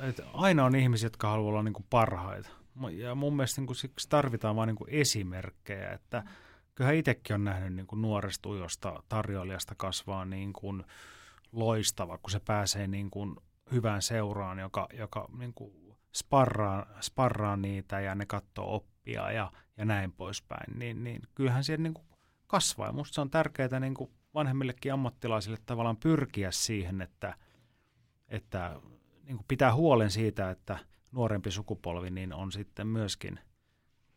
että 0.02 0.22
aina 0.32 0.64
on 0.64 0.76
ihmisiä, 0.76 1.06
jotka 1.06 1.28
haluaa 1.28 1.48
olla 1.48 1.62
niin 1.62 1.72
kuin 1.72 1.86
parhaita 1.90 2.50
ja 2.92 3.14
mun 3.14 3.36
mielestä 3.36 3.60
niin 3.60 3.66
kuin, 3.66 3.76
siksi 3.76 4.08
tarvitaan 4.08 4.56
vain 4.56 4.66
niin 4.66 5.00
esimerkkejä, 5.00 5.92
että 5.92 6.20
mm. 6.20 6.28
kyllähän 6.74 6.96
itsekin 6.96 7.34
on 7.34 7.44
nähnyt 7.44 7.74
niin 7.74 7.86
kuin 7.86 8.02
nuoresta 8.02 8.48
ujosta 8.48 9.02
tarjoilijasta 9.08 9.74
kasvaa 9.76 10.24
niin 10.24 10.52
kuin 10.52 10.84
loistava, 11.52 12.18
kun 12.18 12.30
se 12.30 12.40
pääsee 12.40 12.86
niin 12.86 13.10
kuin 13.10 13.36
hyvään 13.72 14.02
seuraan, 14.02 14.58
joka, 14.58 14.88
joka 14.92 15.28
niin 15.38 15.54
kuin 15.54 15.72
sparraa, 16.14 16.86
sparraa 17.00 17.56
niitä 17.56 18.00
ja 18.00 18.14
ne 18.14 18.26
katsoo 18.26 18.74
oppia 18.74 19.30
ja, 19.30 19.52
ja 19.76 19.84
näin 19.84 20.12
poispäin, 20.12 20.78
niin, 20.78 21.04
niin 21.04 21.22
kyllähän 21.34 21.64
siellä 21.64 21.82
niin 21.82 21.94
kuin 21.94 22.06
kasvaa. 22.46 22.86
Ja 22.86 22.92
musta 22.92 23.14
se 23.14 23.20
on 23.20 23.30
tärkeää 23.30 23.80
niin 23.80 23.94
kuin 23.94 24.10
vanhemmillekin 24.34 24.92
ammattilaisille 24.92 25.58
tavallaan 25.66 25.96
pyrkiä 25.96 26.50
siihen, 26.50 27.00
että, 27.00 27.34
että 28.28 28.80
niin 29.24 29.36
kuin 29.36 29.46
pitää 29.48 29.74
huolen 29.74 30.10
siitä, 30.10 30.50
että– 30.50 30.78
nuorempi 31.14 31.50
sukupolvi 31.50 32.10
niin 32.10 32.32
on 32.32 32.52
sitten 32.52 32.86
myöskin 32.86 33.40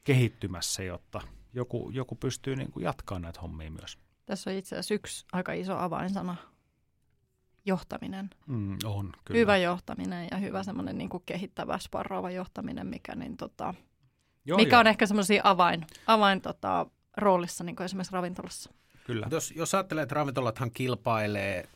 kehittymässä, 0.04 0.84
jotta 0.84 1.22
joku, 1.54 1.90
joku 1.94 2.16
pystyy 2.16 2.56
niin 2.56 2.72
kuin 2.72 2.84
jatkamaan 2.84 3.22
näitä 3.22 3.42
hommia 3.42 3.72
myös. 3.72 3.98
Tässä 4.26 4.50
on 4.50 4.56
itse 4.56 4.76
asiassa 4.76 4.94
yksi 4.94 5.26
aika 5.32 5.54
iso 5.54 5.78
avainsana, 5.78 6.36
johtaminen. 7.66 8.30
Mm, 8.48 8.78
on, 8.86 9.12
kyllä. 9.26 9.40
Hyvä 9.40 9.58
johtaminen 9.58 10.28
ja 10.32 10.38
hyvä 10.38 10.64
semmoinen 10.64 10.98
niin 10.98 11.10
kuin 11.10 11.24
kehittävä, 11.26 11.78
sparraava 11.78 12.32
johtaminen, 12.32 12.88
mikä 12.88 13.16
niin 13.16 13.38
tota, 13.38 13.74
Joo, 14.46 14.58
mikä 14.58 14.76
joo. 14.76 14.80
on 14.80 14.88
ehkä 14.88 15.06
semmoisia 15.06 15.42
avain, 15.44 15.86
avain 16.08 16.42
tota, 16.42 16.86
roolissa 17.18 17.64
niin 17.64 17.76
kuin 17.76 17.86
esimerkiksi 17.86 18.14
ravintolassa. 18.14 18.72
Kyllä. 19.06 19.28
Jos, 19.32 19.54
jos 19.56 19.76
ajattelee, 19.76 20.04
että 20.04 20.16
ravintolathan 20.16 20.72
kilpailee 20.72 21.70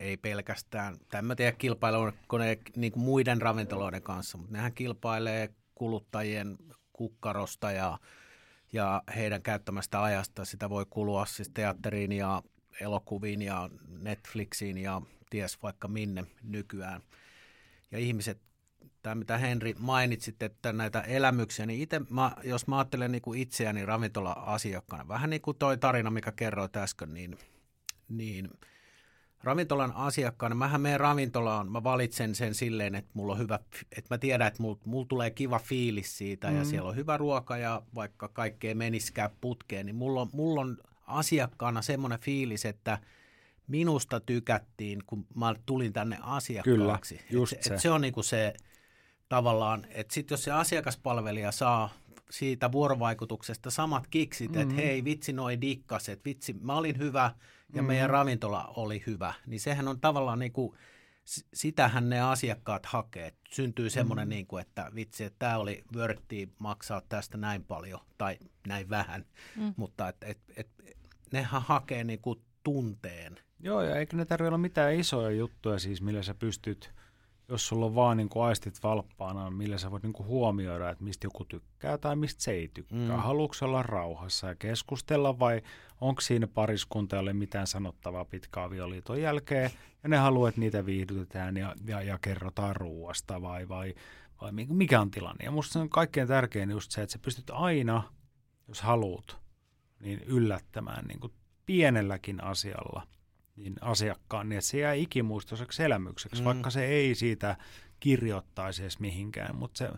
ei 0.00 0.16
pelkästään, 0.16 0.96
en 1.18 1.24
mä 1.24 1.34
tiedä 1.34 1.52
kilpaileeko 1.52 2.38
ne 2.38 2.58
niin 2.76 2.92
kuin 2.92 3.02
muiden 3.02 3.42
ravintoloiden 3.42 4.02
kanssa, 4.02 4.38
mutta 4.38 4.52
nehän 4.52 4.74
kilpailee 4.74 5.50
kuluttajien 5.74 6.56
kukkarosta 6.92 7.72
ja, 7.72 7.98
ja 8.72 9.02
heidän 9.16 9.42
käyttämästä 9.42 10.02
ajasta. 10.02 10.44
Sitä 10.44 10.70
voi 10.70 10.86
kulua 10.90 11.26
siis 11.26 11.50
teatteriin 11.54 12.12
ja 12.12 12.42
elokuviin 12.80 13.42
ja 13.42 13.70
Netflixiin 13.88 14.78
ja 14.78 15.02
ties 15.30 15.62
vaikka 15.62 15.88
minne 15.88 16.24
nykyään. 16.42 17.00
Ja 17.90 17.98
ihmiset, 17.98 18.40
tämä 19.02 19.14
mitä 19.14 19.38
Henri 19.38 19.74
mainitsit, 19.78 20.42
että 20.42 20.72
näitä 20.72 21.00
elämyksiä, 21.00 21.66
niin 21.66 21.80
itse, 21.80 22.00
mä, 22.10 22.32
jos 22.44 22.66
mä 22.66 22.78
ajattelen 22.78 23.12
niin 23.12 23.22
kuin 23.22 23.40
itseäni 23.40 23.86
ravintola-asiakkaana, 23.86 25.08
vähän 25.08 25.30
niin 25.30 25.42
kuin 25.42 25.56
toi 25.56 25.78
tarina, 25.78 26.10
mikä 26.10 26.32
kerroit 26.32 26.76
äsken, 26.76 27.14
niin, 27.14 27.38
niin– 28.08 28.48
ravintolan 29.44 29.92
asiakkaana, 29.92 30.54
mähän 30.54 30.80
menen 30.80 31.00
ravintolaan, 31.00 31.72
mä 31.72 31.84
valitsen 31.84 32.34
sen 32.34 32.54
silleen, 32.54 32.94
että 32.94 33.10
mulla 33.14 33.32
on 33.32 33.38
hyvä, 33.38 33.58
että 33.96 34.14
mä 34.14 34.18
tiedän, 34.18 34.48
että 34.48 34.62
mulla, 34.62 34.78
mulla 34.84 35.06
tulee 35.06 35.30
kiva 35.30 35.58
fiilis 35.58 36.18
siitä 36.18 36.50
mm. 36.50 36.56
ja 36.56 36.64
siellä 36.64 36.88
on 36.88 36.96
hyvä 36.96 37.16
ruoka 37.16 37.56
ja 37.56 37.82
vaikka 37.94 38.28
kaikkea 38.28 38.74
meniskään 38.74 39.30
putkeen, 39.40 39.86
niin 39.86 39.96
mulla 39.96 40.20
on, 40.20 40.28
mulla 40.32 40.60
on 40.60 40.78
asiakkaana 41.06 41.82
semmoinen 41.82 42.20
fiilis, 42.20 42.64
että 42.64 42.98
minusta 43.66 44.20
tykättiin, 44.20 45.02
kun 45.06 45.26
mä 45.34 45.54
tulin 45.66 45.92
tänne 45.92 46.18
asiakkaaksi. 46.22 47.14
Kyllä, 47.14 47.26
just 47.30 47.52
et, 47.52 47.62
se. 47.62 47.74
Et 47.74 47.80
se 47.80 47.90
on 47.90 48.00
niinku 48.00 48.22
se 48.22 48.54
tavallaan, 49.28 49.86
että 49.90 50.14
sitten 50.14 50.32
jos 50.32 50.44
se 50.44 50.50
asiakaspalvelija 50.50 51.52
saa 51.52 51.92
siitä 52.30 52.72
vuorovaikutuksesta 52.72 53.70
samat 53.70 54.06
kiksit, 54.06 54.50
mm-hmm. 54.50 54.62
että 54.62 54.74
hei 54.82 55.04
vitsi 55.04 55.32
noi 55.32 55.60
dikkas, 55.60 56.08
että 56.08 56.24
vitsi 56.24 56.56
mä 56.60 56.74
olin 56.76 56.98
hyvä– 56.98 57.30
ja 57.74 57.82
mm. 57.82 57.86
meidän 57.86 58.10
ravintola 58.10 58.72
oli 58.76 59.02
hyvä, 59.06 59.34
niin 59.46 59.60
sehän 59.60 59.88
on 59.88 60.00
tavallaan 60.00 60.38
niin 60.38 60.52
kuin, 60.52 60.78
sitähän 61.54 62.10
ne 62.10 62.20
asiakkaat 62.20 62.86
hakee. 62.86 63.32
Syntyy 63.50 63.90
semmoinen, 63.90 64.28
mm. 64.28 64.30
niin 64.30 64.46
kuin, 64.46 64.60
että 64.60 64.90
vitsi, 64.94 65.24
että 65.24 65.38
tämä 65.38 65.58
oli 65.58 65.84
vörtti 65.96 66.52
maksaa 66.58 67.02
tästä 67.08 67.38
näin 67.38 67.64
paljon 67.64 68.00
tai 68.18 68.38
näin 68.66 68.90
vähän, 68.90 69.24
mm. 69.56 69.74
mutta 69.76 70.08
et, 70.08 70.16
et, 70.22 70.38
et, 70.56 70.68
nehän 71.32 71.62
hakee 71.62 72.04
niin 72.04 72.20
kuin 72.20 72.40
tunteen. 72.64 73.38
Joo, 73.60 73.82
ja 73.82 73.96
eikö 73.96 74.16
ne 74.16 74.24
tarvitse 74.24 74.48
olla 74.48 74.58
mitään 74.58 74.94
isoja 74.94 75.30
juttuja 75.30 75.78
siis, 75.78 76.02
millä 76.02 76.22
sä 76.22 76.34
pystyt– 76.34 76.90
jos 77.54 77.68
sulla 77.68 77.86
on 77.86 77.94
vaan 77.94 78.16
niin 78.16 78.28
kuin 78.28 78.44
aistit 78.44 78.82
valppaana, 78.82 79.50
millä 79.50 79.78
sä 79.78 79.90
voit 79.90 80.02
niin 80.02 80.12
kuin 80.12 80.26
huomioida, 80.26 80.90
että 80.90 81.04
mistä 81.04 81.26
joku 81.26 81.44
tykkää 81.44 81.98
tai 81.98 82.16
mistä 82.16 82.42
se 82.42 82.50
ei 82.50 82.70
tykkää. 82.74 82.98
Mm. 82.98 83.22
Haluatko 83.22 83.66
olla 83.66 83.82
rauhassa 83.82 84.46
ja 84.46 84.54
keskustella 84.54 85.38
vai 85.38 85.62
onko 86.00 86.20
siinä 86.20 86.46
pariskunta, 86.46 87.32
mitään 87.32 87.66
sanottavaa 87.66 88.24
pitkä 88.24 88.62
avioliiton 88.62 89.20
jälkeen 89.20 89.70
ja 90.02 90.08
ne 90.08 90.16
haluaa, 90.16 90.48
että 90.48 90.60
niitä 90.60 90.86
viihdytetään 90.86 91.56
ja, 91.56 91.74
ja, 91.86 92.02
ja 92.02 92.18
kerrotaan 92.18 92.76
ruuasta 92.76 93.42
vai, 93.42 93.68
vai, 93.68 93.94
vai 94.40 94.52
mikä 94.52 95.00
on 95.00 95.10
tilanne. 95.10 95.44
Ja 95.44 95.50
musta 95.50 95.72
se 95.72 95.78
on 95.78 95.88
kaikkein 95.88 96.28
tärkein 96.28 96.70
just 96.70 96.90
se, 96.90 97.02
että 97.02 97.12
sä 97.12 97.18
pystyt 97.18 97.50
aina, 97.50 98.02
jos 98.68 98.82
haluat, 98.82 99.36
niin 100.00 100.20
yllättämään 100.20 101.04
niin 101.04 101.20
kuin 101.20 101.32
pienelläkin 101.66 102.44
asialla– 102.44 103.06
niin 103.56 103.74
asiakkaan, 103.80 104.48
niin 104.48 104.58
että 104.58 104.70
se 104.70 104.78
jää 104.78 104.92
ikimuistoiseksi 104.92 105.82
elämykseksi, 105.82 106.42
mm. 106.42 106.44
vaikka 106.44 106.70
se 106.70 106.86
ei 106.86 107.14
siitä 107.14 107.56
kirjoittaisi 108.00 108.82
edes 108.82 109.00
mihinkään, 109.00 109.56
mutta 109.56 109.78
se 109.78 109.90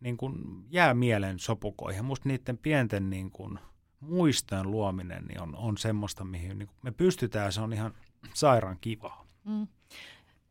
niin 0.00 0.16
kuin 0.16 0.34
jää 0.70 0.94
mielen 0.94 1.38
sopukoihin. 1.38 2.04
Musta 2.04 2.28
niiden 2.28 2.58
pienten 2.58 3.10
niin 3.10 3.30
kuin, 3.30 3.58
muistojen 4.00 4.70
luominen 4.70 5.24
niin 5.24 5.40
on, 5.40 5.56
on 5.56 5.78
semmoista, 5.78 6.24
mihin 6.24 6.58
niin 6.58 6.70
me 6.82 6.90
pystytään, 6.90 7.52
se 7.52 7.60
on 7.60 7.72
ihan 7.72 7.94
sairaan 8.34 8.78
kivaa. 8.80 9.26
Mm. 9.44 9.66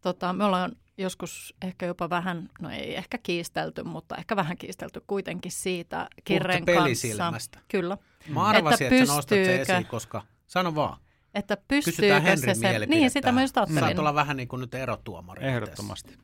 Tota, 0.02 0.34
me 0.34 0.44
ollaan 0.44 0.72
joskus 0.98 1.56
ehkä 1.62 1.86
jopa 1.86 2.10
vähän, 2.10 2.50
no 2.62 2.70
ei 2.70 2.96
ehkä 2.96 3.18
kiistelty, 3.18 3.84
mutta 3.84 4.16
ehkä 4.16 4.36
vähän 4.36 4.58
kiistelty 4.58 5.02
kuitenkin 5.08 5.52
siitä 5.52 6.08
kirren 6.24 6.66
kanssa. 6.66 7.60
Kyllä. 7.68 7.98
Mä 8.30 8.46
arvasin, 8.46 8.88
että, 8.88 8.96
että 8.96 9.08
sä 9.08 9.14
nostat 9.14 9.38
sen 9.46 9.62
esiin, 9.62 9.86
koska 9.86 10.22
sano 10.48 10.76
vaan. 10.76 10.98
Että 11.34 11.58
pystyykö 11.68 12.38
se 12.38 12.54
sen... 12.54 12.90
Niin, 12.90 13.10
sitä 13.10 13.32
mä 13.32 13.42
just 13.42 13.58
ajattelin. 13.58 13.80
Saat 13.80 14.00
olla 14.00 14.16
vähän 14.16 14.38
niin 14.38 14.48
kuin 14.48 14.60
nyt 14.60 14.76
erotuomari. 14.76 15.48
Ehdottomasti. 15.48 16.18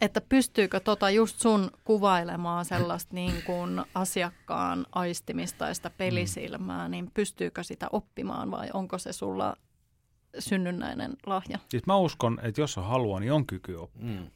Että 0.00 0.20
pystyykö 0.20 0.80
tota 0.80 1.10
just 1.10 1.40
sun 1.40 1.70
kuvailemaan 1.84 2.64
sellaista 2.64 3.14
niin 3.14 3.42
kuin 3.46 3.82
asiakkaan 3.94 4.86
aistimista 4.92 5.66
ja 5.66 5.74
sitä 5.74 5.90
pelisilmää, 5.90 6.88
mm. 6.88 6.90
niin 6.90 7.10
pystyykö 7.14 7.62
sitä 7.62 7.88
oppimaan 7.92 8.50
vai 8.50 8.68
onko 8.74 8.98
se 8.98 9.12
sulla 9.12 9.56
synnynnäinen 10.38 11.16
lahja? 11.26 11.58
Siis 11.68 11.86
mä 11.86 11.96
uskon, 11.96 12.38
että 12.42 12.60
jos 12.60 12.78
on 12.78 12.84
halua, 12.84 13.20
niin 13.20 13.32
on 13.32 13.46
kyky 13.46 13.74
oppia. 13.74 14.04
Mm. 14.04 14.30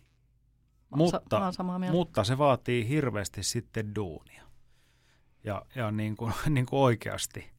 Mutta, 0.96 1.20
mutta 1.90 2.24
se 2.24 2.38
vaatii 2.38 2.88
hirveästi 2.88 3.42
sitten 3.42 3.94
duunia. 3.94 4.44
Ja, 5.44 5.66
ja 5.74 5.90
niin 5.90 6.16
kuin, 6.16 6.32
niin 6.48 6.66
kuin 6.66 6.80
oikeasti 6.80 7.53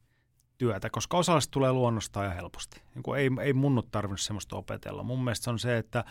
työtä, 0.57 0.89
koska 0.89 1.17
osallisesti 1.17 1.51
tulee 1.51 1.71
luonnostaan 1.71 2.25
ja 2.25 2.31
helposti. 2.31 2.81
Niin 2.95 3.03
kuin 3.03 3.19
ei, 3.19 3.29
ei 3.41 3.53
mun 3.53 3.77
ole 3.77 3.85
tarvinnut 3.91 4.21
semmoista 4.21 4.55
opetella. 4.55 5.03
Mun 5.03 5.23
mielestä 5.23 5.43
se 5.43 5.49
on 5.49 5.59
se, 5.59 5.77
että 5.77 6.03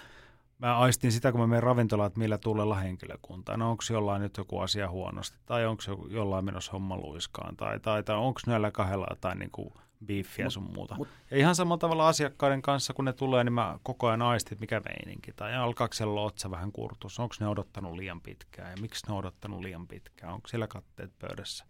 mä 0.59 0.79
aistin 0.79 1.13
sitä, 1.13 1.33
kun 1.33 1.41
mä 1.41 1.47
menen 1.47 1.63
ravintolaan, 1.63 2.07
että 2.07 2.19
millä 2.19 2.39
tuulella 2.39 2.75
henkilökunta. 2.75 3.57
No 3.57 3.71
onko 3.71 3.83
jollain 3.91 4.23
nyt 4.23 4.37
joku 4.37 4.59
asia 4.59 4.91
huonosti, 4.91 5.39
tai 5.47 5.67
onko 5.67 5.83
jollain 6.09 6.45
menossa 6.45 6.73
homma 6.73 6.97
luiskaan, 6.97 7.57
tai, 7.57 7.81
tai, 7.81 8.03
tai 8.03 8.17
onko 8.17 8.41
näillä 8.47 8.71
kahdella 8.71 9.07
jotain 9.11 9.39
niin 9.39 9.51
kuin 9.51 9.75
biiffiä 10.07 10.51
sun 10.51 10.71
muuta. 10.75 10.95
Mut, 10.95 11.09
ja 11.31 11.37
ihan 11.37 11.55
samalla 11.55 11.79
tavalla 11.79 12.09
asiakkaiden 12.09 12.63
kanssa, 12.63 12.95
kun 12.95 13.05
ne 13.05 13.13
tulee, 13.13 13.45
niin 13.45 13.53
mä 13.53 13.79
koko 13.83 14.07
ajan 14.07 14.23
aistin, 14.23 14.59
mikä 14.61 14.81
meininki. 14.85 15.33
Tai 15.33 15.57
alkaako 15.57 15.95
siellä 15.95 16.21
otsa 16.21 16.51
vähän 16.51 16.73
kurtus, 16.73 17.21
onko 17.21 17.35
ne 17.41 17.49
odottanut 17.49 17.97
liian 17.97 18.21
pitkään, 18.21 18.71
ja 18.71 18.77
miksi 18.81 19.07
ne 19.07 19.13
on 19.13 19.19
odottanut 19.19 19.61
liian 19.61 19.89
pitkään, 19.89 20.33
onko 20.33 20.49
siellä 20.49 20.67
katteet 20.67 21.19
pöydässä. 21.19 21.65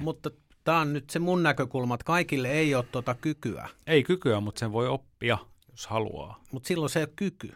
Mutta 0.00 0.30
Tämä 0.68 0.80
on 0.80 0.92
nyt 0.92 1.10
se 1.10 1.18
mun 1.18 1.42
näkökulma, 1.42 1.94
että 1.94 2.04
kaikille 2.04 2.50
ei 2.50 2.74
ole 2.74 2.84
tuota 2.92 3.14
kykyä. 3.14 3.68
Ei 3.86 4.02
kykyä, 4.02 4.40
mutta 4.40 4.58
sen 4.58 4.72
voi 4.72 4.88
oppia, 4.88 5.38
jos 5.70 5.86
haluaa. 5.86 6.44
Mutta 6.52 6.66
silloin 6.66 6.90
se 6.90 6.98
ei 6.98 7.04
ole 7.04 7.12
kyky. 7.16 7.52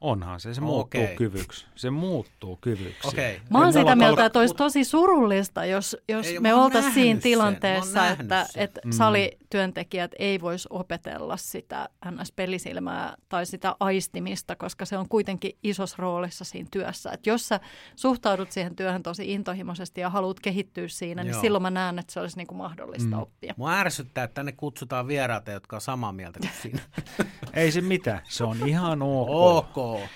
Onhan 0.00 0.40
se, 0.40 0.54
se 0.54 0.60
muuttuu 0.60 1.02
okay. 1.02 1.16
kyvyksi. 1.16 1.66
Se 1.74 1.90
muuttuu 1.90 2.58
kyvyksi. 2.60 3.08
Okay. 3.08 3.34
Mä 3.50 3.58
oon 3.58 3.72
sitä 3.72 3.96
mieltä, 3.96 4.26
että 4.26 4.38
olisi 4.38 4.54
tosi 4.54 4.84
surullista, 4.84 5.64
jos, 5.64 5.96
jos 6.08 6.26
ei, 6.26 6.40
me 6.40 6.54
oltaisiin 6.54 6.94
siinä 6.94 7.20
tilanteessa, 7.20 8.08
että, 8.08 8.46
että 8.56 8.80
mm. 8.84 8.90
salityöntekijät 8.90 10.10
ei 10.18 10.40
voisi 10.40 10.68
opetella 10.70 11.36
sitä 11.36 11.88
NS-pelisilmää 12.06 13.14
tai 13.28 13.46
sitä 13.46 13.76
aistimista, 13.80 14.56
koska 14.56 14.84
se 14.84 14.96
on 14.98 15.08
kuitenkin 15.08 15.52
isossa 15.62 15.96
roolissa 15.98 16.44
siinä 16.44 16.68
työssä. 16.70 17.10
Että 17.12 17.30
jos 17.30 17.48
sä 17.48 17.60
suhtaudut 17.96 18.52
siihen 18.52 18.76
työhön 18.76 19.02
tosi 19.02 19.32
intohimoisesti 19.32 20.00
ja 20.00 20.10
haluat 20.10 20.40
kehittyä 20.40 20.88
siinä, 20.88 21.22
niin 21.22 21.30
Joo. 21.30 21.36
niin 21.36 21.40
silloin 21.40 21.62
mä 21.62 21.70
näen, 21.70 21.98
että 21.98 22.12
se 22.12 22.20
olisi 22.20 22.36
niin 22.36 22.46
kuin 22.46 22.58
mahdollista 22.58 23.16
mm. 23.16 23.22
oppia. 23.22 23.54
Mua 23.56 23.72
ärsyttää, 23.74 24.24
että 24.24 24.34
tänne 24.34 24.52
kutsutaan 24.52 25.08
vieraita, 25.08 25.50
jotka 25.50 25.76
on 25.76 25.80
samaa 25.80 26.12
mieltä 26.12 26.38
kuin 26.38 26.50
sinä. 26.62 26.80
ei 27.52 27.72
se 27.72 27.80
mitään, 27.80 28.20
se 28.28 28.44
on 28.44 28.68
ihan 28.68 29.02
ok. 29.02 29.60
Ok. 29.60 29.89
Joo. 29.98 30.08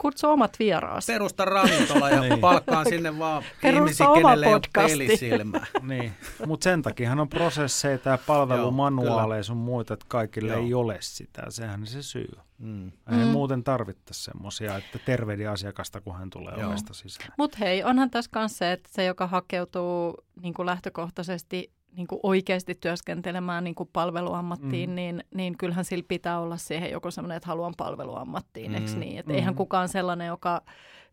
Kutsu 0.00 0.28
omat 0.28 0.58
vieraasi. 0.58 1.12
Perusta 1.12 1.44
ravintola 1.44 2.10
ja 2.10 2.20
niin. 2.28 2.38
palkkaan 2.38 2.86
sinne 2.88 3.18
vaan 3.18 3.42
ihmisiä, 3.64 4.06
kenelle 4.14 4.46
ei 4.46 4.52
ole 4.54 4.60
pelisilmä. 4.72 5.66
niin. 5.82 6.12
Mutta 6.46 6.64
sen 6.64 6.82
takia 6.82 7.12
on 7.12 7.28
prosesseja 7.28 7.98
ja 8.04 8.18
palvelumanuaaleja 8.26 9.42
sun 9.42 9.56
muita, 9.56 9.94
että 9.94 10.06
kaikille 10.08 10.52
Joo. 10.52 10.62
ei 10.62 10.74
ole 10.74 10.96
sitä. 11.00 11.42
Sehän 11.48 11.86
se 11.86 12.02
syy. 12.02 12.30
Mm. 12.58 12.86
Ei 12.86 13.24
mm. 13.24 13.26
muuten 13.26 13.64
tarvittaisi 13.64 14.24
semmoisia, 14.24 14.76
että 14.76 14.98
tervehdi 15.04 15.46
asiakasta, 15.46 16.00
kun 16.00 16.16
hän 16.16 16.30
tulee 16.30 16.66
ovesta 16.66 16.94
sisään. 16.94 17.32
Mutta 17.38 17.58
hei, 17.60 17.84
onhan 17.84 18.10
tässä 18.10 18.30
kanssa 18.30 18.58
se, 18.58 18.72
että 18.72 18.88
se, 18.92 19.04
joka 19.04 19.26
hakeutuu 19.26 20.24
niin 20.42 20.54
kuin 20.54 20.66
lähtökohtaisesti 20.66 21.72
niin 21.96 22.06
kuin 22.06 22.20
oikeasti 22.22 22.74
työskentelemään 22.74 23.64
niin 23.64 23.74
kuin 23.74 23.88
palveluammattiin, 23.92 24.90
mm. 24.90 24.96
niin, 24.96 25.24
niin 25.34 25.58
kyllähän 25.58 25.84
sillä 25.84 26.04
pitää 26.08 26.40
olla 26.40 26.56
siihen 26.56 26.90
joku 26.90 27.10
sellainen, 27.10 27.36
että 27.36 27.46
haluan 27.46 27.74
palveluammattiin, 27.76 28.70
mm. 28.70 28.74
eikö 28.74 28.90
niin? 28.96 29.18
Että 29.18 29.32
mm. 29.32 29.36
eihän 29.36 29.54
kukaan 29.54 29.88
sellainen, 29.88 30.26
joka 30.26 30.62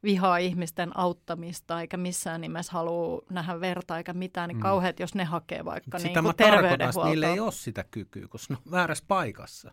vihaa 0.03 0.37
ihmisten 0.37 0.97
auttamista 0.97 1.81
eikä 1.81 1.97
missään 1.97 2.41
nimessä 2.41 2.73
halua 2.73 3.21
nähdä 3.29 3.59
verta 3.59 3.97
eikä 3.97 4.13
mitään, 4.13 4.47
niin 4.47 4.57
mm. 4.57 4.61
kauheat, 4.61 4.99
jos 4.99 5.15
ne 5.15 5.23
hakee 5.23 5.65
vaikka 5.65 5.99
sitä 5.99 6.21
niin 6.21 6.23
kuin 6.23 6.35
terveydenhuoltoa. 6.35 7.09
niillä 7.09 7.27
ei 7.27 7.39
ole 7.39 7.51
sitä 7.51 7.85
kykyä, 7.91 8.27
koska 8.29 8.53
ne 8.53 8.59
on 8.65 8.71
väärässä 8.71 9.05
paikassa. 9.07 9.71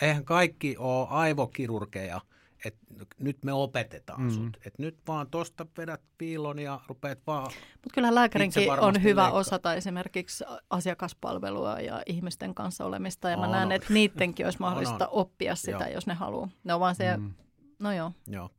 Eihän 0.00 0.24
kaikki 0.24 0.76
ole 0.78 1.06
aivokirurgeja– 1.10 2.20
että 2.64 2.80
nyt 3.18 3.44
me 3.44 3.52
opetetaan 3.52 4.22
mm. 4.22 4.30
sut. 4.30 4.56
Että 4.56 4.82
nyt 4.82 4.98
vaan 5.08 5.30
tosta 5.30 5.66
vedät 5.78 6.00
piilon 6.18 6.58
ja 6.58 6.80
rupeat 6.88 7.18
vaan 7.26 7.52
Mutta 7.72 7.94
kyllä 7.94 8.14
lääkärinkin 8.14 8.70
on 8.70 9.02
hyvä 9.02 9.22
leikkaa. 9.22 9.40
osata 9.40 9.74
esimerkiksi 9.74 10.44
asiakaspalvelua 10.70 11.80
ja 11.80 12.02
ihmisten 12.06 12.54
kanssa 12.54 12.84
olemista. 12.84 13.30
Ja 13.30 13.36
mä 13.36 13.44
on, 13.44 13.52
näen, 13.52 13.66
on. 13.66 13.72
että 13.72 13.92
niidenkin 13.92 14.46
olisi 14.46 14.60
mahdollista 14.60 14.94
on, 15.08 15.12
on. 15.12 15.20
oppia 15.20 15.54
sitä, 15.54 15.84
joo. 15.84 15.94
jos 15.94 16.06
ne 16.06 16.14
haluaa. 16.14 16.48
Ne 16.64 16.74
on 16.74 16.80
vaan 16.80 16.94
se, 16.94 17.16
mm. 17.16 17.34
no 17.78 17.92
joo. 17.92 18.12
Joo. 18.26 18.50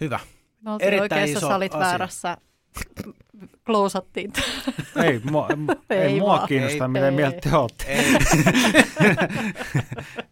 Hyvä. 0.00 0.20
Me 0.60 0.70
oltiin 0.70 0.86
Erittäin 0.86 1.22
oikeassa, 1.22 1.48
sä 1.48 1.56
olit 1.56 1.74
asia. 1.74 1.86
väärässä. 1.86 2.36
Klousattiin. 3.70 4.32
Ei, 5.04 5.20
mua, 5.30 5.48
ei, 5.90 5.98
Ei 5.98 6.20
mua 6.20 6.28
vaan. 6.36 6.48
kiinnosta, 6.48 6.84
Ei, 6.84 6.88
mitä 6.88 7.04
ei. 7.08 7.10
mieltä 7.10 7.50
te 7.50 7.56
olette. 7.56 7.84
Ei. 7.84 8.04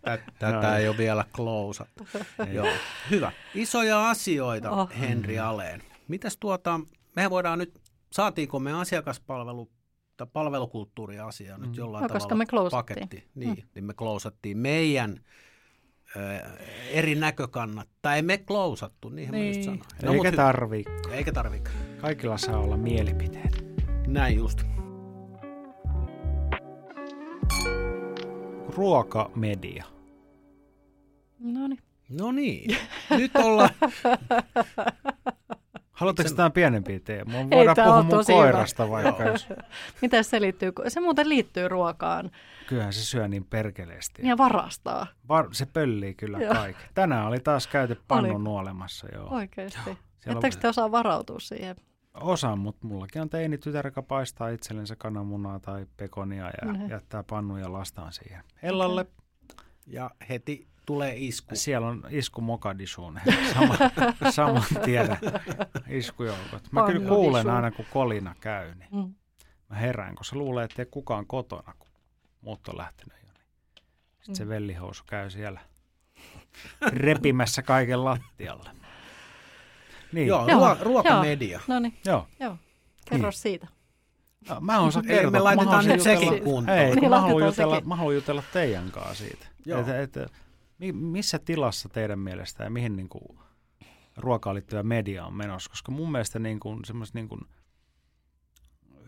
Tä- 0.05 0.19
Tätä 0.39 0.53
No, 0.69 0.75
ei 0.77 0.89
ole 0.89 0.99
vielä 0.99 1.25
klousattu. 1.37 2.07
Ei. 2.49 2.55
Joo. 2.55 2.69
Hyvä. 3.11 3.33
Isoja 3.55 4.09
asioita, 4.11 4.71
Oh. 4.71 4.91
Henri 5.01 5.39
Aleen. 5.39 5.83
Mitäs 6.09 6.37
tuota, 6.41 6.81
me 7.17 7.31
voidaan 7.31 7.59
nyt, 7.59 7.75
saatiinko 8.13 8.59
me 8.61 8.73
asiakaspalvelu 8.73 9.71
tai 10.17 10.27
palvelukulttuuriasia 10.33 11.59
nyt 11.59 11.69
Mm. 11.71 11.75
jollain 11.77 12.03
No, 12.03 12.09
tavalla 12.09 12.21
koska 12.21 12.35
me 12.35 12.47
paketti. 12.71 13.25
Niin, 13.35 13.65
niin 13.75 13.85
me 13.85 13.95
klousattiin 13.95 14.59
meidän 14.59 15.21
eri 16.91 17.15
näkökannat. 17.15 17.89
Tai 18.03 18.17
ei 18.17 18.23
me 18.23 18.39
klousattu, 18.39 19.09
niinhän 19.09 19.33
niin. 19.35 19.45
mä 19.47 19.49
just 19.57 19.65
sanoin. 19.65 19.81
Eikä 20.03 20.13
mut 20.17 20.27
hy- 20.27 20.37
tarvii. 20.37 20.85
Eikä 21.13 21.33
tarvikaan. 21.33 21.77
Kaikilla 22.01 22.39
saa 22.39 22.59
olla 22.59 22.77
mielipiteet. 22.77 23.65
Näin 24.07 24.37
just. 24.37 24.63
Ruokamedia. 28.77 29.85
No 31.39 31.69
niin. 31.69 31.79
No 32.09 32.33
niin, 32.33 32.77
nyt 33.11 33.31
ollaan. 33.37 33.71
Haluatteko 35.99 36.29
Sen- 36.29 36.37
tämän 36.37 36.53
pienempiä 36.53 37.01
teemoja? 37.01 37.39
Ei, 37.39 37.51
Voidaan 37.51 37.77
tää 37.77 37.85
puhua 37.85 38.03
mun 38.03 38.11
tosi 38.11 38.33
hyvä. 38.33 38.43
koirasta 38.43 38.91
vaikka, 38.91 39.23
jos 39.25 39.49
Miten 40.03 40.25
se 40.25 40.41
liittyy? 40.41 40.73
Se 40.89 41.01
muuten 41.01 41.29
liittyy 41.29 41.69
ruokaan 41.69 42.31
kyllähän 42.67 42.93
se 42.93 43.01
syö 43.05 43.29
niin 43.29 43.45
perkeleesti. 43.45 44.23
ja 44.27 44.39
varastaa 44.39 45.07
Var, 45.29 45.49
se 45.53 45.67
pöllii 45.67 46.15
kyllä 46.15 46.39
Joo. 46.39 46.55
kaiken. 46.55 46.89
Tänään 46.95 47.27
oli 47.27 47.41
taas 47.41 47.67
käyty 47.67 48.01
pannun 48.09 48.35
Oli. 48.37 48.45
nuolemassa. 48.45 49.07
Joo. 49.15 49.35
oikeasti. 49.35 49.91
Ettekö 50.27 50.57
on- 50.57 50.61
te 50.63 50.69
osaa 50.69 50.91
varautua 50.91 51.41
siihen? 51.41 51.77
Osaan, 52.15 52.59
mutta 52.59 52.87
mullakin 52.87 53.23
on 53.23 53.31
teini 53.31 53.59
tytär, 53.59 53.87
joka 53.87 54.03
paistaa 54.03 54.49
itsellensä 54.49 54.97
kananmunaa 54.97 55.61
tai 55.61 55.87
pekonia 55.97 56.45
ja 56.63 56.73
Mhm. 56.73 56.91
jättää 56.91 57.23
pannun 57.23 57.61
ja 57.61 57.73
lastaan 57.73 58.13
siihen. 58.13 58.45
Ellalle 58.63 59.07
Ja 59.87 60.11
heti 60.29 60.67
tulee 60.89 61.15
isku. 61.17 61.51
siellä 61.55 61.87
on 61.87 62.05
isku 62.11 62.41
Mogadishuun. 62.41 63.21
Sama, 63.55 63.77
saman 64.31 64.63
tiedän 64.85 65.19
iskujoukot. 65.89 66.73
Mä 66.73 66.87
kyllä 66.87 67.09
kuulen 67.09 67.51
aina, 67.51 67.71
kun 67.71 67.85
kolina 67.93 68.35
käy, 68.41 68.75
niin 68.75 68.89
Mm. 68.93 69.15
mä 69.69 69.77
herään, 69.77 70.15
koska 70.15 70.31
se 70.35 70.37
luulee, 70.39 70.65
että 70.65 70.83
ei 70.83 70.87
kukaan 70.91 71.27
kotona, 71.27 71.75
kun 71.79 71.89
muut 72.41 72.69
on 72.69 72.77
lähtenyt 72.79 73.17
jo. 73.27 73.33
Niin. 73.33 73.45
Sitten 74.17 74.37
se 74.37 74.45
Mm. 74.45 74.49
vellihousu 74.51 75.03
käy 75.07 75.31
siellä 75.31 75.61
repimässä 76.93 77.63
kaiken 77.63 78.05
lattialle. 78.05 78.71
Niin, 80.13 80.27
Joo, 80.29 80.49
Joo, 80.49 80.75
ruo- 80.75 80.83
ruokamedia. 80.85 81.61
No 81.67 81.79
niin, 81.79 81.95
joo. 82.05 82.27
joo. 82.41 82.57
Kerro 83.11 83.29
Niin. 83.29 83.33
siitä. 83.33 83.67
No, 84.49 84.61
Mä 84.61 84.81
oon 84.81 84.93
Eli 85.09 85.25
me 85.25 85.31
Mä 85.31 85.45
laitetaan 85.45 85.85
nyt 85.87 86.01
sekin 86.01 86.43
kuntoon. 86.43 86.79
Ei, 86.79 86.91
kun 86.93 87.01
Niin, 87.01 87.11
mä 87.11 87.21
haluan 87.21 87.45
jutella, 87.47 87.81
mä 87.81 87.97
haluan 87.97 88.15
jutella 88.15 88.43
teidän 88.53 88.91
kanssa 88.91 89.15
siitä. 89.15 89.47
Joo. 89.67 89.81
Et, 89.81 90.17
et, 90.17 90.33
mi- 90.79 90.93
missä 90.93 91.39
tilassa 91.39 91.89
teidän 91.89 92.19
mielestä 92.19 92.65
ja 92.65 92.71
mihin 92.71 92.97
niin 92.97 93.09
kuin, 93.09 93.39
ruokaan 94.17 94.55
liittyvä 94.55 94.83
media 94.83 95.27
on 95.27 95.35
menossa? 95.35 95.71
Koska 95.71 95.93
mun 95.93 96.13
mielestä 96.13 96.39
niin 96.39 96.61
kuin, 96.61 96.83
niin 97.15 97.29
kuin, 97.29 97.41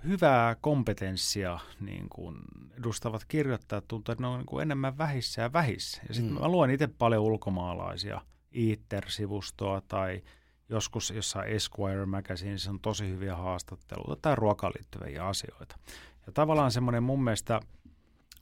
hyvää 0.04 0.56
kompetenssia 0.60 1.58
niin 1.80 2.08
kuin, 2.08 2.36
edustavat 2.78 3.24
kirjoittajat 3.24 3.88
tuntuu, 3.88 4.12
että 4.12 4.22
ne 4.22 4.28
on 4.28 4.38
niin 4.38 4.46
kuin, 4.46 4.62
enemmän 4.62 4.98
vähissä 4.98 5.42
ja 5.42 5.52
vähissä. 5.52 6.02
Ja 6.08 6.14
sitten 6.14 6.32
Mm. 6.34 6.40
mä 6.40 6.48
luen 6.48 6.70
itse 6.70 6.86
paljon 6.86 7.22
ulkomaalaisia 7.24 8.20
Eater-sivustoa 8.52 9.80
tai 9.88 10.22
joskus 10.68 11.10
jossain 11.10 11.48
Esquire 11.48 12.06
Magazineissa 12.06 12.70
on 12.70 12.80
tosi 12.80 13.08
hyviä 13.08 13.36
haastatteluita 13.36 14.16
tai 14.22 14.34
ruokaan 14.36 14.72
liittyviä 14.78 15.26
asioita. 15.26 15.78
Ja 16.26 16.32
tavallaan 16.32 16.70
semmoinen 16.70 17.02
mun 17.02 17.24
mielestä 17.24 17.60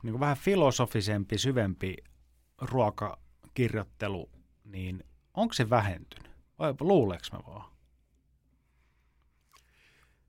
niin 0.03 0.13
kuin 0.13 0.21
vähän 0.21 0.37
filosofisempi, 0.37 1.39
syvempi 1.39 1.97
ruokakirjoittelu, 2.61 4.31
niin 4.65 5.05
onko 5.35 5.55
se 5.55 5.71
vähentynyt? 5.71 6.31
Vai 6.59 6.75
luuleeko 6.81 7.25
mä 7.33 7.39
vaan? 7.47 7.71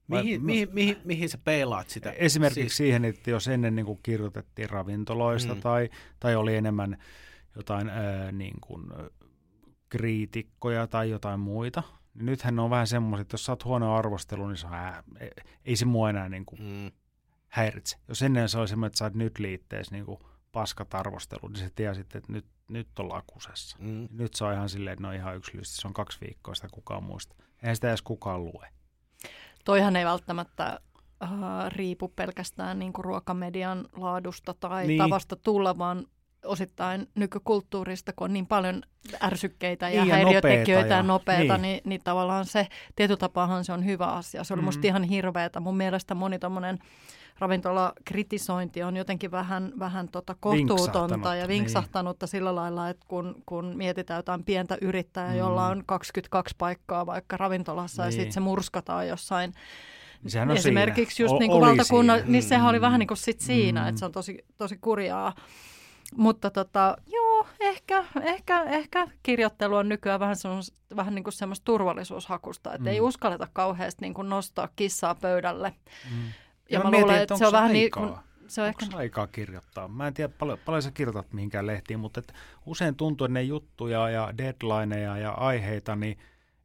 Vai- 0.09 0.23
Mihin, 0.23 0.41
mä- 0.41 0.45
mihin, 0.45 0.69
mihin, 0.73 0.97
mihin 1.03 1.29
sä 1.29 1.37
peilaat 1.37 1.89
sitä? 1.89 2.11
Esimerkiksi 2.11 2.61
Siis, 2.61 2.77
siihen, 2.77 3.05
että 3.05 3.29
jos 3.31 3.47
ennen 3.47 3.75
niin 3.75 3.85
kuin 3.85 3.99
kirjoitettiin 4.03 4.69
ravintoloista 4.69 5.55
Mm. 5.55 5.61
tai, 5.61 5.89
tai 6.19 6.35
oli 6.35 6.55
enemmän 6.55 6.97
jotain 7.55 7.89
ää, 7.89 8.31
niin 8.31 8.55
kuin, 8.61 8.83
kriitikkoja 9.89 10.87
tai 10.87 11.09
jotain 11.09 11.39
muita, 11.39 11.83
niin 12.13 12.25
nythän 12.25 12.55
ne 12.55 12.61
on 12.61 12.69
vähän 12.69 12.87
semmoiset, 12.87 13.21
että 13.25 13.33
jos 13.33 13.45
saat 13.45 13.65
huono 13.65 13.95
arvostelu, 13.95 14.47
niin 14.47 14.57
se 14.57 14.67
on, 14.67 14.73
ää, 14.73 15.03
ei, 15.19 15.29
ei 15.65 15.75
se 15.75 15.85
mua 15.85 16.09
enää 16.09 16.29
niin 16.29 16.45
kuin 16.45 16.61
mm, 16.61 16.91
häiritse. 17.47 17.97
Jos 18.07 18.21
ennen 18.21 18.49
se 18.49 18.57
oli 18.59 18.67
semmoinen, 18.67 18.87
että 18.87 18.97
saat 18.97 19.13
nyt 19.15 19.39
liitteessä 19.39 19.95
niin 19.95 20.05
kuin 20.05 20.19
paskat 20.51 20.93
arvostelu, 20.93 21.47
niin 21.47 21.59
se 21.59 21.69
tiesit, 21.75 22.15
että 22.15 22.33
nyt, 22.33 22.45
nyt 22.69 22.99
ollaan 22.99 23.23
kusessa. 23.27 23.77
mm. 23.79 24.07
Nyt 24.11 24.33
se 24.33 24.45
on 24.45 24.53
ihan 24.53 24.69
silleen, 24.69 24.93
että 24.93 25.01
ne 25.03 25.07
on 25.07 25.13
ihan 25.15 25.35
yksilöllisesti. 25.35 25.81
Se 25.81 25.87
on 25.87 25.93
kaksi 25.93 26.17
viikkoa, 26.21 26.55
sitä 26.55 26.67
kukaan 26.71 27.03
muista. 27.03 27.35
Eihän 27.63 27.75
sitä 27.75 27.87
edes 27.89 28.01
kukaan 28.01 28.43
lue. 28.45 28.67
Toihan 29.65 29.95
ei 29.95 30.05
välttämättä 30.05 30.79
äh, 31.23 31.29
riipu 31.67 32.07
pelkästään 32.07 32.79
niin 32.79 32.93
kuin 32.93 33.05
ruokamedian 33.05 33.85
laadusta 33.97 34.53
tai 34.53 34.87
Niin. 34.87 34.97
tavasta 34.97 35.35
tulla, 35.35 35.77
vaan 35.77 36.05
osittain 36.45 37.07
nykykulttuurista, 37.15 38.13
kun 38.15 38.25
on 38.25 38.33
niin 38.33 38.47
paljon 38.47 38.81
ärsykkeitä 39.23 39.89
ja 39.89 40.01
Niin, 40.01 40.09
ja 40.09 40.15
häiriötekijöitä 40.15 40.73
nopeeta 40.73 40.93
ja, 40.93 40.97
ja- 40.97 41.03
nopeita, 41.03 41.53
niin. 41.57 41.61
niin. 41.61 41.81
Niin, 41.85 42.01
tavallaan 42.03 42.45
se 42.45 42.67
tietytapahan 42.95 43.65
se 43.65 43.73
on 43.73 43.85
hyvä 43.85 44.05
asia. 44.05 44.43
Se 44.43 44.53
oli 44.53 44.61
Mm. 44.61 44.65
musta 44.65 44.87
ihan 44.87 45.03
hirveetä. 45.03 45.59
Mun 45.59 45.77
mielestä 45.77 46.15
moni 46.15 46.39
tommonen 46.39 46.79
ravintolakritisointi 47.39 48.83
on 48.83 48.97
jotenkin 48.97 49.31
vähän, 49.31 49.73
vähän 49.79 50.07
tota 50.09 50.35
kohtuutonta 50.39 51.35
ja 51.35 51.47
vinksahtanutta 51.47 52.23
niin. 52.23 52.31
sillä 52.31 52.55
lailla, 52.55 52.89
että 52.89 53.05
kun, 53.07 53.43
kun 53.45 53.71
mietitään 53.77 54.17
jotain 54.19 54.43
pientä 54.43 54.77
yrittäjää, 54.81 55.27
Mm. 55.29 55.33
mm. 55.33 55.39
jolla 55.39 55.67
on 55.67 55.83
22 55.85 56.55
paikkaa 56.57 57.05
vaikka 57.05 57.37
ravintolassa 57.37 58.03
niin. 58.03 58.05
ja 58.05 58.09
Niin. 58.09 58.15
sitten 58.19 58.33
se 58.33 58.39
murskataan 58.39 59.07
jossain 59.07 59.53
Niin 60.23 60.31
sehän 60.31 60.51
on 60.51 60.57
Esimerkiksi 60.57 61.15
siinä. 61.15 61.25
just 61.25 61.35
O- 61.35 61.39
niin 61.39 61.51
kuin 61.51 61.61
valtakunnan, 61.61 62.17
siinä. 62.17 62.31
niin 62.31 62.43
sehän 62.43 62.69
oli 62.69 62.79
Mm. 62.79 62.81
vähän 62.81 62.99
niin 62.99 63.07
kuin 63.07 63.17
sit 63.17 63.39
siinä, 63.39 63.81
Mm. 63.81 63.87
että 63.87 63.99
se 63.99 64.05
on 64.05 64.11
tosi, 64.11 64.45
tosi 64.57 64.77
kurjaa. 64.81 65.35
Mutta 66.15 66.51
tota, 66.51 66.97
joo, 67.07 67.47
ehkä, 67.59 68.03
ehkä, 68.21 68.63
ehkä 68.63 69.07
kirjoittelu 69.23 69.75
on 69.75 69.89
nykyään 69.89 70.19
vähän, 70.19 70.35
semmos, 70.35 70.73
vähän 70.95 71.15
niin 71.15 71.23
kuin 71.23 71.33
semmoista 71.33 71.65
turvallisuushakusta, 71.65 72.69
että 72.73 72.89
mm. 72.89 72.93
ei 72.93 72.99
Mm. 72.99 73.05
uskalleta 73.05 73.47
kauheasti 73.53 74.01
niin 74.01 74.13
kuin 74.13 74.29
nostaa 74.29 74.69
kissaa 74.75 75.15
pöydälle. 75.15 75.73
Mm. 76.11 76.17
Ja, 76.69 76.79
mä 76.79 76.83
mä 76.83 76.89
mietin, 76.89 77.07
luulen, 77.07 77.21
että 77.21 77.37
se 77.37 77.47
on 77.47 77.51
vähän 77.53 77.73
niin 77.73 77.91
kuin, 77.91 78.13
se 78.47 78.61
on 78.61 78.67
Onko 78.67 78.79
ehkä, 78.85 78.97
aikaa 78.97 79.27
kirjoittaa? 79.27 79.87
Mä 79.87 80.07
en 80.07 80.13
tiedä, 80.13 80.33
paljon, 80.39 80.59
paljon 80.65 80.81
sä 80.81 80.91
kirjoitat 80.91 81.33
mihinkään 81.33 81.67
lehtiin, 81.67 81.99
mutta 81.99 82.19
et 82.19 82.33
usein 82.65 82.95
tuntuu, 82.95 83.25
että 83.25 83.33
ne 83.33 83.43
juttuja 83.43 84.09
ja 84.09 84.37
deadlineja 84.37 85.17
ja 85.17 85.31
aiheita, 85.31 85.95
niin 85.95 86.17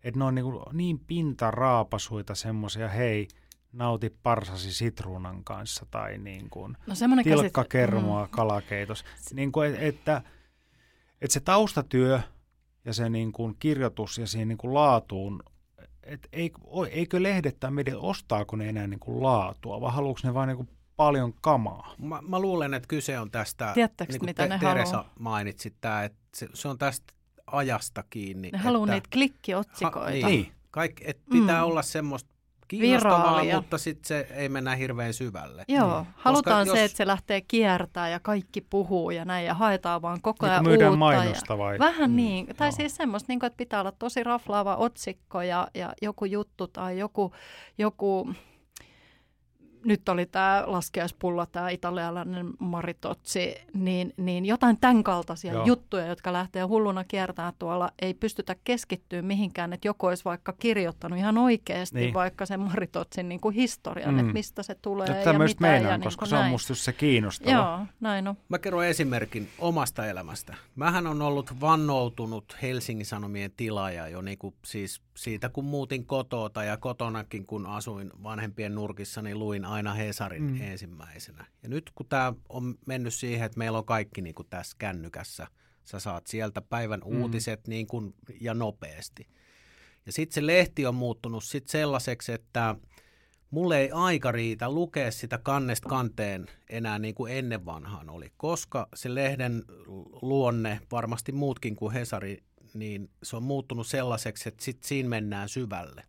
että 0.05 0.19
ne 0.19 0.25
on 0.25 0.35
niin, 0.35 0.47
niin 0.73 0.99
pintaraapasuita 0.99 2.35
semmoisia, 2.35 2.89
hei, 2.89 3.29
nauti 3.73 4.11
parsasi 4.23 4.73
sitruunan 4.73 5.45
kanssa 5.45 5.87
tai 5.91 6.19
niin 6.19 6.51
kuin 6.51 6.77
no 6.87 6.95
semmoinen 6.95 7.25
tilkka 7.25 7.63
käsit- 7.63 7.95
mm. 7.95 8.31
kalakeitos. 8.31 9.05
Niin 9.33 9.53
kuin, 9.53 9.75
et- 9.75 9.83
että, 9.83 10.23
että 11.21 11.33
se 11.35 11.41
taustatyö 11.41 12.21
ja 12.85 12.93
se 12.95 13.09
niin 13.09 13.33
kuin 13.33 13.57
kirjoitus 13.59 14.19
ja 14.19 14.27
siihen 14.27 14.49
niin 14.49 14.59
kuin 14.59 14.75
laatuun, 14.75 15.43
et 16.07 16.29
eikö, 16.33 16.59
eikö 16.91 17.23
lehdet 17.23 17.61
tai 17.61 17.71
mediat, 17.71 17.99
ostaako 18.01 18.57
ne 18.57 18.69
enää 18.69 18.87
niin 18.87 19.01
kuin 19.01 19.23
laatua 19.23 19.81
vai 19.81 19.93
haluatko 19.93 20.29
ne 20.29 20.35
vain 20.35 20.47
niin 20.49 20.57
kuin 20.57 20.69
paljon 20.97 21.33
kamaa? 21.41 21.95
Mä, 21.99 22.19
mä 22.29 22.39
luulen, 22.41 22.75
että 22.75 22.87
kyse 22.89 23.19
on 23.19 23.31
tästä, 23.31 23.71
Tiedättekö, 23.75 24.13
niin 24.13 24.21
kuin 24.21 24.29
mitä 24.31 24.47
ne 24.47 24.59
Teresa 24.59 24.97
haluaa? 24.97 25.13
mainitsi, 25.19 25.75
tää, 25.81 26.05
että 26.05 26.19
se, 26.37 26.49
se 26.55 26.69
on 26.69 26.79
tästä 26.79 27.15
ajasta 27.47 28.05
kiinni. 28.11 28.51
Ne 28.51 28.59
haluaa 28.59 28.85
että, 28.85 28.95
niitä 28.95 29.09
klikkiotsikoita. 29.13 30.01
Ha, 30.01 30.11
niin, 30.11 30.27
Niin. 30.27 30.53
Kaik, 30.71 31.01
et 31.05 31.21
pitää 31.31 31.61
Mm. 31.61 31.67
olla 31.67 31.83
semmoista 31.83 32.34
kiinnostavaa, 32.69 33.19
Viraalia. 33.31 33.57
mutta 33.57 33.79
sitten 33.79 34.05
se 34.09 34.27
ei 34.35 34.49
mennä 34.49 34.77
hirveän 34.77 35.15
syvälle. 35.15 35.65
Joo, 35.69 36.01
Niin. 36.01 36.07
halutaan 36.17 36.67
Koska 36.67 36.77
se, 36.77 36.83
jos- 36.83 36.91
että 36.91 36.97
se 36.97 37.07
lähtee 37.07 37.41
kiertää 37.41 38.09
ja 38.09 38.21
kaikki 38.21 38.61
puhuu 38.61 39.11
ja 39.11 39.25
näin 39.25 39.47
ja 39.47 39.55
haetaan 39.55 40.03
vaan 40.03 40.21
koko 40.23 40.47
Niin 40.47 40.53
ajan 40.53 40.65
myydään 40.65 40.91
uutta. 40.91 40.99
mainosta 40.99 41.59
vai? 41.59 41.75
Ja, 41.75 41.79
vähän 41.79 42.11
Mm, 42.11 42.17
niin, 42.17 42.47
tai 42.57 42.69
joo. 42.69 42.73
siis 42.77 42.97
semmoista, 42.97 43.33
niin 43.33 43.41
kuin, 43.41 43.47
että 43.47 43.57
pitää 43.57 43.81
olla 43.81 43.93
tosi 43.93 44.25
raflaava 44.25 44.77
otsikko 44.77 45.43
ja, 45.43 45.69
ja 45.75 45.93
joku 46.03 46.25
juttu 46.25 46.67
tai 46.67 46.99
joku, 46.99 47.33
joku 47.79 48.31
nyt 49.85 50.09
oli 50.09 50.27
tämä 50.27 50.63
laskiaispulla, 50.67 51.47
tämä 51.47 51.71
italialainen 51.71 52.51
maritotsi, 52.59 53.55
niin, 53.75 54.13
niin 54.17 54.45
jotain 54.47 54.77
tämän 54.81 55.05
kaltaisia 55.05 55.53
Joo. 55.53 55.65
Juttuja, 55.67 56.07
jotka 56.07 56.33
lähtee 56.33 56.63
hulluna 56.63 57.05
kiertää 57.05 57.53
tuolla, 57.59 57.91
ei 58.03 58.15
pystytä 58.15 58.57
keskittyä 58.65 59.23
mihinkään, 59.23 59.73
että 59.73 59.89
joku 59.89 60.07
olisi 60.07 60.25
vaikka 60.25 60.53
kirjoittanut 60.53 61.19
ihan 61.19 61.39
oikeasti 61.39 61.97
Niin. 61.97 62.05
niin. 62.05 62.15
vaikka 62.15 62.47
sen 62.47 62.61
maritotsin 62.61 63.29
niin 63.29 63.41
kuin 63.41 63.55
historian, 63.55 64.15
Mm. 64.15 64.21
että 64.21 64.33
mistä 64.33 64.63
se 64.63 64.75
tulee 64.75 65.09
Nyt 65.09 65.27
ja 65.27 65.33
mitä 65.39 65.55
meinaan, 65.61 65.91
ja 65.93 65.97
niin 65.99 66.05
koska 66.05 66.19
kuin 66.21 66.29
se 66.29 66.35
on 66.37 66.41
näin. 66.41 66.51
musta 66.53 66.71
just 66.73 66.83
se 66.83 66.93
kiinnostava. 66.93 67.51
Joo, 67.53 67.79
näin 68.01 68.29
on. 68.29 68.37
Mä 68.49 68.59
kerron 68.59 68.85
esimerkin 68.87 69.49
omasta 69.59 70.07
elämästä. 70.07 70.55
Mähän 70.77 71.07
on 71.07 71.23
ollut 71.23 71.61
vannoutunut 71.61 72.57
Helsingin 72.63 73.07
Sanomien 73.07 73.51
tilaaja 73.57 74.09
jo 74.09 74.21
niin 74.23 74.39
kuin 74.39 74.55
siis 74.65 75.01
siitä 75.17 75.49
kun 75.49 75.65
muutin 75.65 76.07
kotota 76.07 76.65
ja 76.65 76.77
kotonakin 76.77 77.47
kun 77.47 77.67
asuin 77.67 78.11
vanhempien 78.23 78.75
nurkissa, 78.75 79.23
niin 79.23 79.39
luin 79.39 79.65
aina 79.65 79.95
Hesarin 79.95 80.43
mm. 80.43 80.61
ensimmäisenä. 80.61 81.47
Ja 81.63 81.69
nyt 81.69 81.91
kun 81.95 82.07
tämä 82.09 82.33
on 82.49 82.75
mennyt 82.87 83.15
siihen, 83.15 83.47
että 83.47 83.59
meillä 83.59 83.79
on 83.79 83.85
kaikki 83.85 84.21
niin 84.21 84.35
kuin 84.35 84.49
tässä 84.51 84.77
kännykässä, 84.79 85.47
sä 85.85 85.99
saat 85.99 86.27
sieltä 86.27 86.61
päivän 86.61 87.01
mm. 87.01 87.23
uutiset 87.23 87.69
niin 87.69 87.87
kuin, 87.87 88.15
ja 88.41 88.55
nopeasti. 88.55 89.27
Ja 90.07 90.13
sitten 90.13 90.35
se 90.35 90.47
lehti 90.47 90.87
on 90.87 90.95
muuttunut 90.95 91.45
sit 91.45 91.69
sellaiseksi, 91.69 92.33
että 92.33 92.77
mulle 93.51 93.79
ei 93.81 93.91
aika 93.91 94.33
riitä 94.33 94.71
lukea 94.71 95.11
sitä 95.11 95.39
kannesta 95.39 95.89
kanteen 95.89 96.47
enää 96.71 96.99
niin 96.99 97.15
kuin 97.15 97.33
ennen 97.33 97.65
vanhaan 97.65 98.11
oli, 98.11 98.33
koska 98.37 98.89
se 98.95 99.15
lehden 99.15 99.65
luonne, 100.23 100.81
varmasti 100.93 101.33
muutkin 101.33 101.77
kuin 101.77 101.93
Hesari, 101.93 102.43
niin 102.75 103.11
se 103.23 103.37
on 103.37 103.43
muuttunut 103.43 103.87
sellaiseksi, 103.87 104.49
että 104.49 104.65
sit 104.65 104.85
siinä 104.85 105.09
mennään 105.09 105.49
syvälle. 105.49 106.05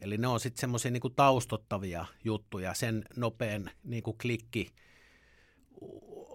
Eli 0.00 0.18
ne 0.18 0.26
on 0.26 0.40
sitten 0.40 0.60
semmoisia 0.60 0.90
niin 0.90 1.14
taustottavia 1.16 2.06
juttuja, 2.24 2.74
sen 2.74 3.04
nopean 3.16 3.70
niin 3.84 4.02
kuin 4.02 4.18
klikki 4.18 4.72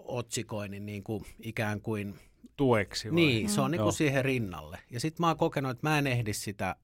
otsikoinnin 0.06 0.86
niin 0.86 1.04
kuin 1.04 1.26
ikään 1.40 1.82
kuin 1.82 2.20
tueksi 2.58 3.08
vai? 3.08 3.16
Niin, 3.16 3.50
se 3.50 3.62
on 3.62 3.68
mm. 3.68 3.72
niin 3.72 3.82
kuin 3.82 3.94
siihen 3.94 4.26
rinnalle. 4.26 4.80
Ja 4.92 5.00
sitten 5.00 5.24
mä 5.24 5.28
oon 5.28 5.38
kokenut, 5.38 5.72
että 5.72 5.90
mä 5.90 5.98
en 5.98 6.08
ehdi 6.08 6.34
sitä 6.34 6.76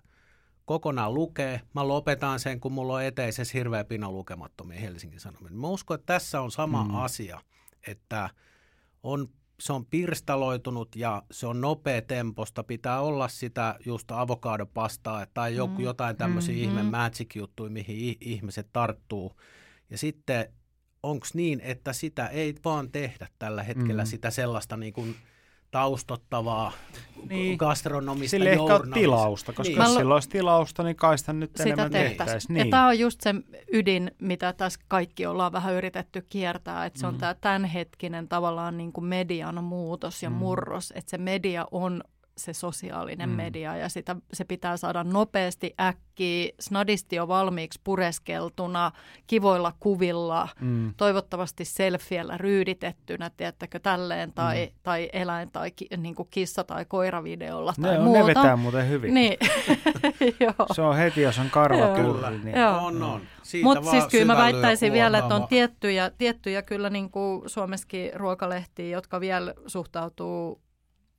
kokonaan 0.66 1.14
lukea. 1.14 1.60
Mä 1.76 1.88
lopetan 1.88 2.40
sen, 2.40 2.60
kun 2.60 2.72
mulla 2.72 2.94
on 2.94 3.04
eteisessä 3.04 3.58
hirveä 3.58 3.84
pino 3.84 4.12
lukemattomia 4.12 4.80
Helsingin 4.80 5.20
Sanomia. 5.20 5.52
Mä 5.52 5.68
uskon, 5.68 5.96
että 5.96 6.14
tässä 6.14 6.42
on 6.42 6.52
sama 6.52 6.84
mm. 6.84 6.96
asia, 6.96 7.42
että 7.88 8.30
on, 9.04 9.30
se 9.60 9.74
on 9.74 9.86
pirstaloitunut 9.86 10.96
ja 10.96 11.24
se 11.32 11.48
on 11.48 11.62
nopea 11.62 12.02
temposta. 12.02 12.64
Pitää 12.64 13.02
olla 13.02 13.28
sitä 13.28 13.76
just 13.86 14.12
avokadopastaa 14.12 15.26
tai 15.34 15.56
joku, 15.56 15.78
mm. 15.78 15.84
jotain 15.84 16.18
tämmöisiä 16.18 16.56
mm, 16.56 16.62
ihme 16.62 16.84
magic-juttuja, 16.84 17.70
mihin 17.70 18.18
ihmiset 18.22 18.68
tarttuu. 18.74 19.36
Ja 19.90 19.98
sitten 19.98 20.54
onko 21.04 21.28
niin, 21.34 21.60
että 21.60 21.94
sitä 21.94 22.28
ei 22.28 22.56
vaan 22.66 22.92
tehdä 22.92 23.28
tällä 23.40 23.64
hetkellä 23.64 24.04
mm. 24.04 24.08
sitä 24.08 24.32
sellaista 24.32 24.78
niin 24.78 24.94
kuin– 24.94 25.16
taustottavaa 25.78 26.72
niin. 27.30 27.58
gastronomista 27.58 28.32
Sille 28.32 28.50
ehkä 28.50 28.64
on 28.64 28.92
tilausta, 28.94 29.54
koska 29.54 29.74
niin. 29.74 29.84
jos 29.84 29.94
sillä 29.94 30.14
olisi 30.14 30.30
tilausta, 30.30 30.84
niin 30.84 30.96
kai 30.96 31.18
sitä 31.18 31.34
nyt 31.34 31.52
sitä 31.52 31.64
enemmän 31.64 31.92
tehtäisiin. 31.92 32.54
Niin. 32.54 32.68
Ja 32.68 32.72
tämä 32.72 32.88
on 32.88 33.00
just 33.00 33.22
se 33.22 33.36
ydin, 33.74 34.12
mitä 34.22 34.54
tässä 34.54 34.80
kaikki 34.88 35.26
ollaan 35.26 35.52
vähän 35.52 35.74
yritetty 35.74 36.26
kiertää, 36.30 36.86
että 36.86 37.00
se 37.00 37.08
on 37.08 37.14
mm. 37.14 37.20
tämä 37.20 37.34
tämänhetkinen 37.34 38.28
tavallaan 38.28 38.78
niin 38.78 38.94
kuin 38.94 39.06
median 39.06 39.64
muutos 39.64 40.24
ja 40.24 40.30
mm. 40.30 40.36
murros, 40.36 40.94
että 40.96 41.10
se 41.10 41.18
media 41.18 41.68
on 41.72 42.04
se 42.38 42.54
sosiaalinen 42.54 43.30
mm. 43.30 43.36
media 43.36 43.78
ja 43.78 43.90
sitä, 43.90 44.16
se 44.34 44.46
pitää 44.46 44.78
saada 44.78 45.04
nopeasti 45.04 45.74
äkkiä, 45.82 46.50
snadisti 46.60 47.16
jo 47.16 47.28
valmiiksi 47.28 47.82
pureskeltuna, 47.84 48.92
kivoilla 49.28 49.74
kuvilla, 49.80 50.48
mm. 50.62 50.94
toivottavasti 50.98 51.66
selfiellä 51.66 52.38
ryyditettynä, 52.38 53.32
tiedättekö, 53.38 53.80
tälleen, 53.80 54.34
tai, 54.34 54.66
mm. 54.66 54.80
tai 54.84 55.10
eläin 55.14 55.52
tai 55.52 55.72
ki, 55.72 55.88
niin 55.98 56.16
kuin 56.16 56.28
kissa- 56.32 56.64
tai 56.64 56.86
koiravideolla 56.86 57.74
tai 57.82 57.98
ne, 57.98 58.04
muuta. 58.04 58.20
Ne 58.20 58.26
vetää 58.26 58.56
muuten 58.56 58.90
hyvin. 58.90 59.14
Niin. 59.14 59.38
se 60.76 60.82
on 60.82 60.98
heti, 60.98 61.22
jos 61.22 61.40
on 61.40 61.50
karvaturri. 61.50 62.38
niin. 62.44 62.58
On, 62.58 63.04
on. 63.04 63.22
Mutta 63.64 63.92
siis 63.92 64.08
kyllä 64.12 64.26
mä 64.26 64.38
väittäisin 64.38 64.94
vielä, 64.94 65.18
että 65.18 65.36
on 65.36 65.48
tiettyjä, 65.48 66.12
tiettyjä 66.18 66.62
kyllä 66.62 66.90
niin 66.90 67.12
kuin 67.12 67.50
Suomessakin 67.50 68.12
ruokalehtiä, 68.16 68.90
jotka 68.90 69.20
vielä 69.20 69.54
suhtautuu 69.68 70.62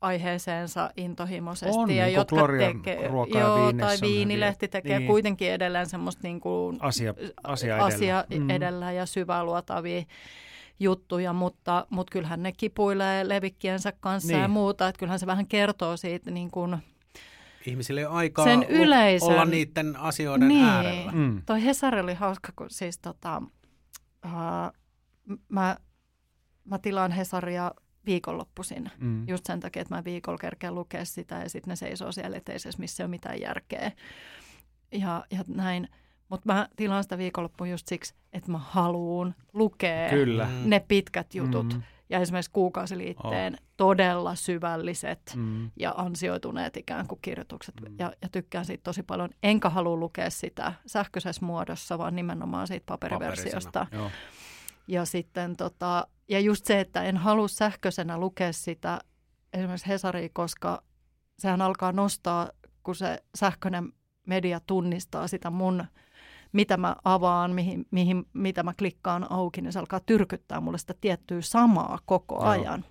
aiheeseensa 0.00 0.90
intohimoisesti. 0.96 1.78
On, 1.78 1.90
ja 1.90 2.04
niin 2.04 2.14
jotka 2.14 2.36
tekee, 2.58 3.10
joo, 3.34 3.72
tai 3.72 3.96
viinilehti 4.00 4.68
tekee 4.68 4.98
niin. 4.98 5.06
kuitenkin 5.06 5.52
edelleen 5.52 5.86
semmoista 5.86 6.20
niin 6.22 6.40
kuin 6.40 6.76
asia, 6.80 7.14
asia, 7.44 7.74
edellä. 7.74 7.84
asia 7.86 8.24
mm. 8.38 8.50
edellä 8.50 8.92
ja 8.92 9.06
syväluotavia 9.06 10.02
juttuja, 10.80 11.32
mutta, 11.32 11.86
mutta 11.90 12.10
kyllähän 12.10 12.42
ne 12.42 12.52
kipuilee 12.52 13.28
levikkiensä 13.28 13.92
kanssa 14.00 14.32
niin. 14.32 14.42
ja 14.42 14.48
muuta, 14.48 14.88
että 14.88 14.98
kyllähän 14.98 15.18
se 15.18 15.26
vähän 15.26 15.46
kertoo 15.46 15.96
siitä 15.96 16.30
niin 16.30 16.50
kuin, 16.50 16.76
Ihmisille 17.66 18.08
on 18.08 18.14
aikaa 18.14 18.44
sen 18.44 18.62
yleisen, 18.62 19.28
olla 19.28 19.44
niiden 19.44 19.96
asioiden 19.96 20.48
niin. 20.48 20.64
äärellä. 20.64 21.12
Mm. 21.12 21.42
Toi 21.46 21.64
Hesari 21.64 22.00
oli 22.00 22.14
hauska, 22.14 22.52
kun 22.56 22.70
siis 22.70 22.98
tota, 22.98 23.42
uh, 24.24 24.72
mä, 25.48 25.76
mä 26.64 26.78
tilaan 26.78 27.12
Hesaria 27.12 27.70
viikonloppuisin. 28.08 28.90
Mm. 28.98 29.28
Just 29.28 29.46
sen 29.46 29.60
takia, 29.60 29.82
että 29.82 29.94
mä 29.94 30.04
viikolla 30.04 30.38
kerkeen 30.38 30.74
lukea 30.74 31.04
sitä 31.04 31.34
ja 31.34 31.48
sitten 31.48 31.70
ne 31.70 31.76
seisoo 31.76 32.12
siellä 32.12 32.36
eteisessä, 32.36 32.80
missä 32.80 33.02
ei 33.02 33.04
ole 33.04 33.10
mitään 33.10 33.40
järkeä. 33.40 33.92
Ja, 34.92 35.24
ja 35.30 35.44
näin. 35.48 35.88
Mutta 36.28 36.52
mä 36.52 36.68
tilaan 36.76 37.02
sitä 37.02 37.18
viikonloppuun 37.18 37.70
just 37.70 37.88
siksi, 37.88 38.14
että 38.32 38.50
mä 38.50 38.58
haluun 38.58 39.34
lukea 39.52 40.10
Kyllä. 40.10 40.44
Mm. 40.44 40.70
ne 40.70 40.80
pitkät 40.80 41.34
jutut. 41.34 41.74
Mm. 41.74 41.82
Ja 42.10 42.18
esimerkiksi 42.18 42.50
kuukausiliitteen 42.50 43.54
oh. 43.54 43.60
todella 43.76 44.34
syvälliset 44.34 45.32
mm. 45.36 45.70
ja 45.76 45.94
ansioituneet 45.96 46.76
ikään 46.76 47.06
kuin 47.06 47.18
kirjoitukset. 47.22 47.74
Mm. 47.80 47.94
Ja, 47.98 48.12
ja 48.22 48.28
tykkään 48.28 48.64
siitä 48.64 48.84
tosi 48.84 49.02
paljon. 49.02 49.30
Enkä 49.42 49.70
halua 49.70 49.96
lukea 49.96 50.30
sitä 50.30 50.72
sähköisessä 50.86 51.44
muodossa, 51.44 51.98
vaan 51.98 52.16
nimenomaan 52.16 52.66
siitä 52.66 52.84
paperiversiosta. 52.86 53.86
Ja 54.88 55.04
sitten 55.04 55.56
tota, 55.56 56.06
ja 56.28 56.40
just 56.40 56.64
se, 56.66 56.80
että 56.80 57.02
en 57.02 57.16
halua 57.16 57.48
sähköisenä 57.48 58.18
lukea 58.18 58.52
sitä 58.52 59.00
esimerkiksi 59.52 59.88
Hesaria, 59.88 60.28
koska 60.32 60.82
sehän 61.38 61.62
alkaa 61.62 61.92
nostaa, 61.92 62.50
kun 62.82 62.94
se 62.94 63.22
sähköinen 63.34 63.92
media 64.26 64.60
tunnistaa 64.60 65.28
sitä 65.28 65.50
mun, 65.50 65.84
mitä 66.52 66.76
mä 66.76 66.96
avaan, 67.04 67.50
mihin, 67.50 67.86
mihin, 67.90 68.24
mitä 68.32 68.62
mä 68.62 68.72
klikkaan 68.78 69.32
auki, 69.32 69.60
niin 69.60 69.72
se 69.72 69.78
alkaa 69.78 70.00
tyrkyttää 70.00 70.60
mulle 70.60 70.78
sitä 70.78 70.94
tiettyä 71.00 71.40
samaa 71.40 71.98
koko 72.06 72.44
ajan. 72.44 72.84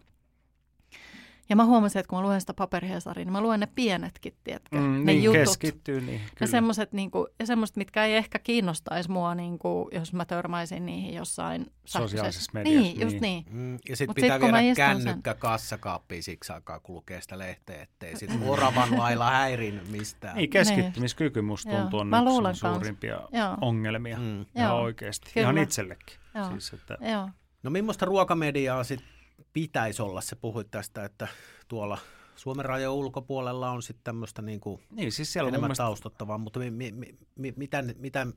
Joo. 1.50 1.50
Ja 1.50 1.56
mä 1.56 1.66
huomasin, 1.66 2.00
että 2.00 2.10
kun 2.10 2.20
mä 2.20 2.26
luen 2.26 2.40
sitä 2.42 2.54
paperihesaria, 2.54 3.26
niin 3.26 3.34
mä 3.34 3.42
luen 3.42 3.60
ne 3.60 3.68
pienetkin, 3.76 4.34
tiedätkö? 4.44 4.78
Mm, 4.78 4.82
ne 4.82 5.00
niin, 5.00 5.24
jutut. 5.24 5.42
keskittyy 5.42 6.02
niin, 6.02 6.20
kyllä. 6.20 6.34
Ja 6.40 6.48
semmoiset, 6.48 6.94
niin 6.94 7.12
kuin, 7.12 7.28
ja 7.40 7.46
semmoset, 7.46 7.76
mitkä 7.76 8.06
ei 8.06 8.16
ehkä 8.16 8.40
kiinnostaisi 8.40 9.12
mua, 9.12 9.36
niin 9.36 9.60
kuin, 9.60 9.88
jos 9.92 10.14
mä 10.14 10.26
törmäisin 10.26 10.86
niihin 10.86 11.14
jossain 11.14 11.66
Sosiaalisessa 11.86 12.52
mediassa. 12.54 12.82
Niin, 12.82 13.02
just 13.02 13.20
niin. 13.20 13.46
Mm, 13.50 13.78
ja 13.90 13.96
sitten 13.96 14.16
pitää 14.16 14.40
sit, 14.40 14.52
viedä 14.54 14.76
kännykkä 14.76 15.32
sen... 15.32 15.40
kassakaappiin 15.40 16.24
siksi 16.24 16.54
aikaa, 16.54 16.80
kun 16.80 16.96
lukee 16.96 17.22
sitä 17.22 17.38
lehteä, 17.38 17.82
ettei 17.82 18.18
sitten 18.18 18.44
oravan 18.50 18.98
lailla 18.98 19.32
häirin 19.32 19.82
mistään. 19.90 20.36
Niin, 20.36 20.50
keskittymiskyky 20.50 21.42
musta 21.42 21.72
tuntuu 21.72 22.00
on 22.00 22.10
yksi 22.50 22.60
suurimpia 22.60 23.20
Joo. 23.32 23.58
ongelmia. 23.62 24.18
Mm. 24.18 24.46
Ihan 24.56 24.76
oikeasti. 24.76 25.32
Kyllä. 25.34 25.46
Ihan 25.46 25.58
itsellekin. 25.58 26.18
Joo. 26.36 26.50
Siis, 26.50 26.74
että... 26.74 26.98
Joo. 27.02 27.30
No 27.64 27.70
millaista 27.70 28.06
ruokamediaa 28.06 28.84
sitten 28.84 29.17
pitäisi 29.58 30.02
olla. 30.02 30.22
Se 30.22 30.36
puhuit 30.36 30.72
tästä, 30.72 31.06
että 31.06 31.28
tuolla 31.68 31.98
Suomen 32.36 32.66
rajojen 32.66 32.90
ulkopuolella 32.90 33.70
on 33.70 33.82
sitten 33.82 34.04
tämmöistä 34.04 34.42
niin 34.42 34.60
kuin 34.60 34.82
niin, 34.92 35.12
siis 35.12 35.34
siellä 35.34 35.48
enemmän 35.48 35.68
mielestä... 35.68 35.84
taustottavaa, 35.84 36.38
mutta 36.38 36.60
mi, 36.60 36.72
mi, 36.72 37.18
mi, 37.36 37.54
mitä, 37.56 37.84
mitä, 37.98 38.28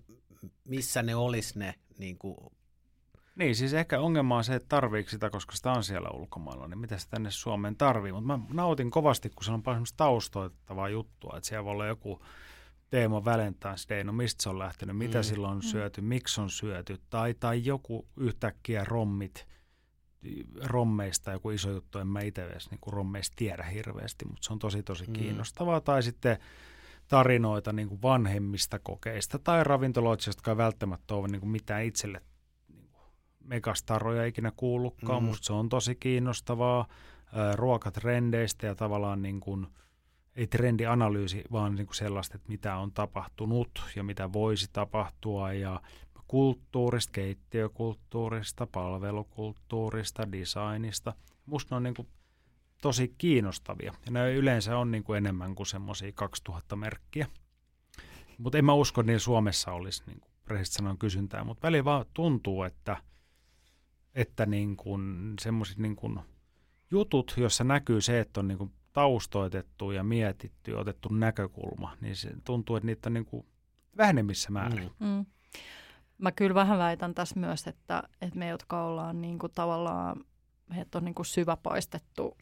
missä 0.65 1.03
ne 1.03 1.15
olisi 1.15 1.59
ne 1.59 1.75
niin 1.99 2.19
kuin 2.19 2.37
niin, 3.37 3.57
siis 3.57 3.75
ehkä 3.75 4.01
ongelma 4.01 4.37
on 4.37 4.45
se, 4.45 4.55
että 4.55 4.69
tarviiko 4.69 5.11
sitä, 5.11 5.31
koska 5.31 5.57
sitä 5.57 5.73
on 5.73 5.85
siellä 5.85 6.11
ulkomailla, 6.11 6.69
niin 6.69 6.79
mitä 6.79 6.99
se 6.99 7.09
tänne 7.09 7.31
Suomeen 7.31 7.77
tarvii. 7.77 8.13
Mutta 8.13 8.27
mä 8.27 8.39
nautin 8.53 8.91
kovasti, 8.91 9.31
kun 9.31 9.45
se 9.45 9.53
on 9.53 9.63
paljon 9.63 9.85
taustoittavaa 9.97 10.89
juttua, 10.89 11.35
että 11.37 11.49
siellä 11.49 11.65
voi 11.65 11.73
olla 11.73 11.87
joku 11.87 12.23
teema 12.91 13.21
Valentine's 13.21 13.89
Day, 13.89 14.05
no 14.05 14.13
mistä 14.13 14.43
se 14.43 14.49
on 14.49 14.59
lähtenyt, 14.59 14.97
mitä 14.97 15.19
mm. 15.19 15.23
silloin 15.23 15.53
on 15.53 15.63
syöty, 15.63 16.01
miksi 16.01 16.41
on 16.41 16.51
syöty, 16.51 16.99
tai, 17.11 17.35
tai 17.35 17.65
joku 17.65 18.09
yhtäkkiä 18.17 18.85
rommit– 18.85 19.47
rommeista 20.65 21.33
joku 21.33 21.51
iso 21.51 21.71
juttu, 21.71 21.99
en 21.99 22.07
mä 22.07 22.21
itse 22.21 22.45
edes 22.45 22.71
niin 22.71 22.81
kuin 22.81 22.95
rommeista 22.95 23.35
tiedä 23.37 23.63
hirveästi, 23.63 24.25
mutta 24.25 24.47
se 24.47 24.53
on 24.53 24.59
tosi 24.59 24.83
tosi 24.83 25.07
mm. 25.07 25.13
kiinnostavaa. 25.13 25.81
Tai 25.81 26.03
sitten 26.03 26.39
tarinoita 27.09 27.73
niin 27.73 27.89
kuin 27.89 28.03
vanhemmista 28.03 28.79
kokeista 28.79 29.39
tai 29.39 29.65
ravintoloista, 29.65 30.31
jotka 30.31 30.51
ei 30.51 30.57
välttämättä 30.57 31.15
ole 31.15 31.29
niin 31.29 31.41
kuin 31.41 31.51
mitään 31.51 31.85
itselle 31.85 32.23
niin 32.69 32.89
kuin 32.91 33.03
megastaroja 33.45 34.27
ikinä 34.27 34.53
kuullutkaan. 34.57 35.23
Mm. 35.23 35.27
Musta 35.27 35.47
se 35.47 35.53
on 35.53 35.69
tosi 35.69 35.95
kiinnostavaa. 35.95 36.87
Ruokatrendeistä 37.55 38.67
ja 38.67 38.75
tavallaan 38.75 39.23
niin 39.23 39.41
kuin, 39.41 39.67
ei 40.37 40.47
trendianalyysi, 40.47 41.45
vaan 41.53 41.75
niin 41.75 41.87
kuin 41.87 41.97
sellaista, 41.97 42.37
että 42.37 42.49
mitä 42.49 42.77
on 42.77 42.93
tapahtunut 42.93 43.83
ja 43.97 44.03
mitä 44.03 44.33
voisi 44.33 44.71
tapahtua 44.73 45.53
ja 45.53 45.81
kulttuurista, 46.31 47.13
keittiökulttuurista, 47.13 48.67
palvelukulttuurista, 48.67 50.33
designista. 50.33 51.13
Musta 51.47 51.75
ne 51.75 51.77
on 51.77 51.83
niin 51.83 51.95
kuin 51.95 52.09
tosi 52.83 53.15
kiinnostavia. 53.19 53.95
Ja 54.07 54.13
ne 54.13 54.35
yleensä 54.35 54.79
on 54.79 54.91
niin 54.91 55.05
kuin 55.05 55.17
enemmän 55.17 55.55
kuin 55.55 55.67
semmoisia 55.67 56.13
2000 56.13 56.77
merkkiä. 56.77 57.27
Mutta 58.39 58.59
en 58.59 58.65
mä 58.65 58.73
usko, 58.75 59.01
että 59.01 59.13
niin 59.13 59.21
Suomessa 59.21 59.73
olisi 59.73 60.03
niin 60.07 60.21
kuin 60.21 60.67
sanoen 60.67 60.99
kysyntää, 60.99 61.45
mutta 61.45 61.67
välillä 61.67 61.85
vaan 61.85 62.07
tuntuu, 62.15 62.63
että, 62.63 62.97
että 64.15 64.47
niin 64.47 64.77
kuin 64.77 65.35
semmoiset 65.41 65.79
niin 65.79 65.97
kuin 65.97 66.21
jutut, 66.91 67.35
joissa 67.37 67.65
näkyy 67.65 68.01
se, 68.01 68.21
että 68.21 68.41
on 68.41 68.49
niin 68.49 68.59
kuin 68.59 68.73
taustoitettu 68.93 69.91
ja 69.91 70.05
mietitty 70.05 70.71
ja 70.71 70.79
otettu 70.79 71.09
näkökulma, 71.09 71.97
niin 72.01 72.17
se 72.17 72.31
tuntuu, 72.45 72.77
että 72.77 72.87
niitä 72.87 73.09
on 73.09 73.15
niin 73.15 73.27
kuin 73.27 73.47
vähenemmissä 73.97 74.51
määrin. 74.51 74.91
Mm. 75.01 75.07
Mm. 75.07 75.27
Mä 76.21 76.33
kyllä 76.33 76.55
vähän 76.55 76.79
väitän 76.79 77.15
tässä 77.15 77.41
myös, 77.41 77.67
että, 77.67 78.03
että 78.21 78.39
me, 78.39 78.49
jotka 78.49 78.85
ollaan 78.85 79.21
niin 79.21 79.39
kuin 79.39 79.53
tavallaan, 79.55 80.25
että 80.77 80.99
on 80.99 81.05
niin 81.05 81.15
kuin 81.15 81.27
syväpaistettu 81.27 82.37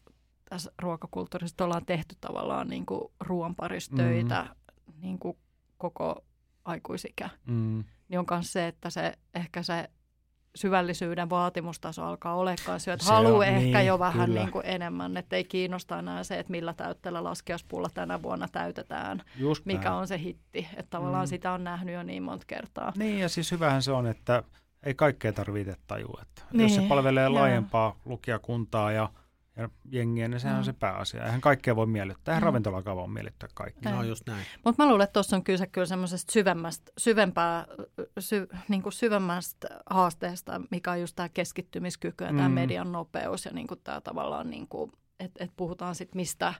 tässä 0.49 0.71
ruokakulttuurissa, 0.81 1.65
ollaan 1.65 1.85
tehty 1.85 2.15
tavallaan 2.21 2.67
niin 2.67 2.85
kuin 2.85 3.11
ruoan 3.19 3.55
parissa 3.55 3.95
töitä 3.95 4.43
mm. 4.43 5.01
niin 5.01 5.19
kuin 5.19 5.37
koko 5.77 6.25
aikuisikä, 6.65 7.29
mm. 7.45 7.83
niin 8.09 8.19
on 8.19 8.25
myös 8.31 8.53
se, 8.53 8.67
että 8.67 8.89
se 8.89 9.13
ehkä 9.35 9.63
se 9.63 9.89
syvällisyyden 10.55 11.29
vaatimustaso 11.29 12.03
alkaa 12.03 12.35
olekaan 12.35 12.79
se, 12.79 12.93
että 12.93 13.05
se 13.05 13.11
haluaa 13.11 13.45
ehkä 13.45 13.77
niin, 13.77 13.87
jo 13.87 13.99
vähän 13.99 14.33
niin 14.33 14.51
kuin 14.51 14.65
enemmän, 14.65 15.17
että 15.17 15.35
ei 15.35 15.43
kiinnosta 15.43 15.99
enää 15.99 16.23
se, 16.23 16.39
että 16.39 16.51
millä 16.51 16.73
täytteellä 16.73 17.23
laskeuspulla 17.23 17.89
tänä 17.93 18.21
vuonna 18.21 18.47
täytetään, 18.51 19.21
Just 19.37 19.65
mikä 19.65 19.89
näin. 19.89 19.93
on 19.93 20.07
se 20.07 20.19
hitti. 20.19 20.67
Että 20.77 20.89
tavallaan 20.89 21.25
mm. 21.25 21.29
sitä 21.29 21.51
on 21.51 21.63
nähnyt 21.63 21.95
jo 21.95 22.03
niin 22.03 22.23
monta 22.23 22.45
kertaa. 22.47 22.93
Niin 22.97 23.19
ja 23.19 23.29
siis 23.29 23.51
hyvähän 23.51 23.81
se 23.81 23.91
on, 23.91 24.07
että 24.07 24.43
ei 24.83 24.93
kaikkea 24.93 25.33
tarvitse 25.33 25.75
tajua. 25.87 26.19
Että 26.21 26.41
niin, 26.51 26.61
jos 26.61 26.75
se 26.75 26.79
niin, 26.79 26.89
palvelee 26.89 27.29
laajempaa 27.29 27.95
lukijakuntaa 28.05 28.91
ja 28.91 29.09
ja 29.59 29.69
jengiä, 29.91 30.27
niin 30.27 30.39
sehän 30.39 30.55
mm. 30.55 30.59
on 30.59 30.65
se 30.65 30.73
pääasia. 30.73 31.25
Eihän 31.25 31.41
kaikkea 31.41 31.75
voi 31.75 31.87
miellyttää. 31.87 32.31
Eihän 32.31 32.43
mm. 32.43 32.45
ravintolakaan 32.45 32.97
voi 32.97 33.07
miellyttää 33.07 33.49
kaikkea. 33.53 33.91
No 33.91 34.03
just 34.03 34.27
näin. 34.27 34.45
Mutta 34.65 34.83
mä 34.83 34.89
luulen, 34.89 35.03
että 35.03 35.13
tuossa 35.13 35.35
on 35.35 35.43
kyse 35.43 35.67
kyllä 35.67 35.87
semmoisesta 35.87 36.31
syvemmästä, 36.31 36.91
syvempää, 36.97 37.65
sy, 38.19 38.47
niin 38.67 38.81
kuin 38.81 38.93
syvemmästä 38.93 39.67
haasteesta, 39.89 40.61
mikä 40.71 40.91
on 40.91 41.01
just 41.01 41.15
tämä 41.15 41.29
keskittymiskyky 41.29 42.23
ja 42.23 42.27
tämä 42.33 42.49
mm. 42.49 42.53
median 42.53 42.91
nopeus 42.91 43.45
ja 43.45 43.51
niin 43.51 43.67
kuin 43.67 43.79
tämä 43.83 44.01
tavallaan 44.01 44.49
niin 44.49 44.67
kuin, 44.67 44.91
että 45.19 45.43
et 45.43 45.51
puhutaan 45.57 45.95
sitten 45.95 46.17
mistä, 46.19 46.53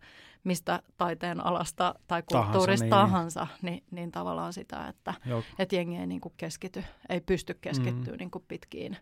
mistä 0.44 0.82
taiteen 0.98 1.46
alasta 1.46 1.96
tai 2.08 2.24
kulttuurista 2.24 2.88
tahansa, 2.90 3.40
niin, 3.42 3.50
tahansa, 3.50 3.58
niin, 3.62 3.84
niin 3.92 4.12
tavallaan 4.12 4.54
sitä, 4.54 4.88
että 4.88 5.14
et 5.60 5.74
jengi 5.74 5.98
ei 5.98 6.08
niin 6.08 6.22
kuin 6.22 6.34
keskity, 6.38 6.84
ei 7.10 7.22
pysty 7.22 7.54
keskittyä 7.62 8.14
mm. 8.14 8.18
niin 8.18 8.32
kuin 8.32 8.46
pitkiin, 8.48 8.98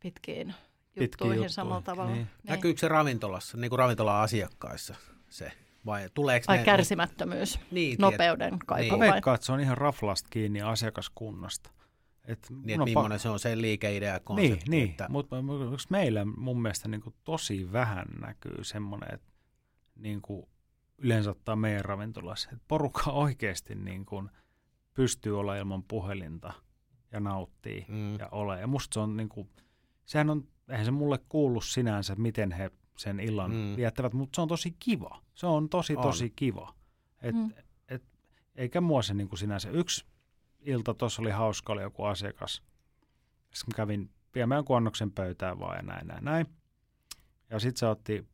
pitkiin 0.00 0.54
juttuihin 0.96 1.36
juttuja. 1.36 1.48
samalla 1.48 1.82
tavalla. 1.82 2.10
Niin. 2.10 2.24
Niin. 2.24 2.50
Näkyykö 2.50 2.80
se 2.80 2.88
ravintolassa, 2.88 3.56
niin 3.56 3.68
kuin 3.68 3.78
ravintola-asiakkaissa 3.78 4.94
se? 5.28 5.52
Vai 5.86 6.08
tuleeko 6.14 6.44
Vai 6.48 6.56
ne, 6.58 6.64
kärsimättömyys, 6.64 7.60
niin, 7.70 7.96
nopeuden 7.98 8.58
kaiku? 8.66 8.96
Niin. 8.96 9.12
Vai? 9.24 9.38
se 9.40 9.52
on 9.52 9.60
ihan 9.60 9.78
raflasta 9.78 10.28
kiinni 10.30 10.62
asiakaskunnasta. 10.62 11.70
Et 12.24 12.46
niin, 12.50 12.70
että 12.70 12.84
millainen 12.84 13.18
pa- 13.18 13.22
se 13.22 13.28
on 13.28 13.38
se 13.38 13.60
liikeidea 13.60 14.20
konsepti. 14.20 14.70
Niin, 14.70 14.90
että... 14.90 15.04
niin. 15.04 15.12
mutta 15.12 15.36
meillä 15.90 16.24
mun 16.24 16.62
mielestä 16.62 16.88
niin 16.88 17.00
kuin 17.00 17.14
tosi 17.24 17.72
vähän 17.72 18.06
näkyy 18.20 18.64
semmoinen, 18.64 19.14
että 19.14 19.32
niin 19.96 20.22
kuin 20.22 20.46
yleensä 20.98 21.30
ottaa 21.30 21.56
meidän 21.56 21.84
ravintolassa, 21.84 22.48
että 22.52 22.64
porukka 22.68 23.10
oikeasti 23.24 23.74
niin 23.74 24.06
kuin 24.06 24.30
pystyy 24.94 25.40
olla 25.40 25.56
ilman 25.56 25.82
puhelinta 25.82 26.52
ja 27.12 27.20
nauttii 27.20 27.84
mm. 27.88 28.18
ja 28.18 28.28
ole. 28.32 28.60
Ja 28.60 28.66
musta 28.66 28.94
se 28.94 29.00
on 29.00 29.16
niin 29.16 29.28
kuin, 29.28 29.50
sehän 30.04 30.30
on 30.30 30.48
eihän 30.70 30.84
se 30.84 30.90
mulle 30.90 31.18
kuulu 31.28 31.60
sinänsä, 31.60 32.14
miten 32.14 32.52
he 32.52 32.70
sen 32.96 33.20
illan 33.20 33.50
mm. 33.50 33.76
viettävät, 33.76 34.12
mutta 34.12 34.36
se 34.36 34.40
on 34.40 34.48
tosi 34.48 34.76
kiva. 34.78 35.22
Se 35.34 35.46
on 35.46 35.68
tosi, 35.68 35.96
on. 35.96 36.02
tosi 36.02 36.30
kiva. 36.30 36.74
Et, 37.22 37.34
mm. 37.34 37.52
et, 37.88 38.02
eikä 38.54 38.80
mua 38.80 39.02
se 39.02 39.14
niin 39.14 39.28
kuin 39.28 39.38
sinänsä. 39.38 39.70
Yksi 39.70 40.04
ilta 40.60 40.94
tuossa 40.94 41.22
oli 41.22 41.30
hauska, 41.30 41.72
oli 41.72 41.82
joku 41.82 42.04
asiakas. 42.04 42.62
Sitten 43.54 43.76
kävin 43.76 44.10
viemään 44.34 44.64
kuonnoksen 44.64 45.12
pöytään 45.12 45.58
vaan 45.60 45.76
ja 45.76 45.82
näin, 45.82 46.06
näin, 46.06 46.24
näin. 46.24 46.46
Ja 47.50 47.58
sitten 47.58 47.78
se 47.78 47.86
otti 47.86 48.26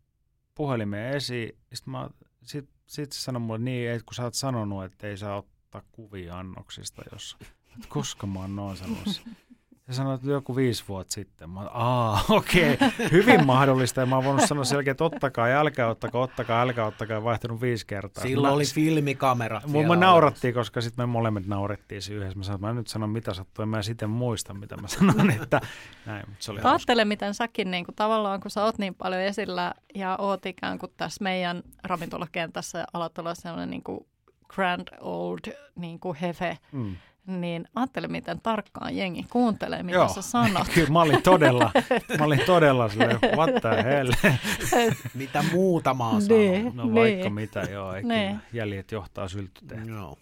puhelimeen 0.55 1.17
esiin. 1.17 1.59
Sitten 1.73 1.95
sit, 2.43 2.69
sit 2.87 3.13
se 3.13 3.21
sanoi 3.21 3.41
mulle 3.41 3.59
niin, 3.59 3.91
että 3.91 4.05
kun 4.07 4.15
sä 4.15 4.25
oot 4.25 4.35
sanonut, 4.35 4.85
että 4.85 5.07
ei 5.07 5.17
saa 5.17 5.37
ottaa 5.37 5.83
kuvia 5.93 6.39
annoksista, 6.39 7.03
jos, 7.13 7.37
koska 7.89 8.27
mä 8.27 8.41
oon 8.41 8.57
noin 8.57 8.77
sanonut. 8.77 9.23
Ja 9.89 9.95
sanoit, 9.95 10.21
että 10.21 10.31
joku 10.31 10.57
viisi 10.57 10.85
vuotta 10.89 11.13
sitten. 11.13 11.51
Mä 11.51 11.61
aa, 11.61 12.25
okei, 12.29 12.73
okay. 12.75 12.91
hyvin 13.13 13.47
mahdollista. 13.47 14.01
Ja 14.01 14.07
mä 14.07 14.15
oon 14.15 14.25
voinut 14.25 14.43
sanoa 14.47 14.65
selkeä, 14.65 14.91
että 14.91 15.05
ottakaa 15.05 15.49
ja 15.49 15.61
älkää 15.61 15.89
ottakaa, 15.89 16.23
ottakaa, 16.23 16.63
älkää 16.63 16.87
ottakaa, 16.87 17.25
vaihtunut 17.25 17.61
viisi 17.61 17.87
kertaa. 17.87 18.23
Silloin 18.23 18.53
mä, 18.53 18.55
oli 18.55 18.65
filmikamera. 18.65 19.61
Mua 19.67 19.97
naurattiin, 19.97 20.55
koska 20.55 20.81
sitten 20.81 21.03
me 21.03 21.07
molemmat 21.07 21.47
naurettiin 21.47 22.03
se 22.03 22.15
yhdessä. 22.15 22.39
Mä 22.39 22.45
sanoin, 22.45 22.59
että 22.59 22.67
mä 22.67 22.73
nyt 22.73 22.87
sanon 22.87 23.11
mitä 23.11 23.35
sattuu, 23.35 23.63
ja 23.63 23.67
mä 23.67 23.77
en 23.77 23.85
sitten 23.85 24.11
muista, 24.11 24.55
mitä 24.55 24.77
mä 24.77 24.89
sanon. 24.89 25.31
Että, 25.31 25.61
näin, 26.07 26.25
mutta 26.29 26.45
se 26.45 26.53
oli 26.53 26.61
Ajattele, 26.65 27.05
miten 27.05 27.35
säkin 27.35 27.71
niin 27.71 27.85
kuin, 27.85 27.95
tavallaan, 27.95 28.41
kun 28.41 28.51
sä 28.51 28.65
oot 28.65 28.79
niin 28.79 28.95
paljon 28.95 29.23
esillä 29.23 29.75
ja 29.95 30.17
oot 30.17 30.47
ikään 30.47 30.79
kuin 30.79 30.93
tässä 30.97 31.25
meidän 31.25 31.63
ravintolakentässä 31.85 32.79
ja 32.79 32.85
alat 32.93 33.19
olla 33.19 33.35
sellainen 33.35 33.71
niin 33.71 33.83
kuin 33.83 34.07
grand 34.49 34.89
old 35.01 35.53
niin 35.77 36.01
kuin 36.01 36.17
hefe, 36.17 36.59
mm 36.73 36.97
niin 37.27 37.69
ajattele, 37.75 38.09
miten 38.09 38.41
tarkkaan 38.41 38.97
jengi 38.97 39.27
kuuntelee, 39.31 39.83
mitä 39.83 39.99
Joo. 39.99 40.09
sä 40.09 40.23
sanot. 40.23 40.69
Kyllä 40.75 40.91
mä 40.91 41.03
olin 41.03 41.23
todella, 41.23 41.71
mä 42.19 42.25
olin 42.25 42.41
todella 42.47 42.89
silleen, 42.89 43.19
what 43.37 43.51
the 43.61 43.85
hell. 43.85 44.13
mitä 45.15 45.45
muuta 45.53 45.95
mä 45.95 46.09
oon 46.09 46.23
niin, 46.29 46.77
No 46.77 46.85
niin. 46.85 46.95
vaikka 46.95 47.31
mitä, 47.31 47.61
joo, 47.61 47.95
eikä 47.95 48.09
niin. 48.09 48.41
jäljet 48.53 48.93
johtaa 48.93 49.29
syltyteen. 49.29 49.89
Joo. 49.89 50.19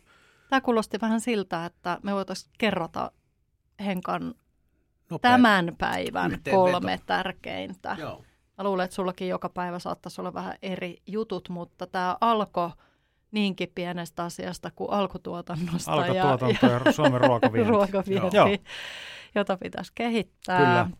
Tämä 0.50 0.60
kuulosti 0.60 0.98
vähän 1.02 1.20
siltä, 1.20 1.64
että 1.64 1.98
me 2.02 2.14
voitaisiin 2.14 2.52
kerrota 2.58 3.10
Henkan 3.84 4.34
Nopea. 5.10 5.30
tämän 5.30 5.74
päivän 5.78 6.38
kolme 6.50 7.00
tärkeintä. 7.06 7.96
Joo. 7.98 8.24
Mä 8.58 8.64
luulen, 8.64 8.84
että 8.84 8.94
sullakin 8.94 9.28
joka 9.28 9.48
päivä 9.48 9.78
saattaisi 9.78 10.20
olla 10.20 10.34
vähän 10.34 10.54
eri 10.62 11.02
jutut, 11.06 11.48
mutta 11.48 11.86
tämä 11.86 12.16
alkoi 12.20 12.70
niinkin 13.34 13.68
pienestä 13.74 14.24
asiasta 14.24 14.70
kuin 14.70 14.90
alkutuotannosta. 14.90 15.92
Alkutuotanto 15.92 16.66
ja, 16.66 16.80
ja 16.84 16.92
Suomen 16.92 17.20
ruokavienti. 17.20 17.70
ruokavienti 17.74 18.62
jota 19.34 19.56
pitäisi 19.56 19.92
kehittää. 19.94 20.58
Kyllä. 20.58 20.90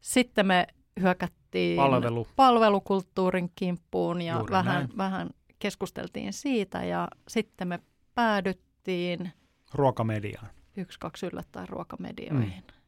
Sitten 0.00 0.46
me 0.46 0.66
hyökättiin 1.00 1.76
Palvelu. 1.76 2.26
palvelukulttuurin 2.36 3.52
kimppuun 3.54 4.22
ja 4.22 4.44
vähän, 4.50 4.88
vähän 4.96 5.30
keskusteltiin 5.58 6.32
siitä 6.32 6.84
ja 6.84 7.08
sitten 7.28 7.68
me 7.68 7.78
päädyttiin 8.14 9.32
ruokamediaan. 9.74 10.48
Yksi, 10.76 10.98
kaksi 10.98 11.26
yllättäen 11.26 11.68
ruokamedioihin. 11.68 12.64
Mm. 12.66 12.80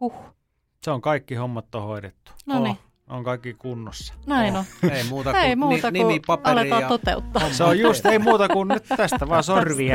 Huh. 0.00 0.14
Se 0.82 0.90
on 0.90 1.00
kaikki 1.00 1.34
hommat 1.34 1.74
on 1.74 1.82
hoidettu. 1.82 2.32
No 2.46 2.62
niin. 2.62 2.70
Oh 2.70 2.87
on 3.08 3.24
kaikki 3.24 3.54
kunnossa. 3.54 4.14
Näin 4.26 4.56
on. 4.56 4.64
Ei 4.90 5.04
muuta 5.04 5.30
kuin, 5.30 5.42
ei 5.42 5.56
muuta 5.56 5.90
ni, 5.90 5.98
nimi, 5.98 6.20
paperi 6.26 6.52
aletaan 6.52 6.82
ja... 6.82 6.88
toteuttaa. 6.88 7.52
Se 7.52 7.64
on 7.64 7.78
just, 7.78 8.06
ei 8.06 8.18
muuta 8.18 8.48
kuin 8.48 8.68
nyt 8.68 8.84
tästä 8.96 9.28
vaan 9.28 9.44
sorvi 9.44 9.88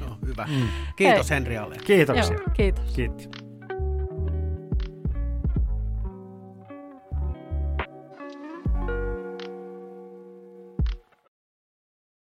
no, 0.00 0.18
hyvä. 0.26 0.46
Mm. 0.50 0.68
Kiitos 0.96 1.30
Hei. 1.30 1.36
Henri 1.36 1.56
Kiitoksia. 1.84 2.34
Joo, 2.34 2.44
kiitos. 2.56 2.94
Kiitos. 2.94 3.43